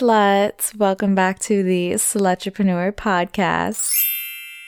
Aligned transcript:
Sluts. 0.00 0.74
Welcome 0.74 1.14
back 1.14 1.38
to 1.40 1.62
the 1.62 1.90
Slutrepreneur 1.90 2.92
podcast. 2.92 3.92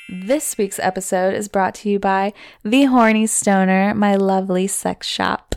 This 0.07 0.59
week's 0.59 0.79
episode 0.79 1.33
is 1.33 1.49
brought 1.49 1.75
to 1.77 1.89
you 1.89 1.99
by 1.99 2.35
The 2.63 2.85
Horny 2.85 3.27
Stoner, 3.27 3.95
my 3.95 4.15
lovely 4.15 4.67
sex 4.67 5.07
shop. 5.07 5.55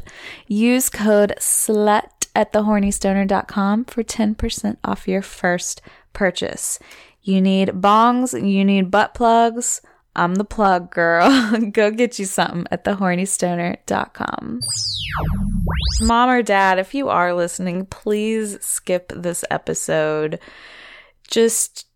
Use 0.47 0.89
code 0.89 1.33
SLUT 1.39 2.27
at 2.33 2.53
thehornystoner.com 2.53 3.83
for 3.83 4.01
10% 4.01 4.77
off 4.85 5.09
your 5.09 5.21
first 5.21 5.81
purchase. 6.13 6.79
You 7.21 7.41
need 7.41 7.67
bongs, 7.67 8.31
you 8.33 8.63
need 8.63 8.89
butt 8.89 9.13
plugs. 9.13 9.81
I'm 10.15 10.35
the 10.35 10.45
plug 10.45 10.91
girl. 10.91 11.59
Go 11.71 11.91
get 11.91 12.19
you 12.19 12.25
something 12.25 12.65
at 12.71 12.85
thehornystoner.com. 12.85 14.59
Mom 16.01 16.29
or 16.29 16.41
dad, 16.41 16.79
if 16.79 16.93
you 16.93 17.09
are 17.09 17.33
listening, 17.33 17.85
please 17.85 18.57
skip 18.61 19.11
this 19.15 19.43
episode. 19.49 20.39
Just 21.29 21.87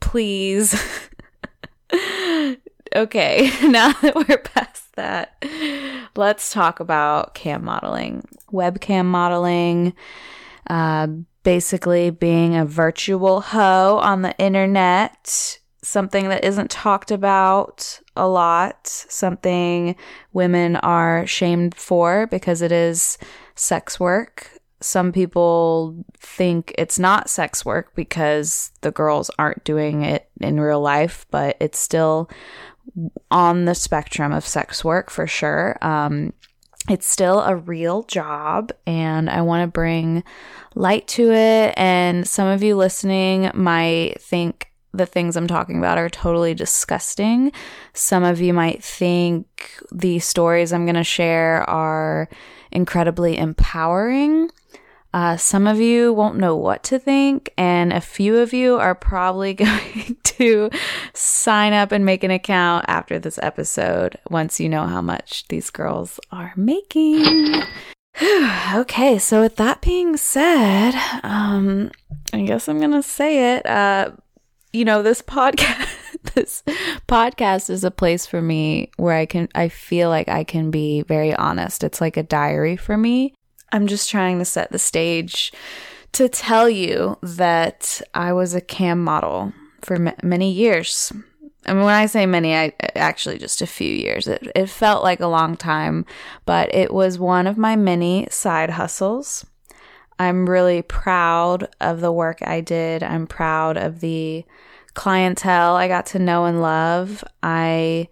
please. 0.00 0.74
okay, 2.96 3.50
now 3.64 3.92
that 3.92 4.14
we're 4.14 4.38
past 4.38 4.94
that, 4.96 5.44
let's 6.16 6.52
talk 6.52 6.80
about 6.80 7.34
cam 7.34 7.64
modeling, 7.64 8.26
webcam 8.52 9.06
modeling, 9.06 9.94
uh, 10.68 11.06
basically 11.42 12.10
being 12.10 12.56
a 12.56 12.64
virtual 12.64 13.40
hoe 13.40 13.98
on 13.98 14.22
the 14.22 14.36
internet 14.38 15.57
something 15.82 16.28
that 16.28 16.44
isn't 16.44 16.70
talked 16.70 17.10
about 17.10 18.00
a 18.16 18.28
lot, 18.28 18.86
something 18.86 19.94
women 20.32 20.76
are 20.76 21.26
shamed 21.26 21.74
for 21.74 22.26
because 22.26 22.62
it 22.62 22.72
is 22.72 23.18
sex 23.54 24.00
work. 24.00 24.50
Some 24.80 25.12
people 25.12 26.04
think 26.18 26.74
it's 26.78 26.98
not 26.98 27.30
sex 27.30 27.64
work 27.64 27.94
because 27.94 28.70
the 28.80 28.90
girls 28.90 29.30
aren't 29.38 29.64
doing 29.64 30.02
it 30.02 30.28
in 30.40 30.60
real 30.60 30.80
life, 30.80 31.26
but 31.30 31.56
it's 31.60 31.78
still 31.78 32.30
on 33.30 33.64
the 33.64 33.74
spectrum 33.74 34.32
of 34.32 34.46
sex 34.46 34.84
work 34.84 35.10
for 35.10 35.26
sure. 35.26 35.76
Um, 35.82 36.32
it's 36.88 37.06
still 37.06 37.40
a 37.40 37.56
real 37.56 38.02
job, 38.04 38.72
and 38.86 39.28
I 39.28 39.42
want 39.42 39.62
to 39.62 39.72
bring 39.72 40.24
light 40.74 41.06
to 41.08 41.32
it. 41.32 41.74
And 41.76 42.26
some 42.26 42.48
of 42.48 42.62
you 42.62 42.76
listening 42.76 43.50
might 43.54 44.20
think 44.20 44.67
the 44.98 45.06
things 45.06 45.36
I'm 45.36 45.46
talking 45.46 45.78
about 45.78 45.98
are 45.98 46.08
totally 46.08 46.54
disgusting. 46.54 47.52
Some 47.94 48.24
of 48.24 48.40
you 48.40 48.52
might 48.52 48.82
think 48.84 49.46
the 49.90 50.18
stories 50.18 50.72
I'm 50.72 50.84
going 50.84 50.94
to 50.96 51.04
share 51.04 51.68
are 51.68 52.28
incredibly 52.70 53.38
empowering. 53.38 54.50
Uh, 55.14 55.36
some 55.38 55.66
of 55.66 55.80
you 55.80 56.12
won't 56.12 56.36
know 56.36 56.54
what 56.54 56.82
to 56.84 56.98
think, 56.98 57.52
and 57.56 57.92
a 57.92 58.00
few 58.00 58.36
of 58.36 58.52
you 58.52 58.76
are 58.76 58.94
probably 58.94 59.54
going 59.54 60.16
to 60.22 60.70
sign 61.14 61.72
up 61.72 61.92
and 61.92 62.04
make 62.04 62.22
an 62.22 62.30
account 62.30 62.84
after 62.88 63.18
this 63.18 63.38
episode 63.42 64.18
once 64.28 64.60
you 64.60 64.68
know 64.68 64.86
how 64.86 65.00
much 65.00 65.48
these 65.48 65.70
girls 65.70 66.20
are 66.30 66.52
making. 66.56 67.62
okay, 68.74 69.18
so 69.18 69.40
with 69.40 69.56
that 69.56 69.80
being 69.80 70.16
said, 70.16 70.92
um, 71.22 71.90
I 72.32 72.42
guess 72.42 72.68
I'm 72.68 72.80
gonna 72.80 73.02
say 73.02 73.56
it. 73.56 73.66
Uh, 73.66 74.10
you 74.78 74.84
know, 74.84 75.02
this 75.02 75.20
podcast 75.20 75.88
this 76.34 76.62
podcast 77.08 77.68
is 77.68 77.82
a 77.82 77.90
place 77.90 78.26
for 78.26 78.40
me 78.40 78.90
where 78.96 79.16
I 79.16 79.26
can 79.26 79.48
I 79.54 79.68
feel 79.68 80.08
like 80.08 80.28
I 80.28 80.44
can 80.44 80.70
be 80.70 81.02
very 81.02 81.34
honest. 81.34 81.82
It's 81.82 82.00
like 82.00 82.16
a 82.16 82.22
diary 82.22 82.76
for 82.76 82.96
me. 82.96 83.34
I'm 83.72 83.88
just 83.88 84.08
trying 84.08 84.38
to 84.38 84.44
set 84.44 84.70
the 84.70 84.78
stage 84.78 85.52
to 86.12 86.28
tell 86.28 86.70
you 86.70 87.18
that 87.22 88.00
I 88.14 88.32
was 88.32 88.54
a 88.54 88.60
cam 88.60 89.02
model 89.02 89.52
for 89.82 89.94
m- 89.94 90.14
many 90.22 90.52
years. 90.52 91.12
I 91.66 91.74
mean, 91.74 91.82
when 91.82 91.94
I 91.94 92.06
say 92.06 92.24
many, 92.24 92.54
I 92.54 92.72
actually 92.94 93.38
just 93.38 93.60
a 93.60 93.66
few 93.66 93.92
years. 93.92 94.28
It, 94.28 94.50
it 94.54 94.70
felt 94.70 95.02
like 95.02 95.20
a 95.20 95.26
long 95.26 95.56
time, 95.56 96.06
but 96.46 96.72
it 96.72 96.94
was 96.94 97.18
one 97.18 97.46
of 97.46 97.58
my 97.58 97.74
many 97.74 98.28
side 98.30 98.70
hustles. 98.70 99.44
I'm 100.20 100.48
really 100.48 100.82
proud 100.82 101.68
of 101.80 102.00
the 102.00 102.12
work 102.12 102.38
I 102.42 102.60
did. 102.60 103.02
I'm 103.02 103.26
proud 103.26 103.76
of 103.76 104.00
the 104.00 104.44
clientele 104.98 105.76
I 105.76 105.86
got 105.86 106.06
to 106.06 106.18
know 106.18 106.46
and 106.46 106.60
love. 106.60 107.22
I 107.40 108.08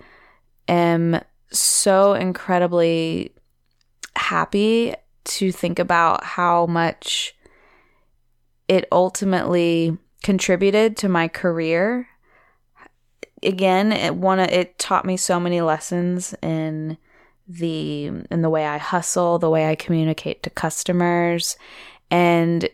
am 0.69 1.21
so 1.51 2.15
incredibly 2.15 3.35
happy 4.15 4.95
to 5.25 5.51
think 5.51 5.81
about 5.81 6.23
how 6.23 6.67
much 6.67 7.35
it 8.69 8.87
ultimately 8.93 9.99
contributed 10.23 10.97
to 10.99 11.09
my 11.09 11.27
career. 11.27 12.07
Again, 13.43 13.91
it 13.91 14.15
one 14.15 14.39
it 14.39 14.79
taught 14.79 15.05
me 15.05 15.17
so 15.17 15.41
many 15.41 15.61
lessons 15.61 16.37
in 16.41 16.99
the 17.49 18.07
in 18.31 18.43
the 18.43 18.51
way 18.51 18.65
I 18.65 18.79
hustle, 18.79 19.41
the 19.41 19.51
way 19.51 19.69
I 19.69 19.75
communicate 19.75 20.45
to 20.45 20.51
customers, 20.51 21.57
and 22.13 22.69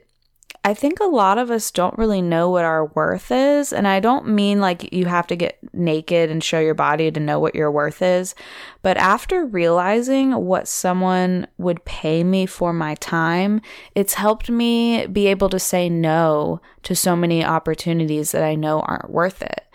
I 0.64 0.74
think 0.74 1.00
a 1.00 1.04
lot 1.04 1.38
of 1.38 1.50
us 1.50 1.72
don't 1.72 1.98
really 1.98 2.22
know 2.22 2.48
what 2.48 2.64
our 2.64 2.86
worth 2.86 3.32
is. 3.32 3.72
And 3.72 3.88
I 3.88 3.98
don't 3.98 4.28
mean 4.28 4.60
like 4.60 4.92
you 4.92 5.06
have 5.06 5.26
to 5.26 5.36
get 5.36 5.58
naked 5.72 6.30
and 6.30 6.42
show 6.42 6.60
your 6.60 6.74
body 6.74 7.10
to 7.10 7.18
know 7.18 7.40
what 7.40 7.56
your 7.56 7.70
worth 7.70 8.00
is. 8.00 8.36
But 8.80 8.96
after 8.96 9.44
realizing 9.44 10.32
what 10.32 10.68
someone 10.68 11.48
would 11.58 11.84
pay 11.84 12.22
me 12.22 12.46
for 12.46 12.72
my 12.72 12.94
time, 12.96 13.60
it's 13.96 14.14
helped 14.14 14.50
me 14.50 15.06
be 15.06 15.26
able 15.26 15.48
to 15.48 15.58
say 15.58 15.88
no 15.88 16.60
to 16.84 16.94
so 16.94 17.16
many 17.16 17.44
opportunities 17.44 18.30
that 18.30 18.44
I 18.44 18.54
know 18.54 18.80
aren't 18.82 19.10
worth 19.10 19.42
it. 19.42 19.66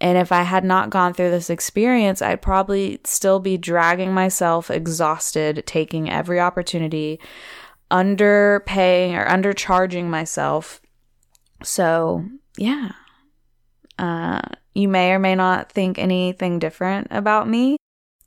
And 0.00 0.16
if 0.16 0.30
I 0.30 0.42
had 0.42 0.62
not 0.62 0.90
gone 0.90 1.12
through 1.12 1.32
this 1.32 1.50
experience, 1.50 2.22
I'd 2.22 2.40
probably 2.40 3.00
still 3.02 3.40
be 3.40 3.58
dragging 3.58 4.14
myself 4.14 4.70
exhausted, 4.70 5.64
taking 5.66 6.08
every 6.08 6.38
opportunity 6.38 7.18
underpaying 7.90 9.14
or 9.14 9.26
undercharging 9.26 10.06
myself. 10.06 10.80
So, 11.62 12.24
yeah. 12.56 12.92
Uh, 13.98 14.42
you 14.74 14.88
may 14.88 15.12
or 15.12 15.18
may 15.18 15.34
not 15.34 15.72
think 15.72 15.98
anything 15.98 16.58
different 16.58 17.08
about 17.10 17.48
me. 17.48 17.76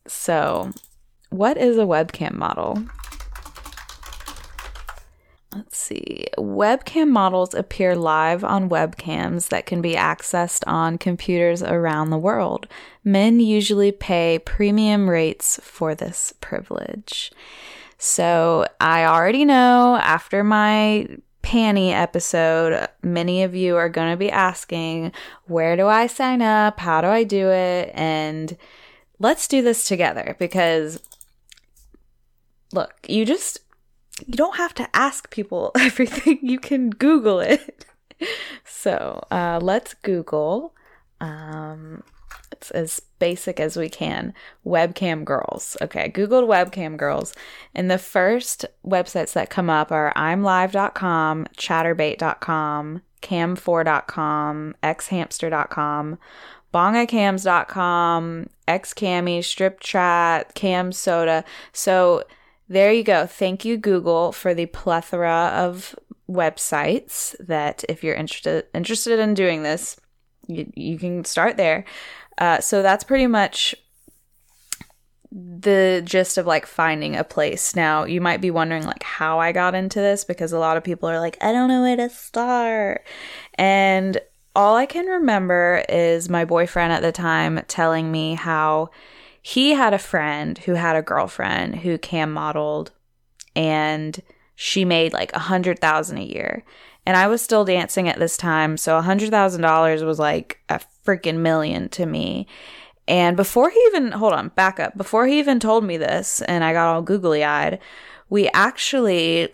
So, 0.08 0.72
what 1.30 1.58
is 1.58 1.78
a 1.78 1.82
webcam 1.82 2.34
model? 2.34 2.84
Let's 5.56 5.78
see. 5.78 6.28
Webcam 6.38 7.10
models 7.10 7.54
appear 7.54 7.94
live 7.96 8.44
on 8.44 8.70
webcams 8.70 9.50
that 9.50 9.66
can 9.66 9.82
be 9.82 9.96
accessed 9.96 10.64
on 10.66 10.98
computers 10.98 11.62
around 11.62 12.10
the 12.10 12.18
world. 12.18 12.68
Men 13.04 13.42
usually 13.42 13.92
pay 13.92 14.40
premium 14.40 15.10
rates 15.10 15.60
for 15.62 15.94
this 15.94 16.34
privilege. 16.40 17.32
So 18.04 18.66
I 18.80 19.06
already 19.06 19.46
know 19.46 19.96
after 19.96 20.44
my 20.44 21.08
panty 21.44 21.92
episode, 21.92 22.88
many 23.04 23.44
of 23.44 23.54
you 23.56 23.76
are 23.76 23.90
going 23.90 24.10
to 24.10 24.18
be 24.18 24.32
asking, 24.32 25.12
where 25.46 25.78
do 25.78 25.86
I 25.86 26.08
sign 26.08 26.42
up? 26.42 26.80
How 26.80 27.02
do 27.02 27.08
I 27.10 27.24
do 27.24 27.50
it? 27.52 27.92
And 27.94 28.58
let's 29.20 29.48
do 29.48 29.62
this 29.62 29.88
together 29.88 30.36
because 30.40 31.00
look, 32.74 32.92
you 33.08 33.24
just 33.24 33.60
you 34.26 34.34
don't 34.34 34.58
have 34.58 34.74
to 34.74 34.96
ask 34.96 35.30
people 35.30 35.70
everything. 35.80 36.40
You 36.42 36.58
can 36.58 36.90
Google 36.90 37.40
it. 37.40 37.86
so, 38.66 39.24
uh, 39.30 39.60
let's 39.62 39.94
Google 39.94 40.74
um, 41.20 42.02
it's 42.52 42.72
as 42.72 43.02
basic 43.20 43.60
as 43.60 43.78
we 43.78 43.90
can. 43.90 44.34
Webcam 44.66 45.24
girls. 45.24 45.78
Okay, 45.82 46.04
I 46.04 46.10
Googled 46.10 46.48
webcam 46.48 46.98
girls, 46.98 47.34
and 47.76 47.90
the 47.90 47.98
first 47.98 48.66
websites 48.86 49.34
that 49.34 49.50
come 49.50 49.70
up 49.70 49.92
are 49.92 50.14
imlive.com, 50.16 51.48
chaturbate.com 51.58 53.02
cam4.com, 53.22 54.76
xhamster.com, 54.84 56.18
bongacams.com, 56.74 58.48
xcammy, 58.68 59.44
strip 59.44 59.80
chat, 59.80 60.54
cam 60.56 60.92
soda. 60.92 61.44
So 61.72 62.24
there 62.68 62.92
you 62.92 63.04
go. 63.04 63.26
Thank 63.26 63.66
you, 63.66 63.78
Google, 63.78 64.32
for 64.32 64.54
the 64.54 64.66
plethora 64.68 65.52
of 65.54 65.96
websites 66.30 67.36
that 67.46 67.84
if 67.90 68.04
you're 68.04 68.16
interested 68.16 68.66
interested 68.74 69.20
in 69.20 69.34
doing 69.34 69.64
this, 69.64 70.00
you, 70.48 70.72
you 70.76 70.98
can 70.98 71.26
start 71.26 71.58
there. 71.58 71.84
Uh, 72.42 72.60
so 72.60 72.82
that's 72.82 73.04
pretty 73.04 73.28
much 73.28 73.76
the 75.32 76.02
gist 76.04 76.40
of 76.40 76.48
like 76.48 76.66
finding 76.66 77.16
a 77.16 77.24
place. 77.24 77.76
Now, 77.76 78.04
you 78.04 78.20
might 78.20 78.42
be 78.42 78.50
wondering 78.50 78.84
like 78.84 79.04
how 79.04 79.40
I 79.40 79.52
got 79.52 79.76
into 79.76 80.00
this 80.00 80.24
because 80.24 80.52
a 80.52 80.58
lot 80.58 80.76
of 80.76 80.84
people 80.84 81.08
are 81.08 81.20
like, 81.20 81.38
I 81.40 81.54
don't 81.54 81.70
know 81.70 81.84
where 81.84 81.96
to 81.98 82.10
start. 82.10 83.06
And 83.56 84.20
all 84.56 84.76
I 84.76 84.88
can 84.88 85.06
remember 85.06 85.86
is 85.88 86.30
my 86.30 86.44
boyfriend 86.44 86.92
at 86.92 87.04
the 87.04 87.12
time 87.12 87.62
telling 87.68 88.12
me 88.12 88.34
how 88.34 88.90
he 89.40 89.76
had 89.76 89.94
a 89.94 90.00
friend 90.00 90.58
who 90.58 90.74
had 90.74 90.96
a 90.96 91.04
girlfriend 91.04 91.78
who 91.78 92.00
cam 92.00 92.34
modeled 92.34 92.92
and 93.56 94.20
she 94.56 94.84
made 94.84 95.14
like 95.14 95.32
a 95.34 95.40
hundred 95.40 95.78
thousand 95.78 96.18
a 96.18 96.24
year. 96.24 96.64
And 97.06 97.16
I 97.16 97.28
was 97.28 97.42
still 97.42 97.66
dancing 97.66 98.10
at 98.10 98.20
this 98.20 98.36
time, 98.36 98.78
so 98.78 98.98
a 98.98 99.02
hundred 99.02 99.30
thousand 99.30 99.62
dollars 99.62 100.04
was 100.04 100.18
like 100.20 100.60
a 100.70 100.82
freaking 101.06 101.38
million 101.38 101.90
to 101.90 102.06
me. 102.06 102.48
And 103.08 103.36
before 103.36 103.70
he 103.70 103.80
even 103.88 104.12
hold 104.12 104.34
on, 104.34 104.50
back 104.50 104.80
up. 104.80 104.96
Before 104.96 105.28
he 105.28 105.40
even 105.40 105.60
told 105.60 105.84
me 105.84 105.98
this, 105.98 106.42
and 106.42 106.64
I 106.64 106.74
got 106.74 106.94
all 106.94 107.02
googly 107.02 107.44
eyed, 107.44 107.80
we 108.30 108.50
actually 108.54 109.50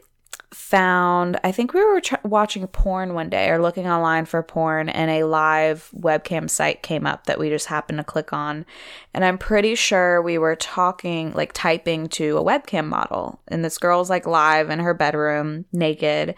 found 0.54 1.38
i 1.44 1.52
think 1.52 1.74
we 1.74 1.84
were 1.84 2.02
watching 2.24 2.66
porn 2.68 3.14
one 3.14 3.30
day 3.30 3.50
or 3.50 3.62
looking 3.62 3.86
online 3.86 4.24
for 4.24 4.42
porn 4.42 4.88
and 4.88 5.12
a 5.12 5.26
live 5.26 5.90
webcam 5.94 6.50
site 6.50 6.82
came 6.82 7.06
up 7.06 7.26
that 7.26 7.38
we 7.38 7.50
just 7.50 7.66
happened 7.66 7.98
to 7.98 8.04
click 8.04 8.32
on 8.32 8.66
and 9.14 9.26
i'm 9.26 9.38
pretty 9.38 9.76
sure 9.76 10.22
we 10.22 10.38
were 10.38 10.56
talking 10.56 11.34
like 11.34 11.52
typing 11.52 12.08
to 12.08 12.38
a 12.38 12.44
webcam 12.44 12.88
model 12.88 13.42
and 13.50 13.64
this 13.64 13.78
girl's 13.78 14.10
like 14.10 14.26
live 14.26 14.70
in 14.70 14.80
her 14.80 14.94
bedroom 14.94 15.66
naked 15.74 16.34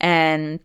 and 0.00 0.60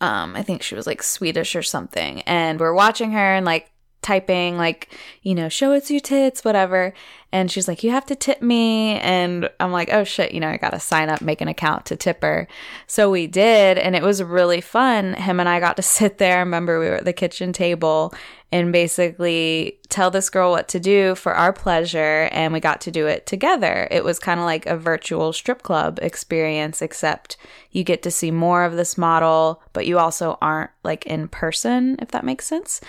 um 0.00 0.36
i 0.36 0.42
think 0.42 0.62
she 0.62 0.74
was 0.74 0.86
like 0.86 1.02
swedish 1.02 1.56
or 1.56 1.62
something 1.62 2.22
and 2.22 2.60
we're 2.60 2.74
watching 2.74 3.12
her 3.12 3.34
and 3.34 3.46
like 3.46 3.70
typing 4.06 4.56
like 4.56 4.96
you 5.22 5.34
know 5.34 5.48
show 5.48 5.72
us 5.72 5.90
your 5.90 6.00
tits 6.00 6.44
whatever. 6.44 6.94
And 7.32 7.50
she's 7.50 7.66
like 7.66 7.82
you 7.82 7.90
have 7.90 8.06
to 8.06 8.14
tip 8.14 8.40
me. 8.40 9.00
And 9.00 9.50
i'm 9.58 9.72
like 9.72 9.92
oh 9.92 10.04
shit 10.04 10.30
you 10.32 10.38
know 10.38 10.48
i 10.48 10.56
gotta 10.56 10.78
sign 10.78 11.08
up 11.08 11.20
make 11.20 11.40
an 11.40 11.48
account 11.48 11.86
to 11.86 11.96
tip 11.96 12.22
her. 12.22 12.46
So 12.86 13.10
we 13.10 13.26
did 13.26 13.78
and 13.78 13.96
it 13.96 14.02
was 14.02 14.22
really 14.22 14.60
fun. 14.60 15.14
Him 15.14 15.40
and 15.40 15.48
i 15.48 15.58
got 15.58 15.76
to 15.76 15.82
sit 15.96 16.18
there. 16.18 16.38
Remember 16.38 16.78
we 16.78 16.86
were 16.86 16.96
at 16.96 17.04
the 17.04 17.12
kitchen 17.12 17.52
table 17.52 18.14
and 18.52 18.72
basically 18.72 19.80
tell 19.88 20.08
this 20.12 20.30
girl 20.30 20.52
what 20.52 20.68
to 20.68 20.78
do 20.78 21.16
for 21.16 21.34
our 21.34 21.52
pleasure 21.52 22.28
and 22.30 22.52
we 22.52 22.60
got 22.60 22.80
to 22.82 22.92
do 22.92 23.08
it 23.08 23.26
together. 23.26 23.88
It 23.90 24.04
was 24.04 24.20
kind 24.20 24.38
of 24.38 24.46
like 24.46 24.66
a 24.66 24.76
virtual 24.76 25.32
strip 25.32 25.62
club 25.62 25.98
experience 26.00 26.80
except 26.80 27.36
you 27.72 27.82
get 27.82 28.04
to 28.04 28.10
see 28.12 28.30
more 28.30 28.62
of 28.62 28.76
this 28.76 28.96
model 28.96 29.62
but 29.72 29.84
you 29.84 29.98
also 29.98 30.38
aren't 30.40 30.70
like 30.84 31.04
in 31.06 31.26
person 31.26 31.96
if 32.00 32.12
that 32.12 32.24
makes 32.24 32.46
sense 32.46 32.80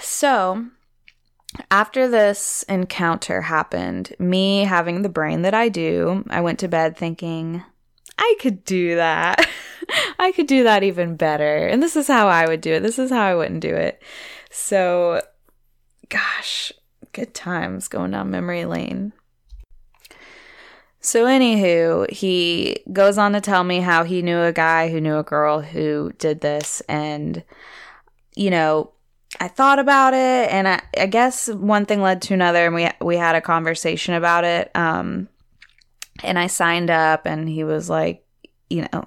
so, 0.00 0.66
after 1.70 2.08
this 2.08 2.64
encounter 2.68 3.42
happened, 3.42 4.14
me 4.18 4.60
having 4.60 5.02
the 5.02 5.08
brain 5.08 5.42
that 5.42 5.54
I 5.54 5.68
do, 5.68 6.24
I 6.30 6.40
went 6.40 6.58
to 6.60 6.68
bed 6.68 6.96
thinking, 6.96 7.64
I 8.18 8.36
could 8.40 8.64
do 8.64 8.96
that. 8.96 9.48
I 10.18 10.32
could 10.32 10.46
do 10.46 10.64
that 10.64 10.82
even 10.82 11.16
better. 11.16 11.66
And 11.66 11.82
this 11.82 11.96
is 11.96 12.06
how 12.06 12.28
I 12.28 12.46
would 12.46 12.60
do 12.60 12.74
it. 12.74 12.80
This 12.80 12.98
is 12.98 13.10
how 13.10 13.22
I 13.22 13.34
wouldn't 13.34 13.60
do 13.60 13.74
it. 13.74 14.02
So, 14.50 15.22
gosh, 16.08 16.72
good 17.12 17.34
times 17.34 17.88
going 17.88 18.12
down 18.12 18.30
memory 18.30 18.66
lane. 18.66 19.12
So, 21.00 21.24
anywho, 21.24 22.10
he 22.10 22.84
goes 22.92 23.16
on 23.16 23.32
to 23.32 23.40
tell 23.40 23.64
me 23.64 23.80
how 23.80 24.04
he 24.04 24.20
knew 24.20 24.40
a 24.40 24.52
guy 24.52 24.90
who 24.90 25.00
knew 25.00 25.16
a 25.16 25.24
girl 25.24 25.62
who 25.62 26.12
did 26.18 26.42
this. 26.42 26.82
And, 26.88 27.42
you 28.36 28.50
know, 28.50 28.92
I 29.38 29.48
thought 29.48 29.78
about 29.78 30.12
it, 30.12 30.50
and 30.50 30.66
I, 30.66 30.82
I, 30.98 31.06
guess 31.06 31.48
one 31.48 31.86
thing 31.86 32.02
led 32.02 32.20
to 32.22 32.34
another, 32.34 32.66
and 32.66 32.74
we 32.74 32.88
we 33.00 33.16
had 33.16 33.36
a 33.36 33.40
conversation 33.40 34.14
about 34.14 34.44
it. 34.44 34.70
Um, 34.74 35.28
and 36.24 36.38
I 36.38 36.48
signed 36.48 36.90
up, 36.90 37.26
and 37.26 37.48
he 37.48 37.62
was 37.62 37.88
like, 37.88 38.24
you 38.68 38.86
know, 38.92 39.04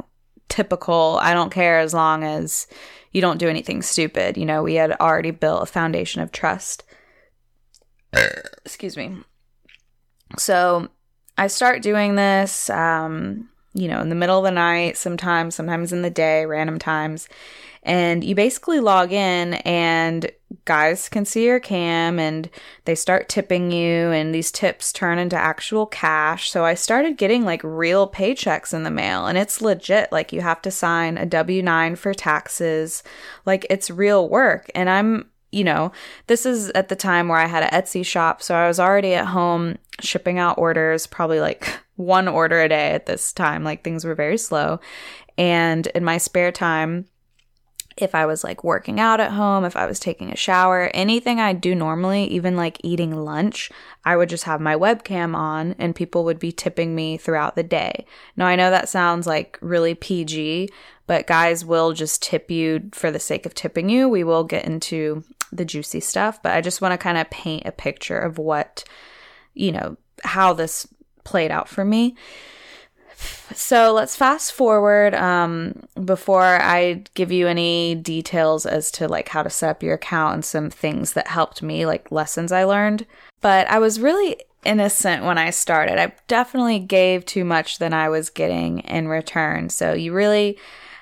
typical. 0.47 1.19
I 1.21 1.33
don't 1.33 1.51
care 1.51 1.79
as 1.79 1.93
long 1.93 2.23
as 2.23 2.67
you 3.11 3.21
don't 3.21 3.37
do 3.37 3.49
anything 3.49 3.81
stupid. 3.81 4.37
You 4.37 4.45
know, 4.45 4.63
we 4.63 4.75
had 4.75 4.93
already 4.93 5.31
built 5.31 5.63
a 5.63 5.67
foundation 5.67 6.21
of 6.21 6.31
trust. 6.31 6.83
Excuse 8.65 8.95
me. 8.95 9.17
So 10.37 10.87
I 11.37 11.47
start 11.47 11.81
doing 11.81 12.15
this, 12.15 12.69
um, 12.69 13.49
you 13.73 13.87
know, 13.87 14.01
in 14.01 14.09
the 14.09 14.15
middle 14.15 14.37
of 14.37 14.43
the 14.43 14.51
night, 14.51 14.97
sometimes, 14.97 15.55
sometimes 15.55 15.91
in 15.91 16.01
the 16.01 16.09
day, 16.09 16.45
random 16.45 16.79
times 16.79 17.27
and 17.83 18.23
you 18.23 18.35
basically 18.35 18.79
log 18.79 19.11
in 19.11 19.55
and 19.65 20.31
guys 20.65 21.09
can 21.09 21.25
see 21.25 21.45
your 21.45 21.59
cam 21.59 22.19
and 22.19 22.49
they 22.85 22.95
start 22.95 23.27
tipping 23.27 23.71
you 23.71 24.11
and 24.11 24.33
these 24.33 24.51
tips 24.51 24.93
turn 24.93 25.17
into 25.17 25.35
actual 25.35 25.85
cash. 25.85 26.49
So 26.49 26.63
i 26.63 26.73
started 26.73 27.17
getting 27.17 27.43
like 27.43 27.61
real 27.63 28.09
paychecks 28.09 28.73
in 28.73 28.83
the 28.83 28.91
mail 28.91 29.25
and 29.25 29.37
it's 29.37 29.61
legit. 29.61 30.11
Like 30.11 30.31
you 30.31 30.41
have 30.41 30.61
to 30.61 30.71
sign 30.71 31.17
a 31.17 31.25
w9 31.25 31.97
for 31.97 32.13
taxes. 32.13 33.03
Like 33.45 33.65
it's 33.69 33.89
real 33.89 34.29
work. 34.29 34.69
And 34.73 34.89
i'm 34.89 35.29
you 35.51 35.63
know, 35.63 35.91
this 36.25 36.47
is 36.47 36.71
at 36.71 36.89
the 36.89 36.95
time 36.95 37.27
where 37.27 37.37
I 37.37 37.45
had 37.45 37.61
an 37.61 37.69
Etsy 37.69 38.03
shop, 38.03 38.41
so 38.41 38.55
I 38.55 38.67
was 38.67 38.79
already 38.79 39.13
at 39.13 39.27
home 39.27 39.77
shipping 40.01 40.39
out 40.39 40.57
orders, 40.57 41.05
probably 41.05 41.39
like 41.39 41.79
one 41.95 42.27
order 42.27 42.59
a 42.59 42.67
day 42.67 42.89
at 42.93 43.05
this 43.05 43.31
time. 43.31 43.63
Like 43.63 43.83
things 43.83 44.03
were 44.03 44.15
very 44.15 44.39
slow. 44.39 44.79
And 45.37 45.85
in 45.87 46.03
my 46.03 46.17
spare 46.17 46.51
time, 46.51 47.05
if 47.97 48.15
I 48.15 48.25
was 48.25 48.43
like 48.43 48.63
working 48.63 48.99
out 48.99 49.19
at 49.19 49.31
home, 49.31 49.65
if 49.65 49.75
I 49.75 49.85
was 49.85 49.99
taking 49.99 50.31
a 50.31 50.35
shower, 50.35 50.89
anything 50.93 51.39
I 51.39 51.53
do 51.53 51.75
normally, 51.75 52.25
even 52.25 52.55
like 52.55 52.77
eating 52.83 53.15
lunch, 53.15 53.71
I 54.03 54.15
would 54.15 54.29
just 54.29 54.45
have 54.45 54.59
my 54.61 54.75
webcam 54.75 55.35
on 55.35 55.75
and 55.77 55.95
people 55.95 56.23
would 56.23 56.39
be 56.39 56.51
tipping 56.51 56.95
me 56.95 57.17
throughout 57.17 57.55
the 57.55 57.63
day. 57.63 58.05
Now, 58.35 58.47
I 58.47 58.55
know 58.55 58.69
that 58.69 58.89
sounds 58.89 59.27
like 59.27 59.59
really 59.61 59.95
PG, 59.95 60.69
but 61.05 61.27
guys 61.27 61.63
will 61.65 61.93
just 61.93 62.23
tip 62.23 62.49
you 62.49 62.89
for 62.93 63.11
the 63.11 63.19
sake 63.19 63.45
of 63.45 63.53
tipping 63.53 63.89
you. 63.89 64.09
We 64.09 64.23
will 64.23 64.43
get 64.43 64.65
into 64.65 65.23
the 65.51 65.65
juicy 65.65 65.99
stuff, 65.99 66.41
but 66.41 66.53
I 66.53 66.61
just 66.61 66.81
want 66.81 66.93
to 66.93 66.97
kind 66.97 67.17
of 67.17 67.29
paint 67.29 67.67
a 67.67 67.71
picture 67.71 68.17
of 68.17 68.37
what, 68.37 68.83
you 69.53 69.71
know, 69.71 69.97
how 70.23 70.53
this 70.53 70.87
played 71.23 71.51
out 71.51 71.69
for 71.69 71.85
me. 71.85 72.15
So 73.53 73.93
let's 73.93 74.15
fast 74.15 74.53
forward 74.53 75.13
um, 75.13 75.83
before 76.03 76.61
I 76.61 77.03
give 77.13 77.31
you 77.31 77.47
any 77.47 77.95
details 77.95 78.65
as 78.65 78.91
to 78.91 79.07
like 79.07 79.29
how 79.29 79.43
to 79.43 79.49
set 79.49 79.69
up 79.69 79.83
your 79.83 79.95
account 79.95 80.33
and 80.33 80.45
some 80.45 80.69
things 80.69 81.13
that 81.13 81.27
helped 81.27 81.61
me, 81.61 81.85
like 81.85 82.11
lessons 82.11 82.51
I 82.51 82.63
learned. 82.63 83.05
But 83.41 83.67
I 83.69 83.79
was 83.79 83.99
really 83.99 84.37
innocent 84.65 85.23
when 85.23 85.37
I 85.37 85.49
started. 85.49 85.99
I 85.99 86.13
definitely 86.27 86.79
gave 86.79 87.25
too 87.25 87.43
much 87.43 87.79
than 87.79 87.93
I 87.93 88.09
was 88.09 88.29
getting 88.29 88.79
in 88.79 89.07
return. 89.07 89.69
So 89.69 89.93
you 89.93 90.13
really 90.13 90.57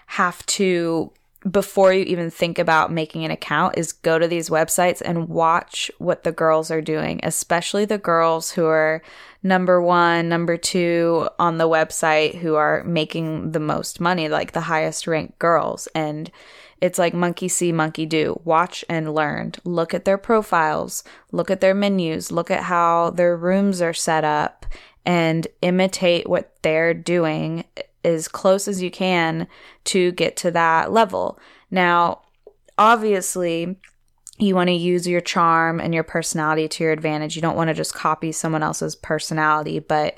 have 0.07 0.45
to 0.47 1.11
before 1.49 1.91
you 1.91 2.03
even 2.03 2.29
think 2.29 2.59
about 2.59 2.91
making 2.91 3.25
an 3.25 3.31
account 3.31 3.75
is 3.75 3.93
go 3.93 4.19
to 4.19 4.27
these 4.27 4.49
websites 4.49 5.01
and 5.03 5.27
watch 5.27 5.89
what 5.97 6.23
the 6.23 6.31
girls 6.31 6.69
are 6.69 6.81
doing, 6.81 7.19
especially 7.23 7.83
the 7.83 7.97
girls 7.97 8.51
who 8.51 8.65
are 8.65 9.01
number 9.43 9.81
one, 9.81 10.29
number 10.29 10.57
two 10.57 11.29
on 11.39 11.57
the 11.57 11.67
website 11.67 12.35
who 12.35 12.55
are 12.55 12.83
making 12.83 13.51
the 13.51 13.59
most 13.59 13.99
money, 13.99 14.29
like 14.29 14.51
the 14.51 14.61
highest 14.61 15.07
ranked 15.07 15.39
girls. 15.39 15.87
And 15.95 16.31
it's 16.81 16.99
like 16.99 17.13
monkey 17.13 17.47
see, 17.47 17.71
monkey 17.71 18.05
do. 18.05 18.39
Watch 18.43 18.83
and 18.89 19.13
learn. 19.13 19.53
Look 19.63 19.93
at 19.93 20.05
their 20.05 20.17
profiles, 20.17 21.03
look 21.31 21.51
at 21.51 21.61
their 21.61 21.75
menus, 21.75 22.31
look 22.31 22.49
at 22.51 22.63
how 22.63 23.11
their 23.11 23.37
rooms 23.37 23.81
are 23.81 23.93
set 23.93 24.23
up, 24.23 24.65
and 25.05 25.47
imitate 25.61 26.29
what 26.29 26.53
they're 26.61 26.93
doing 26.93 27.63
as 28.03 28.27
close 28.27 28.67
as 28.67 28.81
you 28.81 28.89
can 28.91 29.47
to 29.85 30.11
get 30.13 30.35
to 30.37 30.51
that 30.51 30.91
level. 30.91 31.39
Now, 31.69 32.21
obviously, 32.77 33.77
you 34.41 34.55
want 34.55 34.69
to 34.69 34.73
use 34.73 35.07
your 35.07 35.21
charm 35.21 35.79
and 35.79 35.93
your 35.93 36.03
personality 36.03 36.67
to 36.67 36.83
your 36.83 36.93
advantage. 36.93 37.35
You 37.35 37.41
don't 37.41 37.55
want 37.55 37.69
to 37.69 37.73
just 37.73 37.93
copy 37.93 38.31
someone 38.31 38.63
else's 38.63 38.95
personality, 38.95 39.79
but 39.79 40.17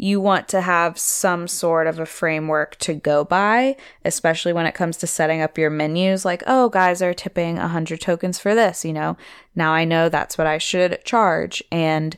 you 0.00 0.20
want 0.20 0.46
to 0.48 0.60
have 0.60 0.96
some 0.96 1.48
sort 1.48 1.88
of 1.88 1.98
a 1.98 2.06
framework 2.06 2.76
to 2.76 2.94
go 2.94 3.24
by, 3.24 3.76
especially 4.04 4.52
when 4.52 4.64
it 4.64 4.74
comes 4.74 4.96
to 4.98 5.08
setting 5.08 5.42
up 5.42 5.58
your 5.58 5.70
menus. 5.70 6.24
Like, 6.24 6.44
oh, 6.46 6.68
guys 6.68 7.02
are 7.02 7.12
tipping 7.12 7.56
100 7.56 8.00
tokens 8.00 8.38
for 8.38 8.54
this, 8.54 8.84
you 8.84 8.92
know, 8.92 9.16
now 9.56 9.72
I 9.72 9.84
know 9.84 10.08
that's 10.08 10.38
what 10.38 10.46
I 10.46 10.58
should 10.58 11.04
charge. 11.04 11.62
And 11.72 12.16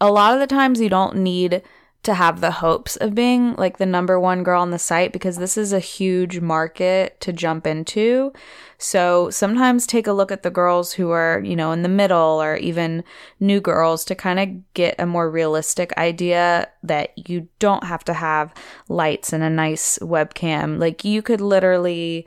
a 0.00 0.12
lot 0.12 0.34
of 0.34 0.40
the 0.40 0.46
times 0.46 0.80
you 0.80 0.90
don't 0.90 1.16
need 1.16 1.62
to 2.04 2.14
have 2.14 2.40
the 2.40 2.50
hopes 2.50 2.96
of 2.96 3.14
being 3.14 3.54
like 3.56 3.78
the 3.78 3.86
number 3.86 4.18
one 4.20 4.42
girl 4.42 4.62
on 4.62 4.70
the 4.70 4.78
site 4.78 5.12
because 5.12 5.36
this 5.36 5.56
is 5.56 5.72
a 5.72 5.80
huge 5.80 6.40
market 6.40 7.20
to 7.20 7.32
jump 7.32 7.66
into. 7.66 8.32
So 8.78 9.30
sometimes 9.30 9.86
take 9.86 10.06
a 10.06 10.12
look 10.12 10.30
at 10.30 10.42
the 10.42 10.50
girls 10.50 10.92
who 10.92 11.10
are, 11.10 11.40
you 11.44 11.56
know, 11.56 11.72
in 11.72 11.82
the 11.82 11.88
middle 11.88 12.42
or 12.42 12.56
even 12.56 13.04
new 13.40 13.60
girls 13.60 14.04
to 14.06 14.14
kind 14.14 14.38
of 14.38 14.74
get 14.74 14.94
a 14.98 15.06
more 15.06 15.30
realistic 15.30 15.96
idea 15.96 16.68
that 16.82 17.12
you 17.28 17.48
don't 17.58 17.84
have 17.84 18.04
to 18.04 18.14
have 18.14 18.52
lights 18.88 19.32
and 19.32 19.42
a 19.42 19.50
nice 19.50 19.98
webcam. 20.00 20.78
Like 20.78 21.04
you 21.04 21.22
could 21.22 21.40
literally 21.40 22.26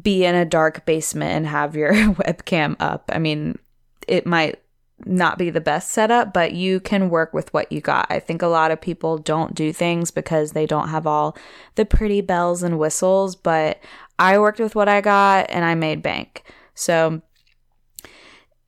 be 0.00 0.24
in 0.24 0.34
a 0.34 0.44
dark 0.44 0.86
basement 0.86 1.32
and 1.32 1.46
have 1.46 1.76
your 1.76 1.92
webcam 1.94 2.76
up. 2.80 3.10
I 3.12 3.18
mean, 3.18 3.58
it 4.06 4.26
might 4.26 4.60
not 5.04 5.38
be 5.38 5.50
the 5.50 5.60
best 5.60 5.90
setup, 5.90 6.32
but 6.32 6.52
you 6.52 6.80
can 6.80 7.10
work 7.10 7.32
with 7.32 7.52
what 7.54 7.70
you 7.70 7.80
got. 7.80 8.06
I 8.10 8.20
think 8.20 8.42
a 8.42 8.48
lot 8.48 8.70
of 8.70 8.80
people 8.80 9.18
don't 9.18 9.54
do 9.54 9.72
things 9.72 10.10
because 10.10 10.52
they 10.52 10.66
don't 10.66 10.88
have 10.88 11.06
all 11.06 11.36
the 11.76 11.84
pretty 11.84 12.20
bells 12.20 12.62
and 12.62 12.78
whistles, 12.78 13.36
but 13.36 13.80
I 14.18 14.38
worked 14.38 14.58
with 14.58 14.74
what 14.74 14.88
I 14.88 15.00
got 15.00 15.46
and 15.50 15.64
I 15.64 15.74
made 15.74 16.02
bank. 16.02 16.42
So 16.74 17.22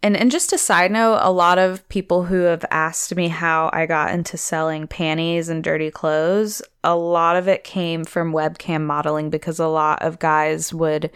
and 0.02 0.16
and 0.16 0.30
just 0.30 0.52
a 0.52 0.58
side 0.58 0.90
note, 0.90 1.18
a 1.20 1.30
lot 1.30 1.58
of 1.58 1.86
people 1.88 2.24
who 2.24 2.42
have 2.42 2.64
asked 2.70 3.14
me 3.14 3.28
how 3.28 3.68
I 3.72 3.84
got 3.84 4.14
into 4.14 4.38
selling 4.38 4.86
panties 4.86 5.48
and 5.48 5.62
dirty 5.62 5.90
clothes, 5.90 6.62
a 6.82 6.96
lot 6.96 7.36
of 7.36 7.48
it 7.48 7.64
came 7.64 8.04
from 8.04 8.32
webcam 8.32 8.86
modeling 8.86 9.28
because 9.28 9.58
a 9.58 9.66
lot 9.66 10.00
of 10.02 10.18
guys 10.18 10.72
would 10.72 11.10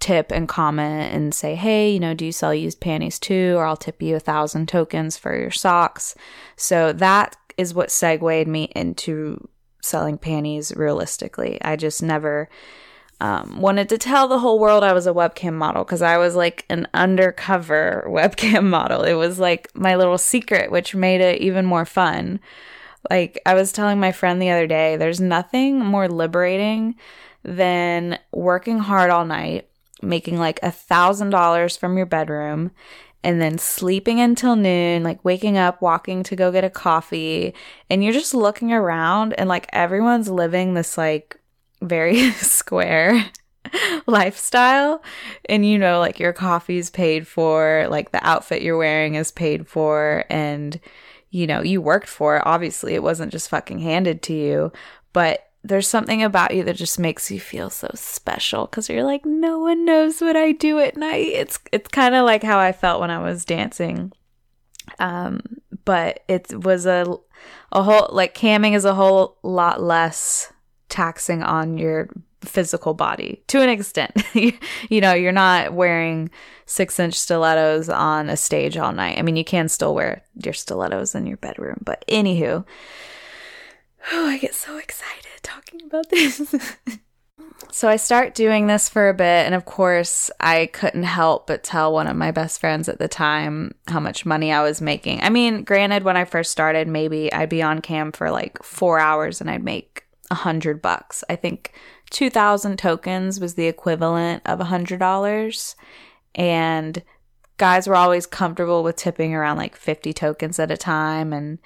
tip 0.00 0.32
and 0.32 0.48
comment 0.48 1.14
and 1.14 1.34
say, 1.34 1.54
"Hey, 1.54 1.90
you 1.92 2.00
know, 2.00 2.14
do 2.14 2.24
you 2.24 2.32
sell 2.32 2.54
used 2.54 2.80
panties 2.80 3.18
too? 3.18 3.54
Or 3.56 3.64
I'll 3.64 3.76
tip 3.76 4.02
you 4.02 4.16
a 4.16 4.20
thousand 4.20 4.68
tokens 4.68 5.16
for 5.16 5.36
your 5.36 5.50
socks." 5.50 6.14
So 6.56 6.92
that 6.94 7.36
is 7.56 7.74
what 7.74 7.90
segued 7.90 8.48
me 8.48 8.64
into 8.74 9.48
selling 9.82 10.18
panties 10.18 10.72
realistically. 10.74 11.60
I 11.62 11.76
just 11.76 12.02
never 12.02 12.48
um, 13.20 13.60
wanted 13.60 13.88
to 13.90 13.98
tell 13.98 14.28
the 14.28 14.38
whole 14.38 14.58
world 14.58 14.82
I 14.82 14.94
was 14.94 15.06
a 15.06 15.12
webcam 15.12 15.52
model 15.54 15.84
because 15.84 16.00
I 16.00 16.16
was 16.16 16.34
like 16.34 16.64
an 16.70 16.88
undercover 16.94 18.04
webcam 18.08 18.64
model. 18.64 19.02
It 19.02 19.14
was 19.14 19.38
like 19.38 19.68
my 19.74 19.96
little 19.96 20.18
secret, 20.18 20.70
which 20.70 20.94
made 20.94 21.20
it 21.20 21.40
even 21.40 21.66
more 21.66 21.84
fun. 21.84 22.40
Like 23.10 23.40
I 23.44 23.54
was 23.54 23.72
telling 23.72 24.00
my 24.00 24.12
friend 24.12 24.40
the 24.40 24.50
other 24.50 24.66
day, 24.66 24.96
there's 24.96 25.20
nothing 25.20 25.78
more 25.78 26.08
liberating 26.08 26.96
than 27.42 28.18
working 28.32 28.78
hard 28.78 29.10
all 29.10 29.24
night, 29.24 29.68
making 30.02 30.38
like 30.38 30.60
a 30.62 30.70
thousand 30.70 31.30
dollars 31.30 31.76
from 31.76 31.96
your 31.96 32.06
bedroom, 32.06 32.70
and 33.22 33.40
then 33.40 33.58
sleeping 33.58 34.20
until 34.20 34.56
noon, 34.56 35.02
like 35.02 35.24
waking 35.24 35.58
up, 35.58 35.82
walking 35.82 36.22
to 36.24 36.36
go 36.36 36.50
get 36.52 36.64
a 36.64 36.70
coffee, 36.70 37.54
and 37.88 38.02
you're 38.02 38.12
just 38.12 38.34
looking 38.34 38.72
around 38.72 39.34
and 39.34 39.48
like 39.48 39.68
everyone's 39.72 40.28
living 40.28 40.74
this 40.74 40.96
like 40.96 41.38
very 41.82 42.30
square 42.32 43.30
lifestyle 44.06 45.02
and 45.48 45.66
you 45.66 45.78
know 45.78 45.98
like 45.98 46.18
your 46.18 46.32
coffee's 46.32 46.90
paid 46.90 47.26
for, 47.26 47.86
like 47.90 48.12
the 48.12 48.26
outfit 48.26 48.62
you're 48.62 48.78
wearing 48.78 49.14
is 49.14 49.32
paid 49.32 49.66
for 49.66 50.24
and 50.30 50.80
you 51.30 51.46
know, 51.46 51.62
you 51.62 51.80
worked 51.80 52.08
for 52.08 52.36
it. 52.36 52.42
Obviously, 52.44 52.94
it 52.94 53.02
wasn't 53.02 53.32
just 53.32 53.48
fucking 53.48 53.78
handed 53.78 54.22
to 54.22 54.34
you, 54.34 54.72
but 55.12 55.49
there's 55.62 55.88
something 55.88 56.22
about 56.22 56.54
you 56.54 56.64
that 56.64 56.76
just 56.76 56.98
makes 56.98 57.30
you 57.30 57.38
feel 57.38 57.68
so 57.70 57.90
special 57.94 58.66
because 58.66 58.88
you're 58.88 59.04
like 59.04 59.26
no 59.26 59.58
one 59.58 59.84
knows 59.84 60.20
what 60.20 60.36
I 60.36 60.52
do 60.52 60.78
at 60.78 60.96
night. 60.96 61.28
It's 61.28 61.58
it's 61.72 61.88
kind 61.88 62.14
of 62.14 62.24
like 62.24 62.42
how 62.42 62.58
I 62.58 62.72
felt 62.72 63.00
when 63.00 63.10
I 63.10 63.18
was 63.18 63.44
dancing. 63.44 64.12
Um, 64.98 65.40
but 65.84 66.24
it 66.28 66.64
was 66.64 66.86
a 66.86 67.06
a 67.72 67.82
whole 67.82 68.08
like 68.10 68.34
camming 68.34 68.74
is 68.74 68.84
a 68.84 68.94
whole 68.94 69.38
lot 69.42 69.82
less 69.82 70.52
taxing 70.88 71.42
on 71.42 71.78
your 71.78 72.08
physical 72.42 72.94
body 72.94 73.42
to 73.48 73.60
an 73.60 73.68
extent. 73.68 74.12
you 74.34 75.00
know, 75.00 75.12
you're 75.12 75.32
not 75.32 75.74
wearing 75.74 76.30
six 76.66 76.98
inch 76.98 77.14
stilettos 77.14 77.88
on 77.88 78.28
a 78.30 78.36
stage 78.36 78.76
all 78.76 78.92
night. 78.92 79.18
I 79.18 79.22
mean, 79.22 79.36
you 79.36 79.44
can 79.44 79.68
still 79.68 79.94
wear 79.94 80.22
your 80.42 80.54
stilettos 80.54 81.14
in 81.14 81.26
your 81.26 81.36
bedroom, 81.36 81.82
but 81.84 82.04
anywho, 82.08 82.64
oh, 84.12 84.26
I 84.26 84.38
get 84.38 84.54
so 84.54 84.78
excited 84.78 85.30
talking 85.42 85.82
about 85.84 86.08
this. 86.10 86.54
so 87.70 87.88
I 87.88 87.96
start 87.96 88.34
doing 88.34 88.66
this 88.66 88.88
for 88.88 89.08
a 89.08 89.14
bit, 89.14 89.46
and 89.46 89.54
of 89.54 89.64
course, 89.64 90.30
I 90.40 90.66
couldn't 90.66 91.04
help 91.04 91.46
but 91.46 91.62
tell 91.62 91.92
one 91.92 92.06
of 92.06 92.16
my 92.16 92.30
best 92.30 92.60
friends 92.60 92.88
at 92.88 92.98
the 92.98 93.08
time 93.08 93.72
how 93.88 94.00
much 94.00 94.26
money 94.26 94.52
I 94.52 94.62
was 94.62 94.80
making. 94.80 95.22
I 95.22 95.28
mean, 95.28 95.64
granted, 95.64 96.02
when 96.02 96.16
I 96.16 96.24
first 96.24 96.50
started, 96.50 96.88
maybe 96.88 97.32
I'd 97.32 97.48
be 97.48 97.62
on 97.62 97.80
cam 97.80 98.12
for 98.12 98.30
like 98.30 98.62
four 98.62 98.98
hours 98.98 99.40
and 99.40 99.50
I'd 99.50 99.64
make 99.64 100.04
a 100.30 100.36
hundred 100.36 100.80
bucks. 100.80 101.24
I 101.28 101.36
think 101.36 101.72
2000 102.10 102.78
tokens 102.78 103.40
was 103.40 103.54
the 103.54 103.66
equivalent 103.66 104.42
of 104.46 104.60
a 104.60 104.64
hundred 104.64 105.00
dollars. 105.00 105.76
And 106.34 107.02
guys 107.56 107.88
were 107.88 107.96
always 107.96 108.26
comfortable 108.26 108.82
with 108.82 108.96
tipping 108.96 109.34
around 109.34 109.56
like 109.56 109.76
50 109.76 110.12
tokens 110.12 110.58
at 110.58 110.70
a 110.70 110.76
time. 110.76 111.32
And 111.32 111.58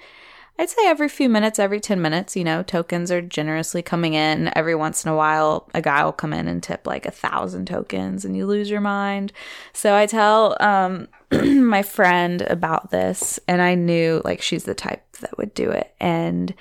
I'd 0.57 0.69
say 0.69 0.87
every 0.87 1.09
few 1.09 1.27
minutes, 1.27 1.59
every 1.59 1.81
10 1.81 2.01
minutes, 2.01 2.37
you 2.37 2.45
know, 2.45 2.63
tokens 2.63 3.11
are 3.11 3.21
generously 3.21 3.81
coming 3.81 4.13
in. 4.13 4.51
Every 4.55 4.73
once 4.73 5.03
in 5.03 5.11
a 5.11 5.15
while, 5.15 5.67
a 5.73 5.81
guy 5.81 6.05
will 6.05 6.13
come 6.13 6.31
in 6.31 6.47
and 6.47 6.63
tip 6.63 6.87
like 6.87 7.05
a 7.05 7.11
thousand 7.11 7.67
tokens 7.67 8.23
and 8.23 8.37
you 8.37 8.45
lose 8.45 8.69
your 8.69 8.79
mind. 8.79 9.33
So 9.73 9.95
I 9.95 10.05
tell 10.05 10.55
um, 10.61 11.09
my 11.31 11.81
friend 11.81 12.41
about 12.43 12.91
this, 12.91 13.39
and 13.47 13.61
I 13.61 13.75
knew 13.75 14.21
like 14.23 14.41
she's 14.41 14.63
the 14.63 14.73
type 14.73 15.03
that 15.19 15.37
would 15.37 15.53
do 15.53 15.71
it. 15.71 15.93
And 15.99 16.53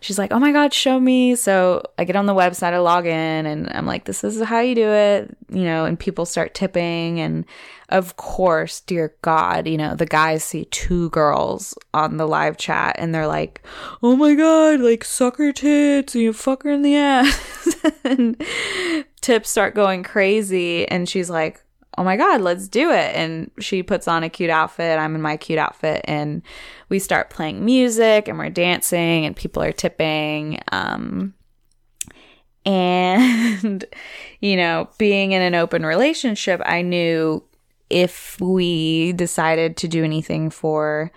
she's 0.00 0.18
like, 0.18 0.32
oh 0.32 0.38
my 0.38 0.52
God, 0.52 0.74
show 0.74 0.98
me. 1.00 1.34
So 1.34 1.82
I 1.96 2.04
get 2.04 2.16
on 2.16 2.26
the 2.26 2.34
website, 2.34 2.72
I 2.72 2.78
log 2.78 3.06
in, 3.06 3.46
and 3.46 3.70
I'm 3.70 3.86
like, 3.86 4.04
this 4.04 4.24
is 4.24 4.42
how 4.42 4.60
you 4.60 4.74
do 4.74 4.88
it, 4.90 5.36
you 5.50 5.64
know, 5.64 5.84
and 5.84 5.98
people 5.98 6.26
start 6.26 6.54
tipping. 6.54 7.20
And 7.20 7.46
of 7.88 8.16
course, 8.16 8.80
dear 8.80 9.14
God, 9.22 9.66
you 9.66 9.78
know, 9.78 9.94
the 9.94 10.06
guys 10.06 10.44
see 10.44 10.66
two 10.66 11.08
girls 11.10 11.76
on 11.94 12.18
the 12.18 12.26
live 12.26 12.58
chat 12.58 12.96
and 12.98 13.14
they're 13.14 13.26
like, 13.26 13.62
oh 14.02 14.14
my 14.14 14.34
God, 14.34 14.80
like 14.80 15.04
sucker 15.04 15.52
tits, 15.52 16.14
you 16.14 16.32
fuck 16.34 16.64
her 16.64 16.70
in 16.70 16.82
the 16.82 16.96
ass. 16.96 17.76
and 18.04 18.42
tips 19.22 19.48
start 19.48 19.74
going 19.74 20.02
crazy. 20.02 20.86
And 20.86 21.08
she's 21.08 21.30
like, 21.30 21.62
oh 21.96 22.04
my 22.04 22.16
God, 22.16 22.42
let's 22.42 22.68
do 22.68 22.90
it. 22.90 23.16
And 23.16 23.50
she 23.58 23.82
puts 23.82 24.06
on 24.06 24.22
a 24.22 24.28
cute 24.28 24.50
outfit. 24.50 24.98
I'm 24.98 25.14
in 25.14 25.22
my 25.22 25.38
cute 25.38 25.58
outfit. 25.58 26.02
And 26.04 26.42
we 26.90 26.98
start 26.98 27.30
playing 27.30 27.64
music 27.64 28.28
and 28.28 28.38
we're 28.38 28.50
dancing 28.50 29.24
and 29.24 29.34
people 29.34 29.62
are 29.62 29.72
tipping. 29.72 30.60
Um, 30.72 31.32
and, 32.66 33.84
you 34.40 34.56
know, 34.56 34.90
being 34.98 35.32
in 35.32 35.40
an 35.40 35.54
open 35.54 35.86
relationship, 35.86 36.60
I 36.66 36.82
knew 36.82 37.42
if 37.90 38.40
we 38.40 39.12
decided 39.12 39.76
to 39.78 39.88
do 39.88 40.04
anything 40.04 40.50
for 40.50 41.10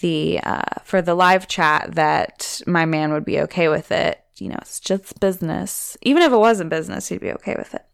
the 0.00 0.40
uh, 0.42 0.80
for 0.84 1.02
the 1.02 1.14
live 1.14 1.46
chat 1.46 1.94
that 1.94 2.60
my 2.66 2.84
man 2.84 3.12
would 3.12 3.24
be 3.24 3.40
okay 3.40 3.68
with 3.68 3.92
it. 3.92 4.22
You 4.36 4.48
know, 4.48 4.58
it's 4.60 4.80
just 4.80 5.20
business. 5.20 5.96
Even 6.02 6.22
if 6.22 6.32
it 6.32 6.36
wasn't 6.36 6.70
business, 6.70 7.08
he'd 7.08 7.20
be 7.20 7.32
okay 7.32 7.54
with 7.58 7.74
it. 7.74 7.84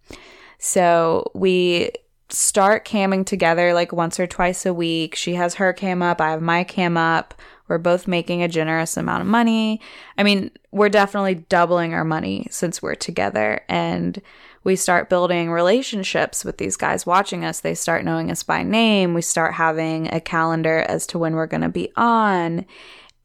So 0.59 1.31
we 1.35 1.91
start 2.29 2.85
camming 2.85 3.25
together 3.27 3.73
like 3.73 3.93
once 3.93 4.19
or 4.19 4.27
twice 4.27 4.67
a 4.67 4.75
week. 4.75 5.15
She 5.15 5.35
has 5.35 5.55
her 5.55 5.73
cam 5.73 6.03
up, 6.03 6.21
I 6.21 6.31
have 6.31 6.43
my 6.43 6.65
cam 6.65 6.97
up. 6.97 7.35
We're 7.69 7.79
both 7.79 8.07
making 8.07 8.43
a 8.43 8.49
generous 8.49 8.97
amount 8.97 9.23
of 9.23 9.27
money. 9.27 9.81
I 10.17 10.23
mean, 10.23 10.53
we're 10.71 10.89
definitely 10.89 11.35
doubling 11.35 11.95
our 11.95 12.05
money 12.05 12.47
since 12.51 12.81
we're 12.81 12.95
together 12.95 13.61
and 13.69 14.23
we 14.67 14.75
start 14.75 15.09
building 15.09 15.49
relationships 15.49 16.45
with 16.45 16.59
these 16.59 16.77
guys 16.77 17.07
watching 17.07 17.45
us. 17.45 17.61
They 17.61 17.77
start 17.77 18.05
knowing 18.05 18.33
us 18.33 18.43
by 18.43 18.65
name. 18.65 19.15
We 19.15 19.23
start 19.23 19.55
having 19.55 20.13
a 20.13 20.21
calendar 20.21 20.81
as 20.89 21.07
to 21.07 21.21
when 21.21 21.37
we're 21.37 21.47
going 21.47 21.61
to 21.61 21.69
be 21.69 21.93
on. 21.95 22.67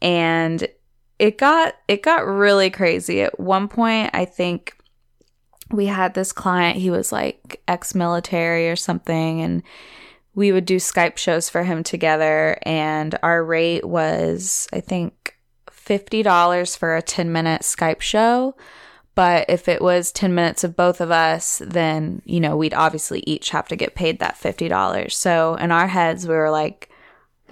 And 0.04 0.68
it 1.18 1.40
got 1.40 1.74
it 1.88 2.04
got 2.04 2.28
really 2.28 2.70
crazy. 2.70 3.24
At 3.24 3.40
one 3.40 3.68
point, 3.68 4.12
I 4.14 4.24
think 4.24 4.78
we 5.72 5.88
had 5.88 6.14
this 6.14 6.32
client, 6.32 6.78
he 6.78 6.92
was 6.92 7.12
like 7.12 7.60
ex 7.68 7.96
military 7.96 8.70
or 8.70 8.76
something, 8.76 9.42
and 9.42 9.64
we 10.36 10.52
would 10.52 10.66
do 10.66 10.76
Skype 10.76 11.18
shows 11.18 11.50
for 11.50 11.64
him 11.64 11.82
together. 11.82 12.60
And 12.62 13.18
our 13.24 13.44
rate 13.44 13.84
was, 13.84 14.68
I 14.72 14.80
think, 14.80 15.40
$50 15.72 16.78
for 16.78 16.96
a 16.96 17.02
10 17.02 17.32
minute 17.32 17.64
Skype 17.64 18.02
show. 18.02 18.56
But 19.13 19.46
if 19.50 19.68
it 19.68 19.82
was 19.82 20.12
10 20.12 20.34
minutes 20.34 20.63
of 20.63 20.75
both 20.75 21.01
of 21.01 21.12
us, 21.12 21.62
then, 21.65 22.22
you 22.25 22.39
know, 22.39 22.56
we'd 22.56 22.74
obviously 22.74 23.24
each 23.27 23.50
have 23.50 23.68
to 23.68 23.75
get 23.75 23.94
paid 23.94 24.20
that 24.20 24.36
$50. 24.36 25.12
So 25.12 25.56
in 25.56 25.72
our 25.72 25.88
heads, 25.88 26.25
we 26.27 26.34
were 26.34 26.50
like, 26.50 26.89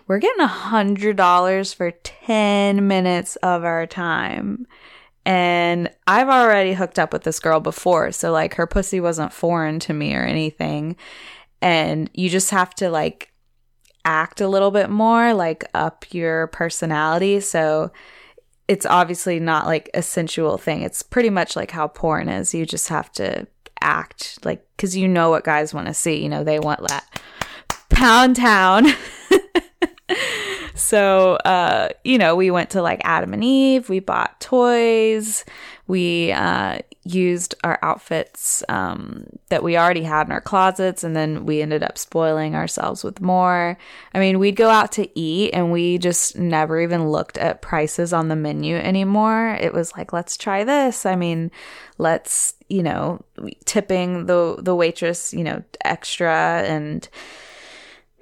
we're 0.07 0.19
getting 0.19 0.45
$100 0.45 1.75
for 1.75 1.91
10 1.91 2.87
minutes 2.87 3.35
of 3.37 3.63
our 3.63 3.85
time. 3.85 4.65
And 5.25 5.91
I've 6.07 6.29
already 6.29 6.73
hooked 6.73 6.97
up 6.97 7.13
with 7.13 7.23
this 7.23 7.39
girl 7.39 7.59
before. 7.59 8.11
So, 8.11 8.31
like, 8.31 8.55
her 8.55 8.65
pussy 8.65 8.99
wasn't 8.99 9.33
foreign 9.33 9.79
to 9.81 9.93
me 9.93 10.15
or 10.15 10.23
anything. 10.23 10.95
And 11.61 12.09
you 12.13 12.29
just 12.29 12.49
have 12.49 12.73
to, 12.75 12.89
like, 12.89 13.31
act 14.05 14.41
a 14.41 14.47
little 14.47 14.71
bit 14.71 14.89
more, 14.89 15.33
like, 15.33 15.65
up 15.75 16.05
your 16.11 16.47
personality. 16.47 17.41
So, 17.41 17.91
it's 18.69 18.85
obviously 18.85 19.39
not 19.39 19.65
like 19.65 19.89
a 19.95 20.03
sensual 20.03 20.59
thing. 20.59 20.83
It's 20.83 21.01
pretty 21.01 21.31
much 21.31 21.55
like 21.55 21.71
how 21.71 21.87
porn 21.87 22.29
is. 22.29 22.53
You 22.53 22.67
just 22.67 22.87
have 22.89 23.11
to 23.13 23.47
act 23.81 24.37
like, 24.45 24.63
because 24.77 24.95
you 24.95 25.07
know 25.07 25.31
what 25.31 25.43
guys 25.43 25.73
want 25.73 25.87
to 25.87 25.93
see. 25.93 26.21
You 26.21 26.29
know, 26.29 26.43
they 26.43 26.59
want 26.59 26.87
that 26.87 27.19
pound 27.89 28.35
town. 28.35 28.85
So, 30.79 31.35
uh, 31.35 31.89
you 32.03 32.17
know, 32.17 32.35
we 32.35 32.51
went 32.51 32.71
to 32.71 32.81
like 32.81 33.01
Adam 33.03 33.33
and 33.33 33.43
Eve, 33.43 33.89
we 33.89 33.99
bought 33.99 34.39
toys, 34.39 35.43
we 35.87 36.31
uh, 36.31 36.79
used 37.03 37.55
our 37.63 37.79
outfits 37.81 38.63
um, 38.69 39.25
that 39.49 39.63
we 39.63 39.77
already 39.77 40.03
had 40.03 40.27
in 40.27 40.31
our 40.31 40.41
closets, 40.41 41.03
and 41.03 41.15
then 41.15 41.45
we 41.45 41.61
ended 41.61 41.83
up 41.83 41.97
spoiling 41.97 42.55
ourselves 42.55 43.03
with 43.03 43.19
more. 43.21 43.77
I 44.13 44.19
mean, 44.19 44.39
we'd 44.39 44.55
go 44.55 44.69
out 44.69 44.91
to 44.93 45.19
eat 45.19 45.51
and 45.53 45.71
we 45.71 45.97
just 45.97 46.37
never 46.37 46.79
even 46.79 47.09
looked 47.09 47.37
at 47.37 47.61
prices 47.61 48.13
on 48.13 48.29
the 48.29 48.35
menu 48.35 48.75
anymore. 48.77 49.57
It 49.59 49.73
was 49.73 49.95
like, 49.97 50.13
let's 50.13 50.37
try 50.37 50.63
this. 50.63 51.05
I 51.05 51.15
mean, 51.15 51.51
let's, 51.97 52.53
you 52.69 52.83
know, 52.83 53.23
tipping 53.65 54.27
the 54.27 54.57
the 54.59 54.75
waitress, 54.75 55.33
you 55.33 55.43
know, 55.43 55.63
extra 55.83 56.63
and 56.65 57.07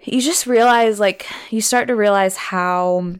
you 0.08 0.22
just 0.22 0.48
realize 0.48 1.00
like 1.00 1.28
you 1.50 1.62
start 1.62 1.88
to 1.90 1.96
realize 1.96 2.38
how 2.38 3.14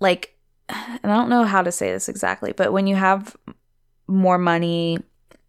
like 0.00 0.36
and 0.68 1.00
I 1.12 1.16
don't 1.16 1.30
know 1.30 1.44
how 1.44 1.62
to 1.62 1.72
say 1.72 1.92
this 1.92 2.08
exactly, 2.08 2.52
but 2.52 2.72
when 2.72 2.86
you 2.86 2.96
have 2.96 3.36
more 4.08 4.38
money, 4.38 4.98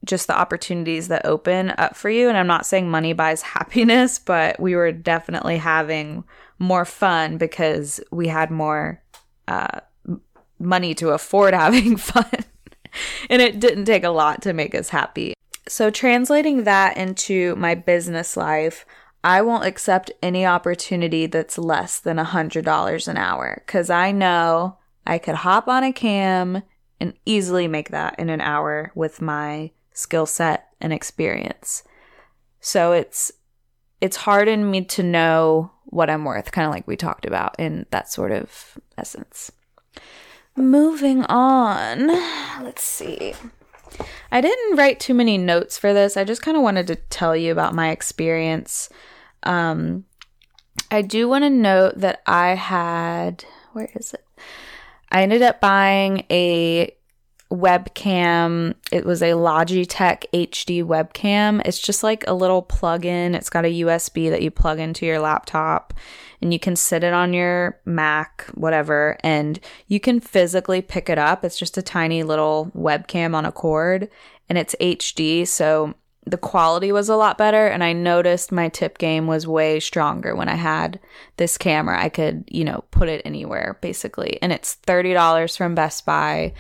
just 0.06 0.28
the 0.28 0.38
opportunities 0.38 1.08
that 1.10 1.26
open 1.26 1.74
up 1.78 1.96
for 1.96 2.10
you 2.10 2.30
and 2.30 2.38
I'm 2.38 2.48
not 2.48 2.66
saying 2.66 2.90
money 2.90 3.14
buys 3.14 3.42
happiness, 3.58 4.20
but 4.20 4.60
we 4.60 4.76
were 4.76 4.92
definitely 4.92 5.58
having 5.58 6.24
more 6.60 6.86
fun 6.86 7.38
because 7.38 8.00
we 8.12 8.28
had 8.28 8.50
more 8.50 9.02
uh, 9.48 9.82
money 10.60 10.94
to 10.96 11.10
afford 11.10 11.54
having 11.54 11.98
fun. 11.98 12.30
and 13.30 13.42
it 13.42 13.60
didn't 13.60 13.86
take 13.86 14.04
a 14.04 14.10
lot 14.10 14.42
to 14.44 14.54
make 14.54 14.74
us 14.74 14.90
happy. 14.90 15.34
So, 15.68 15.90
translating 15.90 16.64
that 16.64 16.96
into 16.96 17.54
my 17.58 17.76
business 17.76 18.38
life, 18.38 18.86
I 19.24 19.42
won't 19.42 19.66
accept 19.66 20.12
any 20.22 20.46
opportunity 20.46 21.26
that's 21.26 21.58
less 21.58 22.00
than 22.00 22.18
$100 22.18 23.08
an 23.08 23.18
hour 23.18 23.64
because 23.66 23.90
I 23.90 24.12
know 24.12 24.78
I 25.06 25.18
could 25.18 25.36
hop 25.36 25.68
on 25.68 25.84
a 25.84 25.92
cam 25.92 26.64
and 27.00 27.14
easily 27.26 27.68
make 27.68 27.90
that 27.90 28.18
in 28.20 28.30
an 28.30 28.42
hour 28.42 28.92
with 28.96 29.22
my 29.22 29.72
skill 29.94 30.26
set 30.26 30.70
and 30.80 30.94
experience. 30.94 31.84
So 32.60 32.92
it's 32.92 33.32
it's 34.00 34.18
hard 34.18 34.48
in 34.48 34.70
me 34.70 34.84
to 34.86 35.04
know 35.04 35.72
what 35.86 36.10
I'm 36.10 36.24
worth, 36.24 36.52
kind 36.52 36.66
of 36.68 36.72
like 36.72 36.88
we 36.88 36.96
talked 36.96 37.26
about 37.26 37.60
in 37.60 37.86
that 37.90 38.12
sort 38.12 38.32
of 38.32 38.78
essence. 38.98 39.52
Moving 40.56 41.24
on. 41.26 42.08
Let's 42.64 42.84
see. 42.84 43.34
I 44.32 44.42
didn't 44.42 44.78
write 44.78 45.00
too 45.00 45.14
many 45.14 45.38
notes 45.38 45.78
for 45.78 45.94
this. 45.94 46.18
I 46.18 46.24
just 46.24 46.42
kind 46.42 46.58
of 46.58 46.64
wanted 46.64 46.88
to 46.88 46.96
tell 46.96 47.36
you 47.36 47.52
about 47.52 47.76
my 47.76 47.92
experience. 47.92 48.90
Um, 49.44 50.06
I 50.92 51.02
do 51.02 51.28
want 51.28 51.44
to 51.44 51.50
note 51.50 51.94
that 51.98 52.22
I 52.26 52.56
had, 52.56 53.46
where 53.74 53.90
is 53.96 54.14
it? 54.14 54.26
I 55.12 55.24
ended 55.24 55.42
up 55.42 55.62
buying 55.62 56.26
a 56.30 56.94
webcam. 57.52 58.76
It 58.92 59.06
was 59.06 59.22
a 59.22 59.32
Logitech 59.32 60.26
HD 60.34 60.84
webcam. 60.84 61.62
It's 61.66 61.80
just 61.80 62.04
like 62.04 62.24
a 62.28 62.34
little 62.34 62.62
plug 62.62 63.06
in. 63.06 63.36
It's 63.36 63.50
got 63.50 63.66
a 63.66 63.82
USB 63.82 64.30
that 64.30 64.42
you 64.42 64.52
plug 64.52 64.80
into 64.80 65.06
your 65.06 65.20
laptop 65.20 65.94
and 66.42 66.54
you 66.54 66.60
can 66.60 66.76
sit 66.76 67.04
it 67.04 67.14
on 67.14 67.34
your 67.34 67.80
Mac, 67.86 68.46
whatever, 68.54 69.18
and 69.22 69.60
you 69.88 70.00
can 70.00 70.20
physically 70.20 70.82
pick 70.82 71.10
it 71.10 71.18
up. 71.18 71.44
It's 71.44 71.58
just 71.58 71.78
a 71.78 71.82
tiny 71.82 72.24
little 72.24 72.72
webcam 72.76 73.34
on 73.34 73.46
a 73.46 73.52
cord 73.52 74.10
and 74.50 74.58
it's 74.58 74.76
HD. 74.80 75.48
So 75.48 75.96
the 76.26 76.38
quality 76.38 76.92
was 76.92 77.08
a 77.08 77.16
lot 77.16 77.38
better 77.38 77.68
and 77.68 77.82
I 77.84 77.94
noticed 77.94 78.52
my 78.52 78.68
tip 78.68 78.98
game 78.98 79.28
was 79.28 79.48
way 79.48 79.80
stronger 79.80 80.36
when 80.36 80.50
I 80.50 80.56
had 80.56 81.00
this 81.38 81.58
camera. 81.58 82.02
I 82.04 82.10
could, 82.10 82.44
you 82.50 82.66
know, 82.66 82.84
put 82.92 83.08
it 83.08 83.22
anywhere 83.24 83.78
basically. 83.82 84.38
And 84.42 84.52
it's 84.52 84.78
$30 84.86 85.58
from 85.58 85.76
Best 85.76 86.06
Buy. 86.06 86.54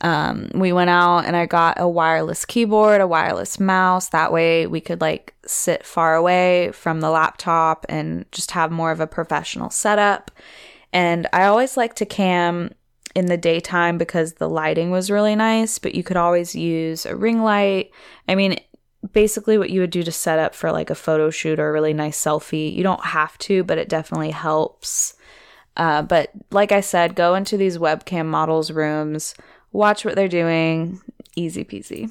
Um, 0.00 0.50
we 0.54 0.72
went 0.72 0.90
out 0.90 1.20
and 1.20 1.36
I 1.36 1.46
got 1.46 1.80
a 1.80 1.88
wireless 1.88 2.44
keyboard, 2.44 3.00
a 3.00 3.06
wireless 3.06 3.58
mouse. 3.58 4.08
That 4.08 4.32
way 4.32 4.66
we 4.66 4.80
could 4.80 5.00
like 5.00 5.34
sit 5.46 5.86
far 5.86 6.14
away 6.14 6.72
from 6.72 7.00
the 7.00 7.10
laptop 7.10 7.86
and 7.88 8.30
just 8.32 8.50
have 8.50 8.70
more 8.70 8.90
of 8.90 9.00
a 9.00 9.06
professional 9.06 9.70
setup. 9.70 10.30
And 10.92 11.26
I 11.32 11.44
always 11.44 11.76
like 11.76 11.94
to 11.96 12.06
cam 12.06 12.74
in 13.14 13.26
the 13.26 13.36
daytime 13.36 13.96
because 13.96 14.34
the 14.34 14.48
lighting 14.48 14.90
was 14.90 15.10
really 15.10 15.36
nice, 15.36 15.78
but 15.78 15.94
you 15.94 16.02
could 16.02 16.16
always 16.16 16.54
use 16.54 17.06
a 17.06 17.16
ring 17.16 17.42
light. 17.42 17.90
I 18.28 18.34
mean, 18.34 18.58
basically 19.12 19.58
what 19.58 19.70
you 19.70 19.80
would 19.80 19.90
do 19.90 20.02
to 20.02 20.12
set 20.12 20.38
up 20.38 20.54
for 20.54 20.72
like 20.72 20.90
a 20.90 20.94
photo 20.94 21.30
shoot 21.30 21.58
or 21.58 21.68
a 21.68 21.72
really 21.72 21.92
nice 21.92 22.22
selfie. 22.22 22.74
You 22.74 22.82
don't 22.82 23.04
have 23.04 23.36
to, 23.38 23.62
but 23.64 23.78
it 23.78 23.88
definitely 23.88 24.30
helps. 24.30 25.14
Uh, 25.76 26.02
but 26.02 26.30
like 26.50 26.72
I 26.72 26.80
said, 26.80 27.14
go 27.14 27.34
into 27.34 27.56
these 27.56 27.78
webcam 27.78 28.26
models' 28.26 28.70
rooms 28.70 29.34
watch 29.74 30.04
what 30.04 30.14
they're 30.14 30.28
doing, 30.28 31.02
easy 31.36 31.64
peasy. 31.64 32.10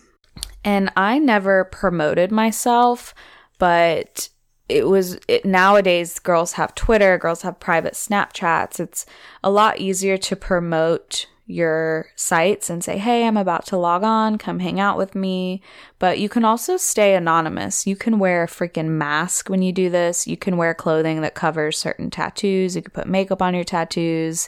And 0.63 0.91
I 0.95 1.17
never 1.17 1.65
promoted 1.65 2.31
myself, 2.31 3.15
but 3.57 4.29
it 4.69 4.87
was 4.87 5.17
it, 5.27 5.45
nowadays 5.45 6.19
girls 6.19 6.53
have 6.53 6.75
Twitter, 6.75 7.17
girls 7.17 7.41
have 7.41 7.59
private 7.59 7.93
Snapchats. 7.93 8.79
It's 8.79 9.05
a 9.43 9.49
lot 9.49 9.79
easier 9.79 10.17
to 10.17 10.35
promote 10.35 11.25
your 11.45 12.07
sites 12.15 12.69
and 12.69 12.83
say, 12.83 12.97
"Hey, 12.97 13.27
I'm 13.27 13.35
about 13.35 13.65
to 13.67 13.77
log 13.77 14.03
on, 14.03 14.37
come 14.37 14.59
hang 14.59 14.79
out 14.79 14.97
with 14.97 15.15
me." 15.15 15.61
But 15.99 16.19
you 16.19 16.29
can 16.29 16.45
also 16.45 16.77
stay 16.77 17.15
anonymous. 17.15 17.85
You 17.85 17.97
can 17.97 18.19
wear 18.19 18.43
a 18.43 18.47
freaking 18.47 18.87
mask 18.87 19.49
when 19.49 19.61
you 19.61 19.73
do 19.73 19.89
this. 19.89 20.25
You 20.25 20.37
can 20.37 20.55
wear 20.55 20.73
clothing 20.73 21.21
that 21.21 21.35
covers 21.35 21.77
certain 21.77 22.09
tattoos. 22.09 22.75
You 22.75 22.81
can 22.81 22.91
put 22.91 23.07
makeup 23.07 23.41
on 23.41 23.53
your 23.53 23.65
tattoos. 23.65 24.47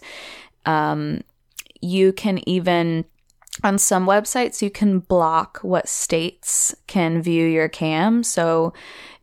Um, 0.65 1.21
you 1.81 2.13
can 2.13 2.47
even 2.47 3.05
on 3.63 3.77
some 3.77 4.05
websites 4.05 4.61
you 4.61 4.69
can 4.69 4.99
block 4.99 5.59
what 5.61 5.87
states 5.87 6.75
can 6.87 7.21
view 7.21 7.45
your 7.45 7.69
cam. 7.69 8.23
So 8.23 8.73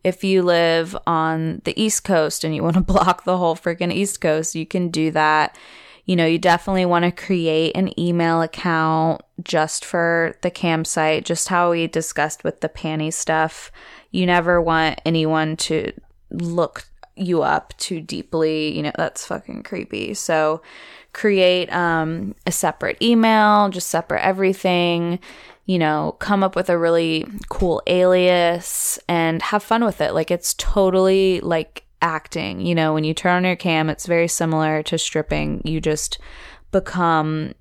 if 0.03 0.23
you 0.23 0.41
live 0.41 0.97
on 1.05 1.61
the 1.65 1.79
east 1.81 2.03
coast 2.03 2.43
and 2.43 2.55
you 2.55 2.63
want 2.63 2.75
to 2.75 2.81
block 2.93 3.23
the 3.23 3.37
whole 3.37 3.55
freaking 3.55 3.93
east 3.93 4.21
coast 4.21 4.55
you 4.55 4.65
can 4.65 4.89
do 4.89 5.11
that. 5.11 5.57
You 6.05 6.15
know 6.15 6.25
you 6.25 6.39
definitely 6.39 6.85
want 6.85 7.05
to 7.05 7.11
create 7.11 7.75
an 7.75 7.97
email 7.99 8.41
account 8.41 9.21
just 9.43 9.85
for 9.85 10.35
the 10.41 10.51
campsite 10.51 11.25
just 11.25 11.47
how 11.47 11.71
we 11.71 11.87
discussed 11.87 12.43
with 12.43 12.61
the 12.61 12.69
panty 12.69 13.13
stuff. 13.13 13.71
You 14.11 14.25
never 14.25 14.61
want 14.61 14.99
anyone 15.05 15.57
to 15.57 15.93
look 16.31 16.87
you 17.15 17.43
up 17.43 17.75
too 17.77 18.01
deeply 18.01 18.75
you 18.75 18.81
know 18.81 18.91
that's 18.95 19.25
fucking 19.25 19.63
creepy 19.63 20.13
so 20.13 20.61
create 21.13 21.71
um, 21.71 22.35
a 22.45 22.51
separate 22.51 23.01
email, 23.01 23.69
just 23.69 23.89
separate 23.89 24.25
everything, 24.25 25.19
you 25.65 25.79
know, 25.79 26.17
come 26.19 26.43
up 26.43 26.55
with 26.55 26.69
a 26.69 26.77
really 26.77 27.25
cool 27.49 27.81
alias 27.87 28.99
and 29.07 29.41
have 29.41 29.63
fun 29.63 29.85
with 29.85 30.01
it. 30.01 30.13
Like 30.13 30.31
it's 30.31 30.55
totally 30.55 31.39
like 31.41 31.85
acting, 32.01 32.59
you 32.59 32.75
know, 32.75 32.93
when 32.93 33.03
you 33.03 33.13
turn 33.13 33.37
on 33.37 33.45
your 33.45 33.55
cam, 33.55 33.89
it's 33.89 34.07
very 34.07 34.27
similar 34.27 34.83
to 34.83 34.97
stripping. 34.97 35.61
You 35.63 35.79
just 35.79 36.17
become 36.71 37.53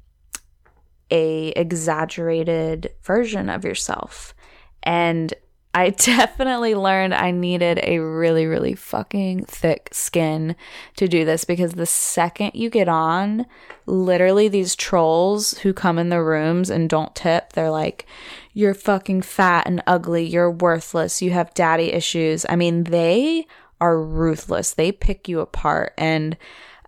a 1.11 1.49
exaggerated 1.51 2.91
version 3.03 3.51
of 3.51 3.65
yourself. 3.65 4.35
And 4.83 5.33
I 5.75 5.91
definitely 5.97 6.75
learned 6.75 7.15
I 7.15 7.31
needed 7.31 7.81
a 7.83 7.99
really, 7.99 8.47
really 8.47 8.75
fucking 8.75 9.45
thick 9.47 9.89
skin 9.93 10.57
to 10.97 11.09
do 11.09 11.25
this 11.25 11.45
because 11.45 11.73
the 11.73 11.87
second 11.87 12.53
you 12.55 12.69
get 12.71 12.89
on, 12.89 13.47
literally 13.87 14.49
these 14.49 14.77
trolls 14.77 15.59
who 15.59 15.73
come 15.73 15.99
in 15.99 16.11
the 16.11 16.23
rooms 16.23 16.71
and 16.71 16.91
don't 16.91 17.15
tip, 17.15 17.53
they're 17.53 17.71
like, 17.71 18.07
you're 18.53 18.75
fucking 18.75 19.23
fat 19.23 19.67
and 19.67 19.83
ugly, 19.87 20.27
you're 20.27 20.51
worthless, 20.51 21.23
you 21.23 21.31
have 21.31 21.55
daddy 21.55 21.93
issues. 21.93 22.45
I 22.49 22.57
mean, 22.57 22.85
they 22.85 23.47
are 23.81 24.01
ruthless. 24.01 24.75
They 24.75 24.93
pick 24.93 25.27
you 25.29 25.41
apart. 25.41 25.95
And 25.99 26.37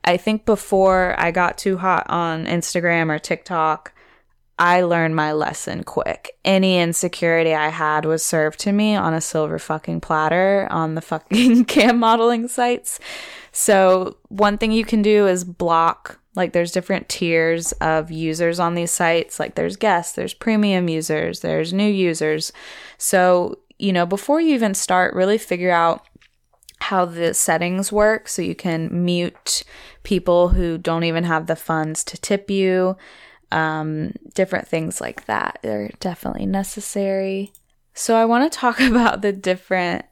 I 0.05 0.17
think 0.19 0.45
before 0.45 1.15
I 1.19 1.31
got 1.31 1.59
too 1.59 1.79
hot 1.79 2.07
on 2.09 2.45
Instagram 2.47 3.11
or 3.11 3.19
TikTok, 3.19 3.94
I 4.59 4.83
learned 4.83 5.17
my 5.17 5.33
lesson 5.33 5.83
quick. 5.83 6.39
Any 6.45 6.79
insecurity 6.79 7.55
I 7.55 7.69
had 7.69 8.05
was 8.05 8.25
served 8.25 8.61
to 8.61 8.73
me 8.73 8.95
on 8.95 9.13
a 9.13 9.21
silver 9.21 9.59
fucking 9.59 10.01
platter 10.01 10.69
on 10.71 10.95
the 10.95 11.01
fucking 11.01 11.65
cam 11.67 11.99
modeling 11.99 12.47
sites. 12.47 13.01
So, 13.51 14.17
one 14.29 14.59
thing 14.59 14.73
you 14.73 14.85
can 14.85 15.03
do 15.03 15.27
is 15.27 15.45
block 15.45 16.21
like 16.37 16.53
there's 16.53 16.73
different 16.73 17.09
tiers 17.09 17.73
of 17.73 18.11
users 18.11 18.59
on 18.59 18.75
these 18.75 18.91
sites. 18.91 19.39
Like 19.39 19.55
there's 19.55 19.77
guests, 19.77 20.15
there's 20.15 20.35
premium 20.35 20.89
users, 20.89 21.41
there's 21.41 21.73
new 21.73 21.89
users. 21.89 22.53
So, 22.99 23.59
you 23.79 23.93
know, 23.93 24.07
before 24.07 24.41
you 24.41 24.55
even 24.55 24.75
start, 24.75 25.15
really 25.15 25.39
figure 25.39 25.71
out 25.71 26.07
how 26.81 27.05
the 27.05 27.33
settings 27.35 27.93
work 27.93 28.29
so 28.29 28.43
you 28.43 28.55
can 28.55 29.05
mute 29.05 29.63
people 30.03 30.51
who 30.51 30.77
don't 30.77 31.05
even 31.05 31.25
have 31.25 31.47
the 31.47 31.57
funds 31.57 32.05
to 32.05 32.19
tip 32.19 32.51
you 32.51 32.97
um, 33.55 34.13
different 34.35 34.67
things 34.67 35.01
like 35.01 35.27
that. 35.27 35.61
They're 35.63 35.91
definitely 36.01 36.47
necessary. 36.47 37.53
So, 37.95 38.17
I 38.17 38.25
want 38.25 38.51
to 38.51 38.59
talk 38.59 38.81
about 38.81 39.23
the 39.23 39.33
different 39.33 40.05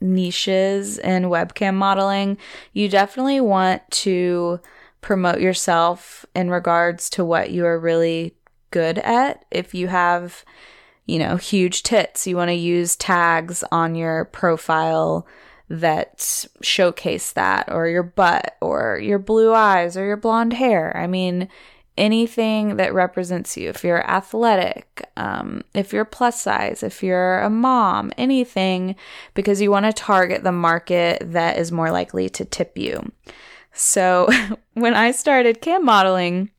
niches 0.00 0.98
in 0.98 1.24
webcam 1.24 1.74
modeling. 1.74 2.36
You 2.72 2.88
definitely 2.88 3.40
want 3.40 3.82
to 3.90 4.60
promote 5.00 5.40
yourself 5.40 6.26
in 6.34 6.50
regards 6.50 7.08
to 7.10 7.24
what 7.24 7.50
you 7.50 7.64
are 7.64 7.78
really 7.78 8.34
good 8.70 8.98
at. 8.98 9.44
If 9.50 9.74
you 9.74 9.88
have, 9.88 10.44
you 11.06 11.18
know, 11.18 11.36
huge 11.36 11.82
tits, 11.82 12.26
you 12.26 12.36
want 12.36 12.50
to 12.50 12.54
use 12.54 12.96
tags 12.96 13.64
on 13.72 13.94
your 13.94 14.26
profile 14.26 15.26
that 15.70 16.46
showcase 16.60 17.32
that, 17.32 17.72
or 17.72 17.86
your 17.86 18.02
butt, 18.02 18.56
or 18.60 18.98
your 19.00 19.20
blue 19.20 19.54
eyes, 19.54 19.96
or 19.96 20.04
your 20.04 20.16
blonde 20.16 20.52
hair. 20.52 20.94
I 20.96 21.06
mean, 21.06 21.48
anything 21.96 22.76
that 22.76 22.94
represents 22.94 23.56
you. 23.56 23.68
If 23.68 23.84
you're 23.84 24.08
athletic, 24.08 25.08
um, 25.16 25.62
if 25.74 25.92
you're 25.92 26.04
plus 26.04 26.40
size, 26.40 26.82
if 26.82 27.02
you're 27.02 27.40
a 27.40 27.50
mom, 27.50 28.12
anything, 28.16 28.96
because 29.34 29.60
you 29.60 29.70
want 29.70 29.86
to 29.86 29.92
target 29.92 30.42
the 30.42 30.52
market 30.52 31.22
that 31.32 31.58
is 31.58 31.72
more 31.72 31.90
likely 31.90 32.28
to 32.30 32.44
tip 32.44 32.76
you. 32.78 33.12
So 33.72 34.28
when 34.74 34.94
I 34.94 35.10
started 35.10 35.60
cam 35.60 35.84
modeling, 35.84 36.50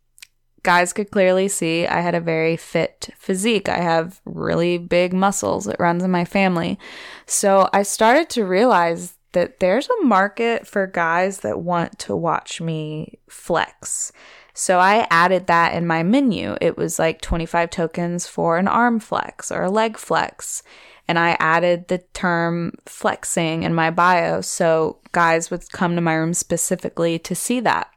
guys 0.63 0.93
could 0.93 1.11
clearly 1.11 1.47
see 1.47 1.87
I 1.87 2.01
had 2.01 2.15
a 2.15 2.21
very 2.21 2.55
fit 2.55 3.09
physique. 3.17 3.67
I 3.69 3.79
have 3.79 4.21
really 4.25 4.77
big 4.77 5.13
muscles. 5.13 5.67
It 5.67 5.79
runs 5.79 6.03
in 6.03 6.11
my 6.11 6.25
family. 6.25 6.77
So 7.25 7.69
I 7.73 7.83
started 7.83 8.29
to 8.31 8.45
realize 8.45 9.15
that 9.33 9.59
there's 9.59 9.87
a 9.87 10.05
market 10.05 10.67
for 10.67 10.85
guys 10.87 11.39
that 11.39 11.61
want 11.61 11.97
to 11.99 12.15
watch 12.15 12.59
me 12.61 13.19
flex. 13.29 14.11
So 14.53 14.79
I 14.79 15.07
added 15.09 15.47
that 15.47 15.73
in 15.73 15.87
my 15.87 16.03
menu. 16.03 16.55
It 16.61 16.77
was 16.77 16.99
like 16.99 17.21
25 17.21 17.69
tokens 17.69 18.27
for 18.27 18.57
an 18.57 18.67
arm 18.67 18.99
flex 18.99 19.51
or 19.51 19.63
a 19.63 19.71
leg 19.71 19.97
flex. 19.97 20.63
And 21.07 21.17
I 21.19 21.35
added 21.39 21.87
the 21.87 21.99
term 22.13 22.73
flexing 22.85 23.63
in 23.63 23.73
my 23.73 23.91
bio 23.91 24.41
so 24.41 24.99
guys 25.11 25.51
would 25.51 25.69
come 25.71 25.95
to 25.95 26.01
my 26.01 26.13
room 26.13 26.33
specifically 26.33 27.19
to 27.19 27.35
see 27.35 27.59
that. 27.61 27.91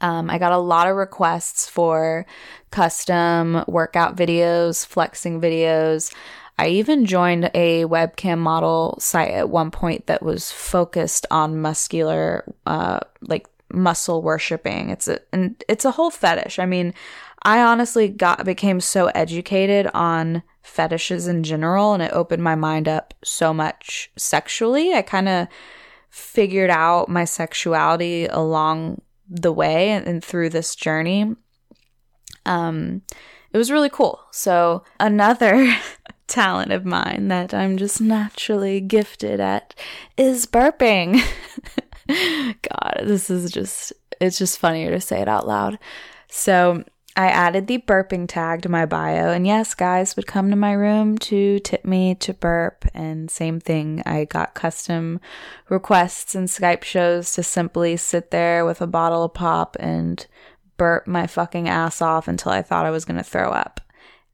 Um, 0.00 0.30
I 0.30 0.38
got 0.38 0.52
a 0.52 0.58
lot 0.58 0.88
of 0.88 0.96
requests 0.96 1.68
for 1.68 2.24
custom 2.70 3.64
workout 3.66 4.16
videos, 4.16 4.86
flexing 4.86 5.40
videos. 5.40 6.12
I 6.58 6.68
even 6.68 7.06
joined 7.06 7.50
a 7.54 7.84
webcam 7.84 8.38
model 8.38 8.96
site 8.98 9.30
at 9.30 9.50
one 9.50 9.70
point 9.70 10.06
that 10.06 10.22
was 10.22 10.50
focused 10.50 11.26
on 11.30 11.60
muscular, 11.60 12.44
uh, 12.66 13.00
like 13.22 13.46
muscle 13.72 14.22
worshiping. 14.22 14.90
It's 14.90 15.08
a 15.08 15.20
and 15.32 15.62
it's 15.68 15.84
a 15.84 15.92
whole 15.92 16.10
fetish. 16.10 16.58
I 16.58 16.66
mean, 16.66 16.94
I 17.42 17.62
honestly 17.62 18.08
got 18.08 18.44
became 18.44 18.80
so 18.80 19.06
educated 19.08 19.88
on 19.94 20.42
fetishes 20.62 21.26
in 21.26 21.42
general, 21.42 21.94
and 21.94 22.02
it 22.02 22.12
opened 22.12 22.42
my 22.42 22.54
mind 22.54 22.88
up 22.88 23.14
so 23.24 23.54
much 23.54 24.10
sexually. 24.16 24.92
I 24.94 25.02
kind 25.02 25.28
of 25.28 25.48
figured 26.10 26.70
out 26.70 27.08
my 27.08 27.24
sexuality 27.24 28.26
along 28.26 29.00
the 29.28 29.52
way 29.52 29.90
and, 29.90 30.06
and 30.06 30.24
through 30.24 30.50
this 30.50 30.74
journey. 30.74 31.34
Um, 32.44 33.02
it 33.52 33.58
was 33.58 33.70
really 33.70 33.90
cool. 33.90 34.20
So 34.32 34.84
another 34.98 35.74
talent 36.26 36.72
of 36.72 36.84
mine 36.84 37.28
that 37.28 37.54
I'm 37.54 37.76
just 37.76 38.00
naturally 38.00 38.80
gifted 38.80 39.40
at 39.40 39.74
is 40.16 40.46
burping. 40.46 41.22
God, 42.10 43.02
this 43.04 43.30
is 43.30 43.50
just, 43.50 43.92
it's 44.20 44.38
just 44.38 44.58
funnier 44.58 44.90
to 44.90 45.00
say 45.00 45.20
it 45.20 45.28
out 45.28 45.46
loud. 45.46 45.78
So 46.28 46.84
I 47.16 47.26
added 47.26 47.66
the 47.66 47.78
burping 47.78 48.28
tag 48.28 48.62
to 48.62 48.68
my 48.68 48.86
bio, 48.86 49.30
and 49.30 49.46
yes, 49.46 49.74
guys 49.74 50.14
would 50.16 50.26
come 50.26 50.50
to 50.50 50.56
my 50.56 50.72
room 50.72 51.18
to 51.18 51.58
tip 51.60 51.84
me 51.84 52.14
to 52.16 52.32
burp. 52.32 52.84
And 52.94 53.30
same 53.30 53.60
thing, 53.60 54.02
I 54.06 54.24
got 54.24 54.54
custom 54.54 55.20
requests 55.68 56.34
and 56.34 56.48
Skype 56.48 56.84
shows 56.84 57.32
to 57.32 57.42
simply 57.42 57.96
sit 57.96 58.30
there 58.30 58.64
with 58.64 58.80
a 58.80 58.86
bottle 58.86 59.24
of 59.24 59.34
pop 59.34 59.76
and 59.80 60.24
burp 60.76 61.06
my 61.06 61.26
fucking 61.26 61.68
ass 61.68 62.00
off 62.00 62.28
until 62.28 62.52
I 62.52 62.62
thought 62.62 62.86
I 62.86 62.90
was 62.90 63.04
gonna 63.04 63.24
throw 63.24 63.50
up. 63.50 63.80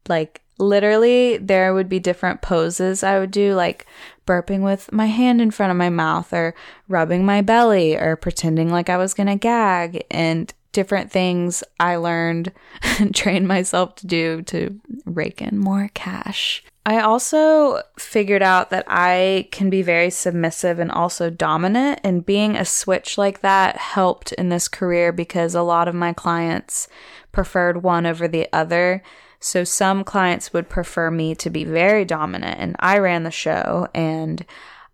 Like, 0.07 0.43
literally, 0.57 1.37
there 1.37 1.73
would 1.73 1.89
be 1.89 1.99
different 1.99 2.41
poses 2.41 3.03
I 3.03 3.19
would 3.19 3.31
do, 3.31 3.53
like 3.53 3.85
burping 4.25 4.61
with 4.61 4.91
my 4.91 5.05
hand 5.05 5.41
in 5.41 5.51
front 5.51 5.71
of 5.71 5.77
my 5.77 5.89
mouth, 5.89 6.33
or 6.33 6.55
rubbing 6.87 7.25
my 7.25 7.41
belly, 7.41 7.95
or 7.95 8.15
pretending 8.15 8.69
like 8.69 8.89
I 8.89 8.97
was 8.97 9.13
gonna 9.13 9.35
gag. 9.35 10.03
And 10.09 10.53
different 10.77 11.11
things 11.11 11.63
I 11.79 11.95
learned 11.95 12.51
and 12.99 13.15
trained 13.15 13.47
myself 13.47 13.95
to 13.95 14.05
do 14.05 14.43
to 14.43 14.79
rake 15.05 15.41
in 15.41 15.57
more 15.57 15.89
cash. 15.95 16.63
I 16.85 17.01
also 17.01 17.81
figured 17.97 18.43
out 18.43 18.69
that 18.69 18.85
I 18.87 19.49
can 19.51 19.69
be 19.69 19.81
very 19.81 20.09
submissive 20.09 20.79
and 20.79 20.89
also 20.89 21.29
dominant, 21.29 21.99
and 22.03 22.25
being 22.25 22.55
a 22.55 22.63
switch 22.63 23.17
like 23.17 23.41
that 23.41 23.75
helped 23.75 24.31
in 24.33 24.49
this 24.49 24.67
career 24.67 25.11
because 25.11 25.53
a 25.53 25.63
lot 25.63 25.87
of 25.87 25.95
my 25.95 26.13
clients 26.13 26.87
preferred 27.33 27.83
one 27.83 28.05
over 28.05 28.25
the 28.27 28.47
other. 28.53 29.03
So 29.39 29.63
some 29.63 30.03
clients 30.03 30.51
would 30.53 30.69
prefer 30.69 31.11
me 31.11 31.35
to 31.35 31.49
be 31.49 31.63
very 31.63 32.05
dominant, 32.05 32.59
and 32.59 32.75
I 32.79 32.97
ran 32.97 33.23
the 33.23 33.31
show, 33.31 33.87
and 33.93 34.45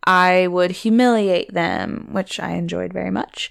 I 0.06 0.47
would 0.47 0.71
humiliate 0.71 1.53
them, 1.53 2.10
which 2.12 2.39
I 2.39 2.51
enjoyed 2.51 2.91
very 2.91 3.12
much. 3.12 3.49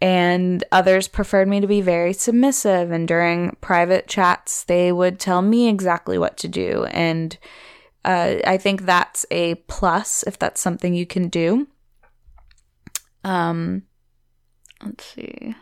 And 0.00 0.64
others 0.72 1.06
preferred 1.06 1.46
me 1.46 1.60
to 1.60 1.68
be 1.68 1.80
very 1.80 2.12
submissive 2.12 2.90
and 2.90 3.06
during 3.06 3.56
private 3.60 4.08
chats 4.08 4.64
they 4.64 4.90
would 4.90 5.20
tell 5.20 5.42
me 5.42 5.68
exactly 5.68 6.18
what 6.18 6.36
to 6.38 6.48
do. 6.48 6.86
And 6.90 7.38
uh, 8.04 8.38
i 8.44 8.56
think 8.56 8.82
that's 8.82 9.24
a 9.30 9.54
plus 9.68 10.24
if 10.24 10.36
that's 10.36 10.60
something 10.60 10.92
you 10.92 11.06
can 11.06 11.28
do. 11.28 11.68
Um 13.22 13.84
let's 14.84 15.04
see 15.04 15.54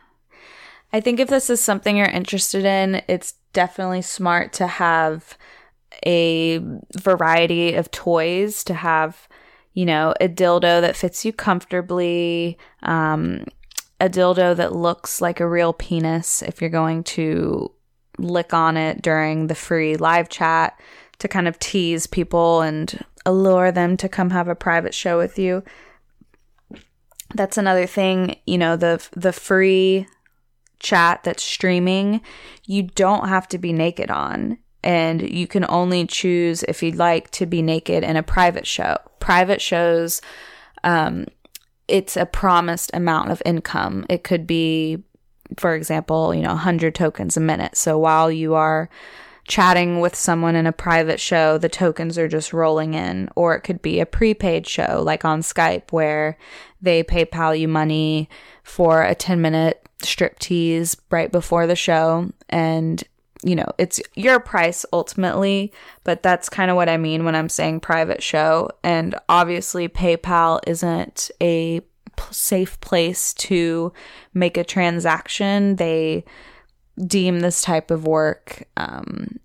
i 0.92 1.00
think 1.00 1.20
if 1.20 1.29
this 1.29 1.50
is 1.50 1.61
something 1.61 1.96
you're 1.96 2.07
interested 2.07 2.64
in 2.64 3.03
it's 3.09 3.35
definitely 3.53 4.03
smart 4.03 4.53
to 4.53 4.66
have 4.66 5.37
a 6.07 6.61
variety 6.98 7.74
of 7.74 7.90
toys 7.90 8.62
to 8.64 8.74
have 8.74 9.29
you 9.74 9.85
know 9.85 10.14
a 10.20 10.29
dildo 10.29 10.81
that 10.81 10.96
fits 10.96 11.24
you 11.24 11.33
comfortably 11.33 12.57
um 12.83 13.44
a 14.00 14.09
dildo 14.09 14.57
that 14.57 14.74
looks 14.74 15.20
like 15.20 15.40
a 15.40 15.48
real 15.48 15.72
penis 15.72 16.42
if 16.42 16.61
you're 16.61 16.70
going 16.70 17.03
to 17.05 17.70
lick 18.18 18.53
on 18.53 18.76
it 18.76 19.03
during 19.03 19.46
the 19.46 19.55
free 19.55 19.96
live 19.96 20.29
chat 20.29 20.79
to 21.18 21.29
kind 21.29 21.46
of 21.48 21.59
tease 21.59 22.07
people 22.07 22.62
and 22.62 23.05
allure 23.26 23.70
them 23.70 23.96
to 23.98 24.09
come 24.09 24.31
have 24.31 24.48
a 24.48 24.55
private 24.55 24.94
show 24.94 25.18
with 25.18 25.38
you. 25.38 25.62
That's 27.35 27.59
another 27.59 27.87
thing, 27.87 28.37
you 28.46 28.59
know, 28.59 28.76
the 28.76 29.07
the 29.12 29.33
free 29.33 30.07
chat 30.80 31.22
that's 31.22 31.42
streaming, 31.42 32.20
you 32.66 32.82
don't 32.82 33.28
have 33.28 33.46
to 33.48 33.58
be 33.58 33.72
naked 33.72 34.10
on 34.10 34.58
and 34.82 35.22
you 35.22 35.46
can 35.46 35.66
only 35.68 36.06
choose 36.06 36.62
if 36.64 36.82
you'd 36.82 36.96
like 36.96 37.30
to 37.32 37.46
be 37.46 37.62
naked 37.62 38.02
in 38.02 38.16
a 38.16 38.22
private 38.22 38.66
show. 38.66 38.96
Private 39.18 39.60
shows 39.60 40.20
um, 40.84 41.26
it's 41.90 42.16
a 42.16 42.26
promised 42.26 42.90
amount 42.94 43.30
of 43.30 43.42
income. 43.44 44.06
It 44.08 44.24
could 44.24 44.46
be, 44.46 45.02
for 45.56 45.74
example, 45.74 46.34
you 46.34 46.42
know, 46.42 46.50
100 46.50 46.94
tokens 46.94 47.36
a 47.36 47.40
minute. 47.40 47.76
So 47.76 47.98
while 47.98 48.30
you 48.30 48.54
are 48.54 48.88
chatting 49.46 50.00
with 50.00 50.14
someone 50.14 50.54
in 50.54 50.66
a 50.66 50.72
private 50.72 51.18
show, 51.18 51.58
the 51.58 51.68
tokens 51.68 52.16
are 52.16 52.28
just 52.28 52.52
rolling 52.52 52.94
in. 52.94 53.28
Or 53.34 53.54
it 53.54 53.62
could 53.62 53.82
be 53.82 54.00
a 54.00 54.06
prepaid 54.06 54.66
show, 54.66 55.02
like 55.04 55.24
on 55.24 55.42
Skype, 55.42 55.90
where 55.90 56.38
they 56.80 57.02
PayPal 57.02 57.58
you 57.58 57.68
money 57.68 58.28
for 58.62 59.02
a 59.02 59.14
10 59.14 59.40
minute 59.40 59.86
strip 60.02 60.38
tease 60.38 60.96
right 61.10 61.30
before 61.30 61.66
the 61.66 61.76
show. 61.76 62.30
And 62.48 63.02
you 63.42 63.56
know, 63.56 63.66
it's 63.78 64.00
your 64.14 64.38
price 64.38 64.84
ultimately, 64.92 65.72
but 66.04 66.22
that's 66.22 66.48
kind 66.48 66.70
of 66.70 66.76
what 66.76 66.88
I 66.88 66.96
mean 66.96 67.24
when 67.24 67.34
I'm 67.34 67.48
saying 67.48 67.80
private 67.80 68.22
show. 68.22 68.70
And 68.84 69.14
obviously, 69.28 69.88
PayPal 69.88 70.60
isn't 70.66 71.30
a 71.40 71.80
p- 71.80 71.86
safe 72.30 72.78
place 72.80 73.32
to 73.34 73.92
make 74.34 74.56
a 74.56 74.64
transaction. 74.64 75.76
They 75.76 76.24
deem 77.06 77.40
this 77.40 77.62
type 77.62 77.90
of 77.90 78.06
work 78.06 78.64
um, 78.76 79.38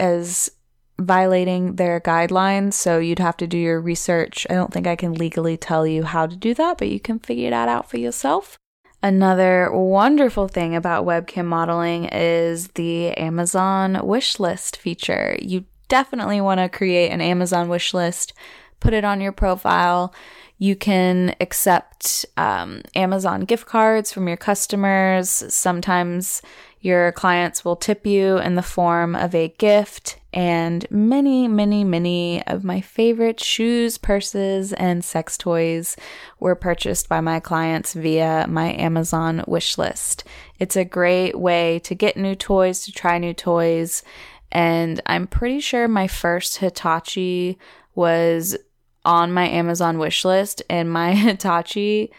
as 0.00 0.50
violating 0.98 1.76
their 1.76 2.00
guidelines. 2.00 2.72
So 2.72 2.98
you'd 2.98 3.18
have 3.18 3.36
to 3.38 3.46
do 3.46 3.58
your 3.58 3.80
research. 3.80 4.46
I 4.50 4.54
don't 4.54 4.72
think 4.72 4.86
I 4.86 4.96
can 4.96 5.14
legally 5.14 5.56
tell 5.56 5.86
you 5.86 6.02
how 6.02 6.26
to 6.26 6.36
do 6.36 6.54
that, 6.54 6.78
but 6.78 6.88
you 6.88 6.98
can 6.98 7.18
figure 7.18 7.50
that 7.50 7.68
out 7.68 7.88
for 7.88 7.98
yourself. 7.98 8.58
Another 9.02 9.70
wonderful 9.72 10.48
thing 10.48 10.74
about 10.74 11.04
webcam 11.04 11.44
modeling 11.44 12.06
is 12.06 12.68
the 12.68 13.10
Amazon 13.12 14.00
wish 14.04 14.40
list 14.40 14.76
feature. 14.76 15.36
You 15.40 15.64
definitely 15.88 16.40
want 16.40 16.58
to 16.60 16.68
create 16.68 17.10
an 17.10 17.20
Amazon 17.20 17.68
wish 17.68 17.94
list, 17.94 18.32
put 18.80 18.94
it 18.94 19.04
on 19.04 19.20
your 19.20 19.32
profile. 19.32 20.14
You 20.58 20.74
can 20.74 21.34
accept 21.40 22.24
um, 22.36 22.82
Amazon 22.94 23.42
gift 23.42 23.66
cards 23.66 24.12
from 24.12 24.26
your 24.26 24.38
customers. 24.38 25.28
Sometimes 25.28 26.40
your 26.86 27.10
clients 27.10 27.64
will 27.64 27.74
tip 27.74 28.06
you 28.06 28.38
in 28.38 28.54
the 28.54 28.62
form 28.62 29.16
of 29.16 29.34
a 29.34 29.48
gift, 29.58 30.20
and 30.32 30.88
many, 30.88 31.48
many, 31.48 31.82
many 31.82 32.46
of 32.46 32.62
my 32.62 32.80
favorite 32.80 33.40
shoes, 33.40 33.98
purses, 33.98 34.72
and 34.72 35.04
sex 35.04 35.36
toys 35.36 35.96
were 36.38 36.54
purchased 36.54 37.08
by 37.08 37.20
my 37.20 37.40
clients 37.40 37.92
via 37.92 38.46
my 38.48 38.72
Amazon 38.74 39.42
wish 39.48 39.76
list. 39.76 40.22
It's 40.60 40.76
a 40.76 40.84
great 40.84 41.36
way 41.36 41.80
to 41.80 41.94
get 41.96 42.16
new 42.16 42.36
toys, 42.36 42.84
to 42.84 42.92
try 42.92 43.18
new 43.18 43.34
toys, 43.34 44.04
and 44.52 45.00
I'm 45.06 45.26
pretty 45.26 45.58
sure 45.58 45.88
my 45.88 46.06
first 46.06 46.58
Hitachi 46.58 47.58
was 47.96 48.56
on 49.04 49.32
my 49.32 49.48
Amazon 49.48 49.98
wish 49.98 50.24
list, 50.24 50.62
and 50.70 50.88
my 50.88 51.14
Hitachi 51.16 52.12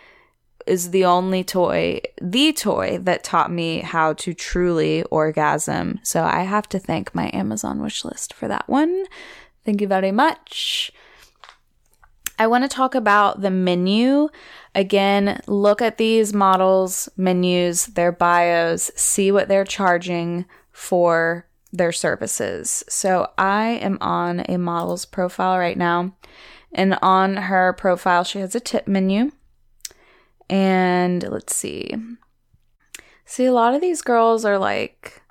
is 0.68 0.92
the 0.92 1.06
only 1.06 1.44
toy, 1.44 2.02
the 2.22 2.54
toy 2.54 3.00
that 3.02 3.24
taught 3.24 3.52
me 3.52 3.80
how 3.80 4.14
to 4.14 4.34
truly 4.34 5.04
orgasm. 5.04 6.00
So 6.04 6.24
I 6.24 6.44
have 6.44 6.68
to 6.70 6.80
thank 6.80 7.14
my 7.16 7.30
Amazon 7.34 7.82
wish 7.82 8.04
list 8.04 8.34
for 8.34 8.48
that 8.48 8.68
one. 8.68 9.06
Thank 9.66 9.82
you 9.82 9.88
very 9.88 10.12
much. 10.12 10.92
I 12.40 12.48
want 12.48 12.64
to 12.64 12.68
talk 12.68 12.94
about 12.94 13.42
the 13.42 13.50
menu. 13.50 14.30
Again, 14.76 15.42
look 15.48 15.82
at 15.82 15.98
these 15.98 16.34
models' 16.34 17.10
menus, 17.18 17.88
their 17.88 18.12
bios, 18.12 18.92
see 18.96 19.32
what 19.32 19.48
they're 19.48 19.66
charging 19.66 20.46
for 20.72 21.48
their 21.74 21.92
services. 21.92 22.84
So 22.88 23.32
I 23.38 23.70
am 23.70 23.98
on 24.02 24.44
a 24.48 24.58
model's 24.58 25.06
profile 25.06 25.58
right 25.58 25.78
now, 25.78 26.16
and 26.72 26.98
on 27.02 27.38
her 27.38 27.74
profile, 27.74 28.24
she 28.24 28.40
has 28.40 28.54
a 28.54 28.60
tip 28.60 28.88
menu. 28.88 29.32
And 30.50 31.24
let's 31.24 31.56
see. 31.56 31.94
See, 33.26 33.46
a 33.46 33.54
lot 33.54 33.74
of 33.74 33.82
these 33.82 34.02
girls 34.02 34.46
are 34.46 34.58
like 34.58 35.22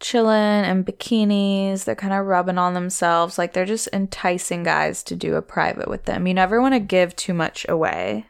chilling 0.00 0.64
and 0.64 0.84
bikinis. 0.84 1.84
They're 1.84 1.94
kind 1.94 2.14
of 2.14 2.26
rubbing 2.26 2.58
on 2.58 2.74
themselves. 2.74 3.38
Like 3.38 3.52
they're 3.52 3.66
just 3.66 3.88
enticing 3.92 4.62
guys 4.62 5.02
to 5.04 5.14
do 5.14 5.34
a 5.36 5.42
private 5.42 5.88
with 5.88 6.04
them. 6.04 6.26
You 6.26 6.34
never 6.34 6.60
want 6.60 6.74
to 6.74 6.80
give 6.80 7.14
too 7.14 7.34
much 7.34 7.66
away. 7.68 8.26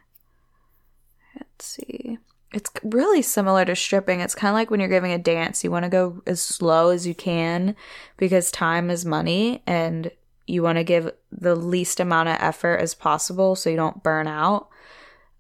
Let's 1.37 1.67
see. 1.67 2.19
It's 2.53 2.71
really 2.83 3.23
similar 3.23 3.65
to 3.65 3.77
stripping. 3.77 4.21
It's 4.21 4.35
kind 4.35 4.51
of 4.51 4.55
like 4.55 4.71
when 4.73 4.81
you're 4.81 4.89
giving 4.89 5.13
a 5.13 5.19
dance, 5.19 5.63
you 5.63 5.71
want 5.71 5.85
to 5.85 5.89
go 5.89 6.21
as 6.27 6.43
slow 6.43 6.91
as 6.91 7.07
you 7.07 7.15
can 7.15 7.77
because 8.17 8.51
time 8.51 8.91
is 8.91 9.05
money 9.05 9.63
and 9.69 10.11
you 10.49 10.65
want 10.65 10.79
to 10.79 10.85
give 10.85 11.13
the 11.31 11.55
least 11.55 12.01
amount 12.01 12.29
of 12.29 12.37
effort 12.41 12.79
as 12.79 12.93
possible 12.93 13.55
so 13.55 13.71
you 13.71 13.77
don't 13.77 14.03
burn 14.03 14.27
out. 14.27 14.69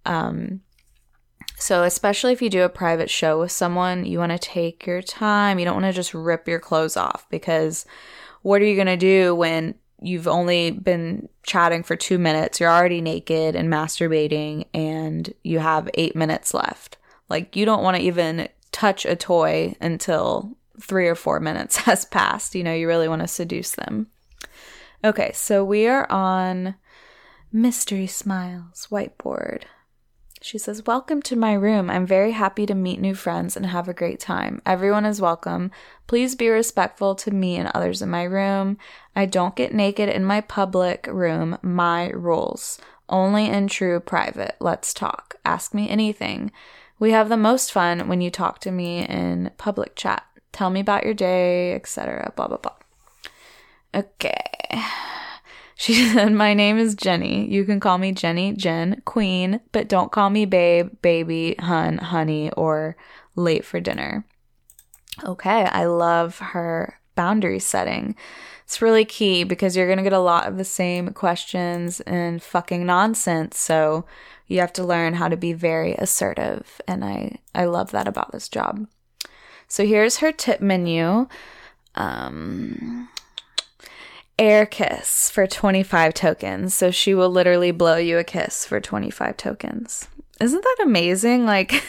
Um, 0.07 0.61
so, 1.61 1.83
especially 1.83 2.33
if 2.33 2.41
you 2.41 2.49
do 2.49 2.63
a 2.63 2.71
private 2.71 3.11
show 3.11 3.39
with 3.39 3.53
someone, 3.53 4.07
you 4.07 4.19
want 4.19 4.33
to 4.33 4.39
take 4.39 4.87
your 4.87 5.03
time. 5.03 5.59
You 5.59 5.67
don't 5.67 5.75
want 5.75 5.87
to 5.87 5.93
just 5.93 6.15
rip 6.15 6.49
your 6.49 6.59
clothes 6.59 6.97
off 6.97 7.27
because 7.29 7.85
what 8.43 8.63
are 8.63 8.65
you 8.65 8.77
going 8.77 8.87
to 8.87 8.97
do 8.97 9.35
when 9.35 9.75
you've 10.01 10.27
only 10.27 10.71
been 10.71 11.29
chatting 11.43 11.83
for 11.83 11.97
two 11.97 12.19
minutes? 12.19 12.61
You're 12.61 12.71
already 12.71 13.03
naked 13.03 13.55
and 13.55 13.71
masturbating, 13.71 14.67
and 14.73 15.33
you 15.45 15.59
have 15.59 15.91
eight 15.95 16.17
minutes 16.17 16.55
left. 16.55 16.97
Like, 17.29 17.55
you 17.57 17.67
don't 17.67 17.83
want 17.83 17.99
to 17.99 18.03
even 18.03 18.49
touch 18.73 19.05
a 19.05 19.15
toy 19.15 19.75
until 19.83 20.57
three 20.81 21.09
or 21.09 21.15
four 21.15 21.41
minutes 21.41 21.77
has 21.79 22.07
passed. 22.07 22.55
You 22.55 22.65
know, 22.65 22.75
you 22.75 22.89
really 22.89 23.09
want 23.09 23.21
to 23.21 23.29
seduce 23.29 23.73
them. 23.73 24.07
Okay, 25.05 25.33
so 25.35 25.63
we 25.63 25.87
are 25.87 26.11
on 26.11 26.75
Mystery 27.53 28.07
Smiles 28.07 28.89
whiteboard. 28.91 29.65
She 30.42 30.57
says, 30.57 30.87
Welcome 30.87 31.20
to 31.22 31.37
my 31.37 31.53
room. 31.53 31.90
I'm 31.90 32.07
very 32.07 32.33
happy 32.33 32.64
to 32.64 32.74
meet 32.74 32.98
new 32.98 33.14
friends 33.14 33.59
and 33.59 33.66
have 33.66 33.88
a 33.88 33.94
great 33.94 34.18
time. 34.18 34.62
Everyone 34.64 35.05
is 35.05 35.20
welcome. 35.20 35.70
Please 36.07 36.35
be 36.35 36.48
respectful 36.48 37.14
to 37.16 37.31
me 37.31 37.57
and 37.57 37.70
others 37.74 38.00
in 38.00 38.09
my 38.09 38.22
room. 38.22 38.79
I 39.14 39.26
don't 39.26 39.55
get 39.55 39.74
naked 39.74 40.09
in 40.09 40.24
my 40.24 40.40
public 40.40 41.07
room. 41.11 41.59
My 41.61 42.09
rules. 42.11 42.81
Only 43.11 43.48
in 43.48 43.68
true 43.68 44.00
private. 44.00 44.57
Let's 44.61 44.94
talk. 44.94 45.37
Ask 45.44 45.74
me 45.74 45.90
anything. 45.90 46.53
We 46.98 47.11
have 47.11 47.29
the 47.29 47.37
most 47.37 47.70
fun 47.70 48.09
when 48.09 48.22
you 48.22 48.31
talk 48.31 48.61
to 48.61 48.70
me 48.70 49.05
in 49.07 49.50
public 49.59 49.94
chat. 49.94 50.24
Tell 50.53 50.70
me 50.70 50.81
about 50.81 51.05
your 51.05 51.14
day, 51.14 51.74
etc. 51.74 52.33
Blah, 52.35 52.48
blah, 52.48 52.57
blah. 52.57 52.76
Okay. 53.94 54.40
She 55.81 55.95
said, 56.12 56.33
My 56.33 56.53
name 56.53 56.77
is 56.77 56.95
Jenny. 56.95 57.51
You 57.51 57.64
can 57.64 57.81
call 57.81 57.97
me 57.97 58.12
Jenny, 58.12 58.53
Jen, 58.53 59.01
Queen, 59.07 59.61
but 59.73 59.88
don't 59.88 60.12
call 60.12 60.29
me 60.29 60.45
babe, 60.45 60.90
baby, 61.01 61.55
hun, 61.59 61.97
honey, 61.97 62.51
or 62.53 62.99
late 63.35 63.64
for 63.64 63.81
dinner. 63.81 64.27
Okay, 65.25 65.64
I 65.64 65.87
love 65.87 66.38
her 66.38 67.01
boundary 67.14 67.61
setting. 67.61 68.14
It's 68.64 68.83
really 68.83 69.07
key 69.07 69.43
because 69.43 69.75
you're 69.75 69.87
going 69.87 69.97
to 69.97 70.03
get 70.05 70.12
a 70.12 70.19
lot 70.19 70.47
of 70.47 70.59
the 70.59 70.66
same 70.66 71.14
questions 71.14 72.03
and 72.03 72.43
fucking 72.43 72.85
nonsense. 72.85 73.57
So 73.57 74.05
you 74.49 74.61
have 74.61 74.75
to 74.75 74.85
learn 74.85 75.14
how 75.14 75.29
to 75.29 75.37
be 75.38 75.55
very 75.55 75.95
assertive. 75.95 76.83
And 76.87 77.03
I, 77.03 77.38
I 77.55 77.64
love 77.64 77.90
that 77.93 78.07
about 78.07 78.33
this 78.33 78.51
job. 78.51 78.87
So 79.66 79.87
here's 79.87 80.19
her 80.19 80.31
tip 80.31 80.61
menu. 80.61 81.27
Um, 81.95 83.09
air 84.40 84.64
kiss 84.64 85.31
for 85.31 85.46
25 85.46 86.14
tokens. 86.14 86.74
So 86.74 86.90
she 86.90 87.14
will 87.14 87.31
literally 87.31 87.70
blow 87.70 87.96
you 87.96 88.18
a 88.18 88.24
kiss 88.24 88.64
for 88.64 88.81
25 88.81 89.37
tokens. 89.37 90.09
Isn't 90.40 90.64
that 90.64 90.76
amazing? 90.83 91.44
Like, 91.44 91.85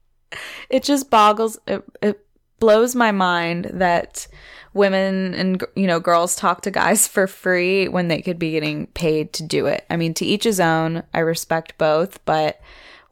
it 0.70 0.84
just 0.84 1.10
boggles, 1.10 1.58
it, 1.66 1.82
it 2.02 2.24
blows 2.60 2.94
my 2.94 3.10
mind 3.10 3.70
that 3.72 4.28
women 4.74 5.32
and, 5.32 5.64
you 5.74 5.86
know, 5.86 5.98
girls 5.98 6.36
talk 6.36 6.60
to 6.60 6.70
guys 6.70 7.08
for 7.08 7.26
free 7.26 7.88
when 7.88 8.08
they 8.08 8.20
could 8.20 8.38
be 8.38 8.52
getting 8.52 8.88
paid 8.88 9.32
to 9.32 9.42
do 9.42 9.64
it. 9.64 9.86
I 9.88 9.96
mean, 9.96 10.12
to 10.14 10.26
each 10.26 10.44
his 10.44 10.60
own. 10.60 11.02
I 11.14 11.20
respect 11.20 11.78
both, 11.78 12.22
but 12.26 12.60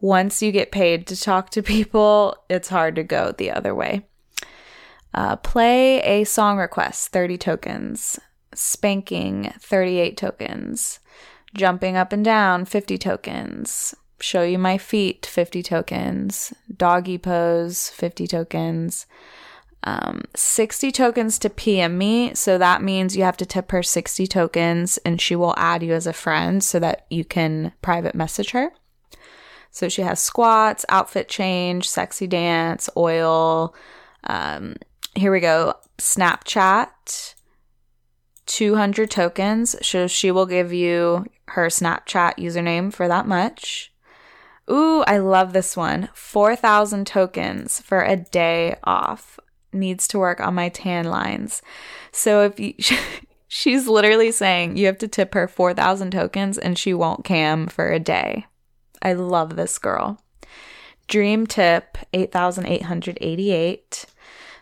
once 0.02 0.42
you 0.42 0.52
get 0.52 0.70
paid 0.70 1.06
to 1.06 1.18
talk 1.18 1.48
to 1.50 1.62
people, 1.62 2.36
it's 2.50 2.68
hard 2.68 2.94
to 2.96 3.02
go 3.02 3.32
the 3.32 3.50
other 3.50 3.74
way. 3.74 4.06
Uh, 5.14 5.34
play 5.36 6.02
a 6.02 6.24
song 6.24 6.58
request, 6.58 7.08
30 7.08 7.38
tokens 7.38 8.20
spanking 8.56 9.52
38 9.60 10.16
tokens, 10.16 11.00
jumping 11.54 11.96
up 11.96 12.12
and 12.12 12.24
down 12.24 12.64
50 12.64 12.98
tokens, 12.98 13.94
show 14.20 14.42
you 14.42 14.58
my 14.58 14.78
feet 14.78 15.26
50 15.26 15.62
tokens, 15.62 16.52
doggy 16.74 17.18
pose 17.18 17.90
50 17.90 18.26
tokens. 18.26 19.06
Um, 19.84 20.22
60 20.34 20.90
tokens 20.90 21.38
to 21.38 21.48
PM 21.48 21.96
me. 21.96 22.34
So 22.34 22.58
that 22.58 22.82
means 22.82 23.16
you 23.16 23.22
have 23.22 23.36
to 23.36 23.46
tip 23.46 23.70
her 23.70 23.84
60 23.84 24.26
tokens 24.26 24.98
and 24.98 25.20
she 25.20 25.36
will 25.36 25.54
add 25.56 25.84
you 25.84 25.92
as 25.92 26.08
a 26.08 26.12
friend 26.12 26.64
so 26.64 26.80
that 26.80 27.06
you 27.08 27.24
can 27.24 27.72
private 27.82 28.16
message 28.16 28.50
her. 28.50 28.72
So 29.70 29.88
she 29.88 30.02
has 30.02 30.18
squats, 30.18 30.84
outfit 30.88 31.28
change, 31.28 31.88
sexy 31.88 32.26
dance, 32.26 32.88
oil. 32.96 33.74
Um, 34.24 34.76
here 35.14 35.30
we 35.30 35.38
go. 35.38 35.74
Snapchat, 35.98 37.34
200 38.46 39.10
tokens. 39.10 39.76
So 39.86 40.06
she 40.06 40.30
will 40.30 40.46
give 40.46 40.72
you 40.72 41.26
her 41.48 41.66
Snapchat 41.66 42.36
username 42.38 42.92
for 42.92 43.08
that 43.08 43.26
much. 43.26 43.92
Ooh, 44.70 45.02
I 45.06 45.18
love 45.18 45.52
this 45.52 45.76
one. 45.76 46.08
4,000 46.14 47.06
tokens 47.06 47.80
for 47.80 48.02
a 48.02 48.16
day 48.16 48.76
off. 48.84 49.38
Needs 49.72 50.08
to 50.08 50.18
work 50.18 50.40
on 50.40 50.54
my 50.54 50.68
tan 50.70 51.04
lines. 51.04 51.62
So 52.10 52.42
if 52.42 52.58
you, 52.58 52.74
she's 53.48 53.86
literally 53.86 54.32
saying 54.32 54.76
you 54.76 54.86
have 54.86 54.98
to 54.98 55.08
tip 55.08 55.34
her 55.34 55.46
4,000 55.46 56.10
tokens 56.10 56.58
and 56.58 56.78
she 56.78 56.94
won't 56.94 57.24
cam 57.24 57.68
for 57.68 57.92
a 57.92 58.00
day. 58.00 58.46
I 59.02 59.12
love 59.12 59.54
this 59.56 59.78
girl. 59.78 60.20
Dream 61.06 61.46
tip 61.46 61.98
8,888. 62.12 64.06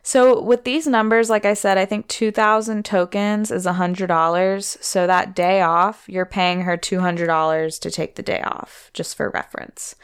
So 0.06 0.38
with 0.38 0.64
these 0.64 0.86
numbers, 0.86 1.30
like 1.30 1.46
I 1.46 1.54
said, 1.54 1.78
I 1.78 1.86
think 1.86 2.08
2,000 2.08 2.84
tokens 2.84 3.50
is 3.50 3.64
$100. 3.64 4.84
So 4.84 5.06
that 5.06 5.34
day 5.34 5.62
off, 5.62 6.04
you're 6.06 6.26
paying 6.26 6.60
her 6.60 6.76
$200 6.76 7.80
to 7.80 7.90
take 7.90 8.14
the 8.14 8.22
day 8.22 8.42
off, 8.42 8.90
just 8.92 9.16
for 9.16 9.30
reference. 9.30 9.94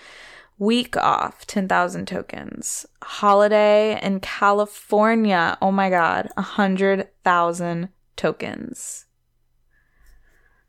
Week 0.58 0.96
off, 0.96 1.46
10,000 1.46 2.08
tokens. 2.08 2.86
Holiday 3.02 4.00
in 4.02 4.20
California, 4.20 5.58
oh 5.60 5.70
my 5.70 5.90
God, 5.90 6.30
100,000 6.34 7.88
tokens. 8.16 9.04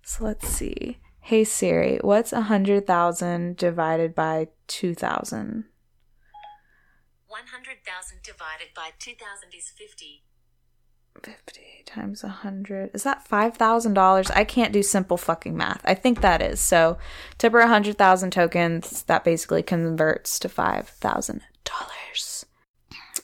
So 0.03 0.25
let's 0.25 0.49
see. 0.49 0.97
Hey 1.21 1.45
Siri, 1.45 1.99
what's 2.01 2.33
100,000 2.33 3.55
divided 3.55 4.13
by 4.13 4.49
2,000? 4.67 5.70
100,000 7.31 8.19
divided 8.23 8.67
by 8.75 8.89
2,000 8.99 9.55
is 9.57 9.69
50. 9.69 10.23
50 11.23 11.61
times 11.85 12.23
100. 12.23 12.91
Is 12.93 13.03
that 13.03 13.27
$5,000? 13.27 14.31
I 14.35 14.43
can't 14.43 14.73
do 14.73 14.83
simple 14.83 15.17
fucking 15.17 15.55
math. 15.55 15.81
I 15.85 15.93
think 15.93 16.19
that 16.21 16.41
is. 16.41 16.59
So, 16.59 16.97
tip 17.37 17.53
her 17.53 17.59
100,000 17.59 18.31
tokens. 18.31 19.03
That 19.03 19.23
basically 19.23 19.63
converts 19.63 20.39
to 20.39 20.49
$5,000. 20.49 21.41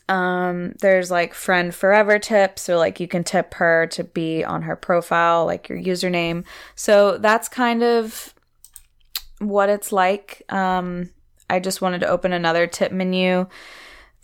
Um, 0.10 0.74
there's 0.80 1.12
like 1.12 1.34
friend 1.34 1.76
forever 1.76 2.18
tips, 2.18 2.70
or 2.70 2.78
like 2.78 3.00
you 3.00 3.08
can 3.08 3.26
tip 3.26 3.56
her 3.56 3.88
to 3.88 4.04
be 4.06 4.44
on 4.44 4.62
her 4.62 4.76
profile, 4.76 5.46
like 5.46 5.68
your 5.68 5.78
username. 5.78 6.46
So 6.76 7.18
that's 7.18 7.50
kind 7.50 7.84
of 7.84 8.34
what 9.40 9.70
it's 9.70 9.92
like. 9.92 10.44
Um, 10.50 11.10
I 11.50 11.60
just 11.60 11.82
wanted 11.82 12.00
to 12.02 12.08
open 12.08 12.32
another 12.32 12.68
tip 12.68 12.92
menu 12.92 13.48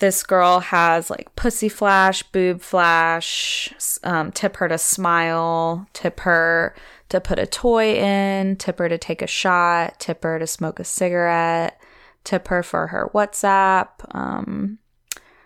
this 0.03 0.21
girl 0.21 0.59
has 0.59 1.09
like 1.09 1.33
pussy 1.37 1.69
flash, 1.69 2.23
boob 2.23 2.59
flash, 2.59 3.73
um, 4.03 4.33
tip 4.33 4.57
her 4.57 4.67
to 4.67 4.77
smile, 4.77 5.87
tip 5.93 6.19
her 6.19 6.75
to 7.07 7.21
put 7.21 7.39
a 7.39 7.45
toy 7.45 7.95
in, 7.95 8.57
tip 8.57 8.79
her 8.79 8.89
to 8.89 8.97
take 8.97 9.21
a 9.21 9.27
shot, 9.27 9.97
tip 10.01 10.21
her 10.23 10.39
to 10.39 10.45
smoke 10.45 10.81
a 10.81 10.83
cigarette, 10.83 11.79
tip 12.25 12.49
her 12.49 12.61
for 12.61 12.87
her 12.87 13.09
WhatsApp. 13.13 13.87
Um, 14.13 14.79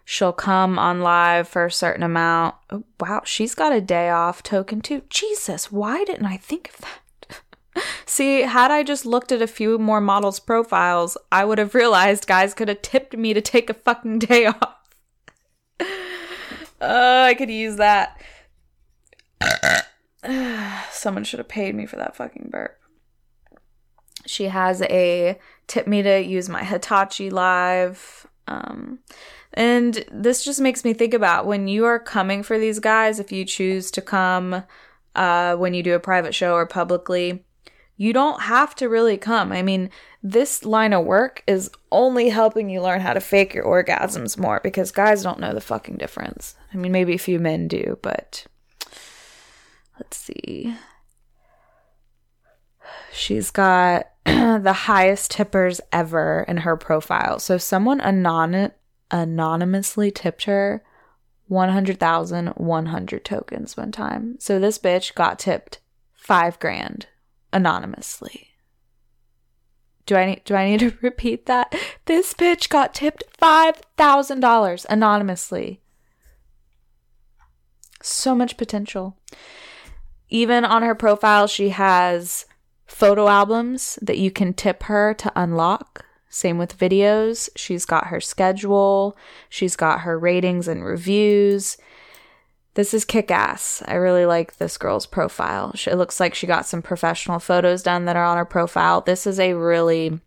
she'll 0.04 0.34
come 0.34 0.80
on 0.80 1.02
live 1.02 1.48
for 1.48 1.66
a 1.66 1.72
certain 1.72 2.02
amount. 2.02 2.56
Oh, 2.72 2.84
wow, 3.00 3.22
she's 3.26 3.54
got 3.54 3.74
a 3.74 3.80
day 3.80 4.10
off 4.10 4.42
token 4.42 4.82
too. 4.82 5.04
Jesus, 5.08 5.72
why 5.72 6.04
didn't 6.04 6.26
I 6.26 6.38
think 6.38 6.70
of 6.70 6.78
that? 6.78 7.00
See, 8.06 8.42
had 8.42 8.72
I 8.72 8.84
just 8.84 9.06
looked 9.06 9.32
at 9.32 9.42
a 9.42 9.48
few 9.48 9.78
more 9.78 10.02
models' 10.02 10.40
profiles, 10.40 11.18
I 11.32 11.46
would 11.46 11.58
have 11.58 11.76
realized 11.76 12.28
guys 12.28 12.54
could 12.54 12.68
have 12.68 12.82
tipped 12.82 13.16
me 13.16 13.34
to 13.34 13.42
take 13.42 13.70
a 13.70 13.74
fucking 13.74 14.20
day 14.20 14.46
off. 14.48 14.78
oh, 16.82 17.24
I 17.24 17.34
could 17.34 17.50
use 17.50 17.78
that. 17.78 18.20
Someone 20.92 21.24
should 21.24 21.40
have 21.40 21.48
paid 21.48 21.76
me 21.76 21.86
for 21.86 21.98
that 21.98 22.16
fucking 22.16 22.50
burp. 22.52 22.80
She 24.26 24.46
has 24.46 24.82
a 24.82 25.40
tip 25.68 25.88
me 25.88 26.02
to 26.02 26.22
use 26.22 26.50
my 26.50 26.64
Hitachi 26.64 27.30
live. 27.30 28.28
Um, 28.48 29.00
and 29.54 30.06
this 30.12 30.44
just 30.44 30.62
makes 30.62 30.84
me 30.84 30.94
think 30.94 31.14
about 31.14 31.46
when 31.46 31.68
you 31.68 31.86
are 31.86 32.00
coming 32.00 32.44
for 32.44 32.60
these 32.60 32.80
guys, 32.80 33.20
if 33.20 33.32
you 33.32 33.46
choose 33.46 33.92
to 33.92 34.02
come 34.02 34.64
uh, 35.16 35.56
when 35.56 35.74
you 35.74 35.82
do 35.84 35.96
a 35.96 36.00
private 36.00 36.36
show 36.36 36.54
or 36.54 36.66
publicly, 36.66 37.44
you 37.98 38.14
don't 38.14 38.44
have 38.44 38.76
to 38.76 38.88
really 38.88 39.18
come. 39.18 39.52
I 39.52 39.64
mean, 39.64 39.90
this 40.22 40.64
line 40.64 40.94
of 40.94 41.06
work 41.06 41.44
is 41.48 41.72
only 41.92 42.30
helping 42.30 42.70
you 42.70 42.82
learn 42.82 43.02
how 43.02 43.14
to 43.14 43.20
fake 43.20 43.56
your 43.56 43.66
orgasms 43.66 44.38
more 44.38 44.62
because 44.64 44.92
guys 44.92 45.24
don't 45.24 45.40
know 45.40 45.54
the 45.54 45.62
fucking 45.62 45.98
difference. 45.98 46.56
I 46.74 46.78
mean, 46.78 46.92
maybe 46.92 47.16
a 47.16 47.20
few 47.20 47.40
men 47.40 47.68
do, 47.68 47.98
but 48.04 48.46
let's 50.00 50.16
see. 50.16 50.76
She's 53.12 53.50
got 53.50 54.12
the 54.26 54.74
highest 54.74 55.32
tippers 55.32 55.82
ever 55.92 56.46
in 56.48 56.58
her 56.58 56.78
profile. 56.78 57.40
So 57.40 57.58
someone 57.58 58.00
anon- 58.00 58.74
anonymously 59.10 60.12
tipped 60.12 60.44
her 60.44 60.84
100,100 61.48 63.26
tokens 63.26 63.76
one 63.76 63.92
time. 63.92 64.36
So 64.40 64.60
this 64.60 64.78
bitch 64.78 65.16
got 65.16 65.40
tipped 65.40 65.80
5 66.14 66.60
grand 66.60 67.08
anonymously. 67.52 68.50
Do 70.06 70.16
I 70.16 70.26
need 70.26 70.44
do 70.46 70.56
I 70.56 70.70
need 70.70 70.80
to 70.80 70.98
repeat 71.02 71.46
that? 71.46 71.76
This 72.06 72.34
bitch 72.34 72.70
got 72.70 72.94
tipped 72.94 73.24
$5,000 73.40 74.86
anonymously. 74.90 75.82
So 78.02 78.34
much 78.34 78.58
potential. 78.58 79.18
Even 80.30 80.66
on 80.66 80.82
her 80.82 80.96
profile 80.96 81.48
she 81.48 81.70
has 81.70 82.46
photo 82.86 83.28
albums 83.28 84.00
that 84.02 84.18
you 84.18 84.32
can 84.32 84.54
tip 84.54 84.84
her 84.84 85.14
to 85.16 85.32
unlock. 85.36 86.06
Same 86.30 86.58
with 86.58 86.78
videos. 86.78 87.50
She's 87.56 87.86
got 87.86 88.08
her 88.08 88.22
schedule, 88.22 89.18
she's 89.50 89.76
got 89.76 90.02
her 90.02 90.18
ratings 90.18 90.68
and 90.68 90.84
reviews. 90.84 91.78
This 92.78 92.94
is 92.94 93.06
kick 93.06 93.32
ass. 93.32 93.82
I 93.88 93.96
really 93.96 94.28
like 94.28 94.58
this 94.58 94.78
girl's 94.78 95.08
profile. 95.08 95.74
It 95.88 95.96
looks 95.96 96.20
like 96.20 96.36
she 96.36 96.46
got 96.46 96.68
some 96.68 96.84
professional 96.84 97.40
photos 97.40 97.82
done 97.82 98.06
that 98.06 98.16
are 98.16 98.24
on 98.24 98.38
her 98.38 98.46
profile. 98.46 99.02
This 99.02 99.26
is 99.26 99.40
a 99.40 99.56
really, 99.56 100.20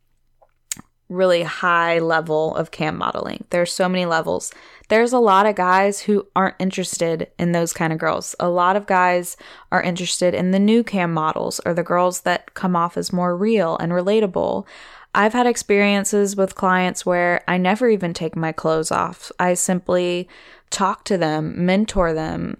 really 1.08 1.44
high 1.44 2.00
level 2.00 2.56
of 2.56 2.72
cam 2.72 2.98
modeling. 2.98 3.44
There's 3.50 3.72
so 3.72 3.88
many 3.88 4.04
levels. 4.04 4.52
There's 4.88 5.12
a 5.12 5.20
lot 5.20 5.46
of 5.46 5.54
guys 5.54 6.00
who 6.00 6.26
aren't 6.34 6.56
interested 6.58 7.30
in 7.38 7.52
those 7.52 7.72
kind 7.72 7.92
of 7.92 8.00
girls. 8.00 8.34
A 8.40 8.48
lot 8.48 8.74
of 8.74 8.84
guys 8.84 9.36
are 9.70 9.80
interested 9.80 10.34
in 10.34 10.50
the 10.50 10.58
new 10.58 10.82
cam 10.82 11.14
models 11.14 11.60
or 11.64 11.72
the 11.72 11.84
girls 11.84 12.22
that 12.22 12.54
come 12.54 12.74
off 12.74 12.96
as 12.96 13.12
more 13.12 13.36
real 13.36 13.76
and 13.78 13.92
relatable. 13.92 14.66
I've 15.14 15.32
had 15.32 15.46
experiences 15.46 16.36
with 16.36 16.54
clients 16.54 17.04
where 17.04 17.42
I 17.48 17.56
never 17.56 17.88
even 17.88 18.14
take 18.14 18.36
my 18.36 18.52
clothes 18.52 18.92
off. 18.92 19.32
I 19.40 19.54
simply 19.54 20.28
talk 20.70 21.04
to 21.04 21.18
them, 21.18 21.64
mentor 21.66 22.12
them, 22.12 22.58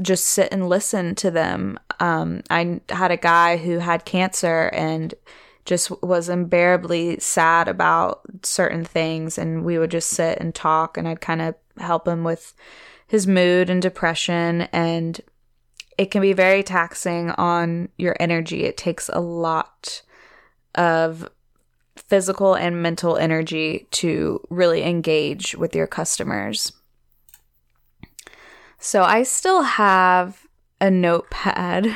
just 0.00 0.24
sit 0.24 0.52
and 0.52 0.68
listen 0.68 1.14
to 1.16 1.30
them. 1.30 1.78
Um, 1.98 2.42
I 2.48 2.80
had 2.88 3.10
a 3.10 3.16
guy 3.16 3.56
who 3.56 3.78
had 3.78 4.04
cancer 4.04 4.70
and 4.72 5.14
just 5.64 5.90
was 6.02 6.28
unbearably 6.28 7.18
sad 7.18 7.68
about 7.68 8.22
certain 8.42 8.84
things, 8.84 9.36
and 9.36 9.64
we 9.64 9.78
would 9.78 9.90
just 9.90 10.08
sit 10.08 10.38
and 10.38 10.54
talk, 10.54 10.96
and 10.96 11.06
I'd 11.06 11.20
kind 11.20 11.42
of 11.42 11.54
help 11.78 12.08
him 12.08 12.24
with 12.24 12.54
his 13.06 13.26
mood 13.26 13.68
and 13.68 13.82
depression. 13.82 14.62
And 14.72 15.20
it 15.98 16.10
can 16.10 16.22
be 16.22 16.32
very 16.32 16.62
taxing 16.62 17.30
on 17.32 17.88
your 17.98 18.16
energy. 18.18 18.64
It 18.64 18.76
takes 18.76 19.10
a 19.12 19.20
lot 19.20 20.02
of 20.74 21.28
physical 22.10 22.54
and 22.54 22.82
mental 22.82 23.16
energy 23.16 23.86
to 23.92 24.44
really 24.50 24.82
engage 24.82 25.54
with 25.54 25.76
your 25.76 25.86
customers. 25.86 26.72
So 28.80 29.04
I 29.04 29.22
still 29.22 29.62
have 29.62 30.44
a 30.80 30.90
notepad 30.90 31.94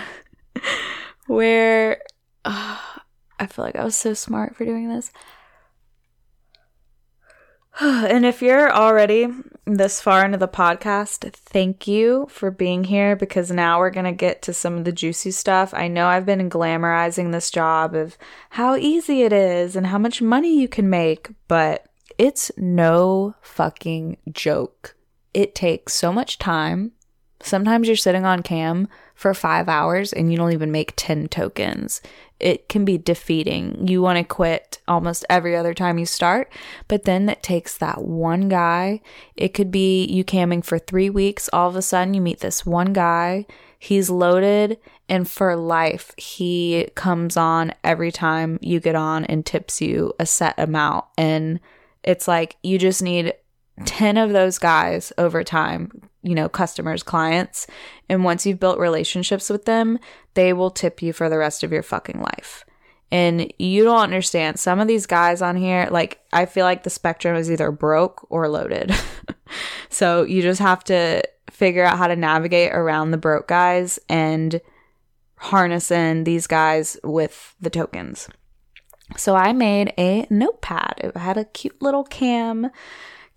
where 1.26 2.00
uh, 2.44 2.78
I 3.40 3.46
feel 3.46 3.64
like 3.64 3.74
I 3.74 3.84
was 3.84 3.96
so 3.96 4.14
smart 4.14 4.54
for 4.54 4.64
doing 4.64 4.88
this. 4.88 5.10
And 7.80 8.24
if 8.24 8.40
you're 8.40 8.72
already 8.72 9.28
this 9.66 10.00
far 10.00 10.24
into 10.24 10.38
the 10.38 10.48
podcast, 10.48 11.32
thank 11.32 11.88
you 11.88 12.26
for 12.30 12.50
being 12.50 12.84
here 12.84 13.16
because 13.16 13.50
now 13.50 13.78
we're 13.78 13.90
going 13.90 14.04
to 14.04 14.12
get 14.12 14.42
to 14.42 14.52
some 14.52 14.76
of 14.76 14.84
the 14.84 14.92
juicy 14.92 15.32
stuff. 15.32 15.74
I 15.74 15.88
know 15.88 16.06
I've 16.06 16.26
been 16.26 16.50
glamorizing 16.50 17.32
this 17.32 17.50
job 17.50 17.94
of 17.94 18.16
how 18.50 18.76
easy 18.76 19.22
it 19.22 19.32
is 19.32 19.74
and 19.74 19.88
how 19.88 19.98
much 19.98 20.22
money 20.22 20.60
you 20.60 20.68
can 20.68 20.88
make, 20.88 21.30
but 21.48 21.86
it's 22.16 22.52
no 22.56 23.34
fucking 23.40 24.18
joke. 24.30 24.94
It 25.32 25.54
takes 25.54 25.94
so 25.94 26.12
much 26.12 26.38
time. 26.38 26.92
Sometimes 27.40 27.88
you're 27.88 27.96
sitting 27.96 28.24
on 28.24 28.42
cam 28.42 28.88
for 29.14 29.32
five 29.34 29.68
hours 29.68 30.12
and 30.12 30.30
you 30.30 30.36
don't 30.36 30.52
even 30.52 30.72
make 30.72 30.92
10 30.96 31.28
tokens 31.28 32.00
it 32.40 32.68
can 32.68 32.84
be 32.84 32.98
defeating. 32.98 33.86
You 33.86 34.02
want 34.02 34.18
to 34.18 34.24
quit 34.24 34.78
almost 34.88 35.24
every 35.30 35.56
other 35.56 35.72
time 35.72 35.98
you 35.98 36.06
start, 36.06 36.52
but 36.88 37.04
then 37.04 37.28
it 37.28 37.42
takes 37.42 37.78
that 37.78 38.02
one 38.02 38.48
guy. 38.48 39.00
It 39.36 39.54
could 39.54 39.70
be 39.70 40.04
you 40.04 40.24
camming 40.24 40.64
for 40.64 40.78
three 40.78 41.08
weeks. 41.08 41.48
All 41.52 41.68
of 41.68 41.76
a 41.76 41.82
sudden, 41.82 42.12
you 42.12 42.20
meet 42.20 42.40
this 42.40 42.66
one 42.66 42.92
guy. 42.92 43.46
He's 43.78 44.10
loaded, 44.10 44.78
and 45.08 45.28
for 45.28 45.56
life, 45.56 46.12
he 46.16 46.88
comes 46.94 47.36
on 47.36 47.72
every 47.82 48.10
time 48.10 48.58
you 48.60 48.80
get 48.80 48.94
on 48.94 49.24
and 49.24 49.44
tips 49.44 49.80
you 49.80 50.12
a 50.18 50.26
set 50.26 50.54
amount. 50.58 51.04
And 51.16 51.60
it's 52.02 52.26
like 52.26 52.56
you 52.62 52.78
just 52.78 53.02
need 53.02 53.34
10 53.84 54.16
of 54.16 54.32
those 54.32 54.58
guys 54.58 55.12
over 55.18 55.42
time 55.42 55.90
you 56.24 56.34
know, 56.34 56.48
customers, 56.48 57.02
clients. 57.02 57.66
And 58.08 58.24
once 58.24 58.44
you've 58.44 58.58
built 58.58 58.78
relationships 58.78 59.50
with 59.50 59.66
them, 59.66 59.98
they 60.32 60.52
will 60.52 60.70
tip 60.70 61.02
you 61.02 61.12
for 61.12 61.28
the 61.28 61.38
rest 61.38 61.62
of 61.62 61.70
your 61.70 61.82
fucking 61.82 62.20
life. 62.20 62.64
And 63.12 63.52
you 63.58 63.84
don't 63.84 64.00
understand. 64.00 64.58
Some 64.58 64.80
of 64.80 64.88
these 64.88 65.06
guys 65.06 65.42
on 65.42 65.54
here, 65.54 65.86
like, 65.90 66.20
I 66.32 66.46
feel 66.46 66.64
like 66.64 66.82
the 66.82 66.90
spectrum 66.90 67.36
is 67.36 67.50
either 67.50 67.70
broke 67.70 68.26
or 68.30 68.48
loaded. 68.48 68.92
so 69.90 70.22
you 70.24 70.42
just 70.42 70.60
have 70.60 70.82
to 70.84 71.22
figure 71.50 71.84
out 71.84 71.98
how 71.98 72.08
to 72.08 72.16
navigate 72.16 72.72
around 72.72 73.10
the 73.10 73.18
broke 73.18 73.46
guys 73.46 74.00
and 74.08 74.60
harness 75.36 75.90
in 75.90 76.24
these 76.24 76.46
guys 76.46 76.96
with 77.04 77.54
the 77.60 77.70
tokens. 77.70 78.28
So 79.18 79.36
I 79.36 79.52
made 79.52 79.92
a 79.98 80.26
notepad. 80.30 80.94
It 81.04 81.16
had 81.16 81.36
a 81.36 81.44
cute 81.44 81.80
little 81.82 82.04
cam 82.04 82.70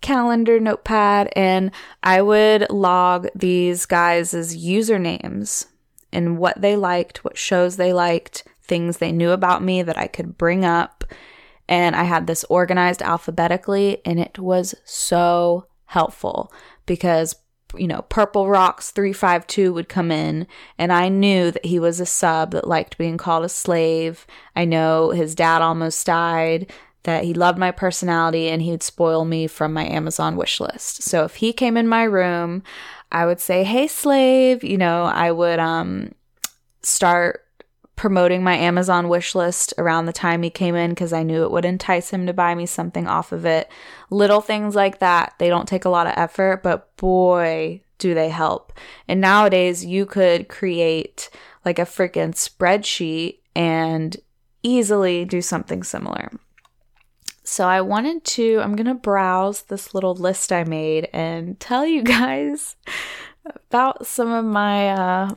calendar 0.00 0.60
notepad 0.60 1.28
and 1.34 1.70
I 2.02 2.22
would 2.22 2.70
log 2.70 3.28
these 3.34 3.86
guys' 3.86 4.32
usernames 4.32 5.66
and 6.12 6.38
what 6.38 6.60
they 6.60 6.76
liked, 6.76 7.24
what 7.24 7.36
shows 7.36 7.76
they 7.76 7.92
liked, 7.92 8.44
things 8.62 8.98
they 8.98 9.12
knew 9.12 9.30
about 9.30 9.62
me 9.62 9.82
that 9.82 9.98
I 9.98 10.06
could 10.06 10.38
bring 10.38 10.64
up. 10.64 11.04
And 11.68 11.94
I 11.94 12.04
had 12.04 12.26
this 12.26 12.44
organized 12.44 13.02
alphabetically, 13.02 14.00
and 14.06 14.18
it 14.18 14.38
was 14.38 14.74
so 14.84 15.66
helpful 15.84 16.50
because, 16.86 17.36
you 17.76 17.86
know, 17.86 18.02
Purple 18.08 18.48
Rocks 18.48 18.90
352 18.90 19.74
would 19.74 19.88
come 19.88 20.10
in, 20.10 20.46
and 20.78 20.90
I 20.90 21.10
knew 21.10 21.50
that 21.50 21.66
he 21.66 21.78
was 21.78 22.00
a 22.00 22.06
sub 22.06 22.52
that 22.52 22.66
liked 22.66 22.96
being 22.96 23.18
called 23.18 23.44
a 23.44 23.50
slave. 23.50 24.26
I 24.56 24.64
know 24.64 25.10
his 25.10 25.34
dad 25.34 25.60
almost 25.60 26.06
died 26.06 26.72
that 27.04 27.24
he 27.24 27.34
loved 27.34 27.58
my 27.58 27.70
personality 27.70 28.48
and 28.48 28.62
he'd 28.62 28.82
spoil 28.82 29.24
me 29.24 29.46
from 29.46 29.72
my 29.72 29.86
Amazon 29.86 30.36
wish 30.36 30.60
list. 30.60 31.02
So 31.02 31.24
if 31.24 31.36
he 31.36 31.52
came 31.52 31.76
in 31.76 31.88
my 31.88 32.02
room, 32.02 32.62
I 33.10 33.26
would 33.26 33.40
say, 33.40 33.64
"Hey 33.64 33.86
slave," 33.86 34.62
you 34.64 34.78
know, 34.78 35.04
I 35.04 35.32
would 35.32 35.58
um 35.58 36.12
start 36.82 37.44
promoting 37.96 38.44
my 38.44 38.54
Amazon 38.56 39.08
wish 39.08 39.34
list 39.34 39.74
around 39.76 40.06
the 40.06 40.12
time 40.12 40.42
he 40.42 40.50
came 40.50 40.76
in 40.76 40.90
because 40.90 41.12
I 41.12 41.24
knew 41.24 41.42
it 41.42 41.50
would 41.50 41.64
entice 41.64 42.10
him 42.10 42.26
to 42.26 42.32
buy 42.32 42.54
me 42.54 42.64
something 42.64 43.08
off 43.08 43.32
of 43.32 43.44
it. 43.44 43.68
Little 44.08 44.40
things 44.40 44.76
like 44.76 45.00
that. 45.00 45.34
They 45.38 45.48
don't 45.48 45.66
take 45.66 45.84
a 45.84 45.90
lot 45.90 46.06
of 46.06 46.14
effort, 46.16 46.62
but 46.62 46.96
boy, 46.96 47.82
do 47.98 48.14
they 48.14 48.28
help. 48.28 48.72
And 49.08 49.20
nowadays, 49.20 49.84
you 49.84 50.06
could 50.06 50.48
create 50.48 51.28
like 51.64 51.78
a 51.78 51.82
freaking 51.82 52.34
spreadsheet 52.34 53.38
and 53.56 54.16
easily 54.62 55.24
do 55.24 55.42
something 55.42 55.82
similar. 55.82 56.30
So 57.48 57.66
I 57.66 57.80
wanted 57.80 58.24
to, 58.24 58.60
I'm 58.60 58.76
going 58.76 58.86
to 58.86 58.94
browse 58.94 59.62
this 59.62 59.94
little 59.94 60.14
list 60.14 60.52
I 60.52 60.64
made 60.64 61.08
and 61.14 61.58
tell 61.58 61.86
you 61.86 62.02
guys 62.04 62.76
about 63.46 64.06
some 64.06 64.30
of 64.30 64.44
my 64.44 64.90
uh, 64.90 65.30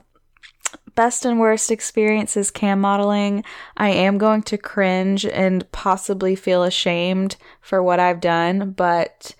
best 0.93 1.23
and 1.23 1.39
worst 1.39 1.71
experiences 1.71 2.51
cam 2.51 2.81
modeling. 2.81 3.45
I 3.77 3.91
am 3.91 4.17
going 4.17 4.43
to 4.43 4.57
cringe 4.57 5.25
and 5.25 5.71
possibly 5.71 6.35
feel 6.35 6.63
ashamed 6.63 7.37
for 7.61 7.81
what 7.81 8.01
I've 8.01 8.19
done, 8.19 8.71
but 8.71 9.33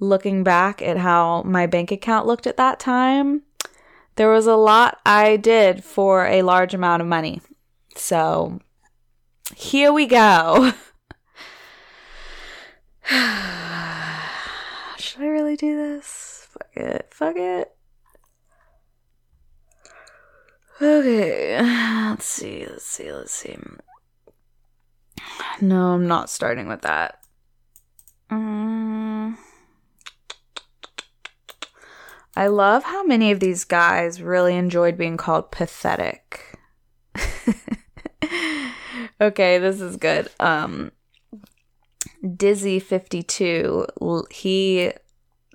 looking 0.00 0.42
back 0.42 0.82
at 0.82 0.96
how 0.96 1.42
my 1.44 1.66
bank 1.66 1.92
account 1.92 2.26
looked 2.26 2.48
at 2.48 2.56
that 2.56 2.80
time, 2.80 3.42
there 4.16 4.30
was 4.30 4.48
a 4.48 4.56
lot 4.56 4.98
I 5.06 5.36
did 5.36 5.84
for 5.84 6.26
a 6.26 6.42
large 6.42 6.74
amount 6.74 7.02
of 7.02 7.08
money. 7.08 7.40
So 7.94 8.58
here 9.54 9.92
we 9.92 10.06
go. 10.06 10.72
Should 14.98 15.22
I 15.22 15.26
really 15.26 15.56
do 15.56 15.76
this? 15.76 16.48
Fuck 16.50 16.76
it. 16.76 17.08
Fuck 17.12 17.36
it. 17.36 17.76
Okay. 20.80 21.60
Let's 21.62 22.24
see. 22.24 22.66
Let's 22.66 22.86
see. 22.86 23.12
Let's 23.12 23.32
see. 23.32 23.58
No, 25.60 25.92
I'm 25.92 26.06
not 26.06 26.30
starting 26.30 26.66
with 26.66 26.80
that. 26.82 27.20
Um, 28.30 29.36
I 32.36 32.48
love 32.48 32.84
how 32.84 33.04
many 33.04 33.30
of 33.30 33.40
these 33.40 33.64
guys 33.64 34.20
really 34.20 34.56
enjoyed 34.56 34.98
being 34.98 35.16
called 35.16 35.52
pathetic. 35.52 36.58
okay, 39.20 39.58
this 39.58 39.80
is 39.80 39.96
good. 39.96 40.28
Um 40.40 40.90
Dizzy 42.36 42.78
52, 42.78 43.86
he 44.30 44.92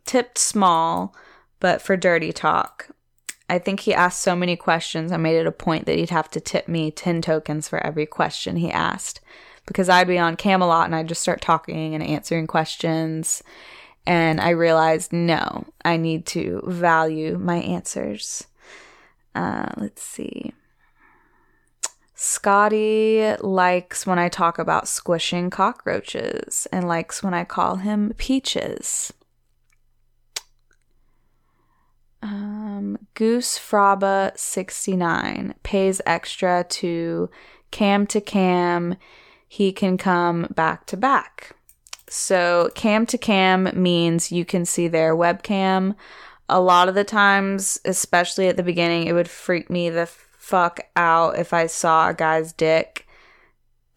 tipped 0.05 0.37
small, 0.37 1.15
but 1.59 1.81
for 1.81 1.97
dirty 1.97 2.31
talk. 2.31 2.89
I 3.49 3.57
think 3.57 3.81
he 3.81 3.93
asked 3.93 4.21
so 4.21 4.35
many 4.35 4.55
questions, 4.55 5.11
I 5.11 5.17
made 5.17 5.37
it 5.37 5.47
a 5.47 5.51
point 5.51 5.85
that 5.87 5.97
he'd 5.97 6.11
have 6.11 6.29
to 6.31 6.39
tip 6.39 6.67
me 6.67 6.91
10 6.91 7.21
tokens 7.21 7.67
for 7.67 7.83
every 7.85 8.05
question 8.05 8.57
he 8.57 8.71
asked. 8.71 9.21
Because 9.65 9.89
I'd 9.89 10.07
be 10.07 10.17
on 10.17 10.35
Camelot 10.35 10.85
and 10.85 10.95
I'd 10.95 11.07
just 11.07 11.21
start 11.21 11.41
talking 11.41 11.93
and 11.93 12.03
answering 12.03 12.47
questions. 12.47 13.43
And 14.05 14.39
I 14.39 14.49
realized, 14.49 15.13
no, 15.13 15.65
I 15.83 15.97
need 15.97 16.25
to 16.27 16.61
value 16.65 17.37
my 17.37 17.57
answers. 17.57 18.47
Uh, 19.35 19.69
let's 19.77 20.01
see. 20.01 20.53
Scotty 22.21 23.33
likes 23.39 24.05
when 24.05 24.19
I 24.19 24.27
talk 24.27 24.59
about 24.59 24.89
squishing 24.89 25.49
cockroaches 25.49 26.67
and 26.69 26.85
likes 26.85 27.23
when 27.23 27.33
I 27.33 27.45
call 27.45 27.77
him 27.77 28.13
Peaches. 28.17 29.13
Um, 32.21 32.97
Goose 33.13 33.57
Fraba 33.57 34.37
69 34.37 35.53
pays 35.63 36.01
extra 36.05 36.65
to 36.67 37.29
cam 37.71 38.05
to 38.07 38.19
cam. 38.19 38.97
He 39.47 39.71
can 39.71 39.97
come 39.97 40.47
back 40.53 40.85
to 40.87 40.97
back. 40.97 41.55
So, 42.09 42.69
cam 42.75 43.05
to 43.05 43.17
cam 43.17 43.69
means 43.81 44.29
you 44.29 44.43
can 44.43 44.65
see 44.65 44.89
their 44.89 45.15
webcam. 45.15 45.95
A 46.49 46.59
lot 46.59 46.89
of 46.89 46.95
the 46.95 47.05
times, 47.05 47.79
especially 47.85 48.49
at 48.49 48.57
the 48.57 48.63
beginning, 48.63 49.07
it 49.07 49.13
would 49.13 49.29
freak 49.29 49.69
me 49.69 49.89
the 49.89 50.09
fuck 50.49 50.79
out 50.95 51.37
if 51.37 51.53
I 51.53 51.67
saw 51.67 52.09
a 52.09 52.13
guy's 52.13 52.53
dick. 52.53 53.07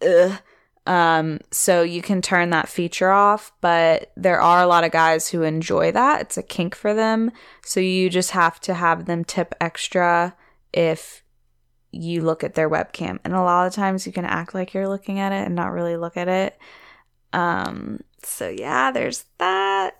Ugh. 0.05 0.39
Um, 0.85 1.39
so 1.49 1.81
you 1.81 2.01
can 2.01 2.21
turn 2.21 2.51
that 2.51 2.69
feature 2.69 3.09
off, 3.09 3.51
but 3.61 4.11
there 4.15 4.39
are 4.39 4.61
a 4.61 4.67
lot 4.67 4.83
of 4.83 4.91
guys 4.91 5.29
who 5.29 5.41
enjoy 5.41 5.91
that. 5.93 6.21
It's 6.21 6.37
a 6.37 6.43
kink 6.43 6.75
for 6.75 6.93
them. 6.93 7.31
So 7.65 7.79
you 7.79 8.09
just 8.09 8.31
have 8.31 8.59
to 8.61 8.75
have 8.75 9.05
them 9.05 9.23
tip 9.23 9.55
extra 9.59 10.35
if 10.73 11.23
you 11.91 12.21
look 12.21 12.43
at 12.43 12.53
their 12.53 12.69
webcam. 12.69 13.19
And 13.23 13.33
a 13.33 13.41
lot 13.41 13.65
of 13.65 13.73
times 13.73 14.05
you 14.05 14.13
can 14.13 14.25
act 14.25 14.53
like 14.53 14.73
you're 14.73 14.89
looking 14.89 15.19
at 15.19 15.31
it 15.31 15.45
and 15.45 15.55
not 15.55 15.71
really 15.71 15.97
look 15.97 16.17
at 16.17 16.27
it. 16.27 16.57
Um, 17.31 18.01
so 18.21 18.49
yeah, 18.49 18.91
there's 18.91 19.25
that. 19.39 19.99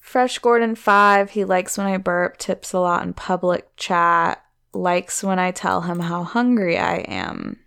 Fresh 0.00 0.38
Gordon 0.38 0.76
5, 0.76 1.30
he 1.30 1.44
likes 1.44 1.76
when 1.76 1.86
I 1.86 1.96
burp, 1.98 2.38
tips 2.38 2.72
a 2.72 2.80
lot 2.80 3.04
in 3.04 3.12
public 3.12 3.68
chat 3.76 4.45
likes 4.76 5.24
when 5.24 5.38
I 5.38 5.50
tell 5.50 5.82
him 5.82 6.00
how 6.00 6.22
hungry 6.22 6.78
I 6.78 6.96
am. 6.98 7.58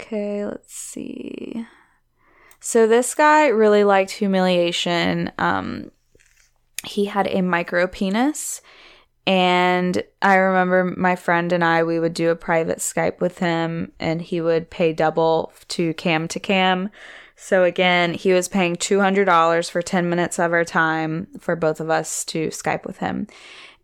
Okay, 0.00 0.44
let's 0.44 0.74
see. 0.74 1.66
So 2.60 2.86
this 2.86 3.14
guy 3.14 3.48
really 3.48 3.84
liked 3.84 4.10
humiliation. 4.10 5.32
Um, 5.38 5.90
he 6.84 7.06
had 7.06 7.26
a 7.28 7.42
micro 7.42 7.86
penis. 7.86 8.60
And 9.26 10.02
I 10.22 10.36
remember 10.36 10.84
my 10.96 11.14
friend 11.14 11.52
and 11.52 11.62
I, 11.62 11.82
we 11.82 12.00
would 12.00 12.14
do 12.14 12.30
a 12.30 12.36
private 12.36 12.78
Skype 12.78 13.20
with 13.20 13.38
him, 13.40 13.92
and 14.00 14.22
he 14.22 14.40
would 14.40 14.70
pay 14.70 14.94
double 14.94 15.52
to 15.68 15.92
cam 15.94 16.28
to 16.28 16.40
cam. 16.40 16.88
So 17.36 17.62
again, 17.62 18.14
he 18.14 18.32
was 18.32 18.48
paying 18.48 18.76
$200 18.76 19.70
for 19.70 19.82
10 19.82 20.08
minutes 20.08 20.38
of 20.38 20.52
our 20.54 20.64
time 20.64 21.28
for 21.38 21.56
both 21.56 21.78
of 21.78 21.90
us 21.90 22.24
to 22.26 22.48
Skype 22.48 22.86
with 22.86 22.98
him 22.98 23.26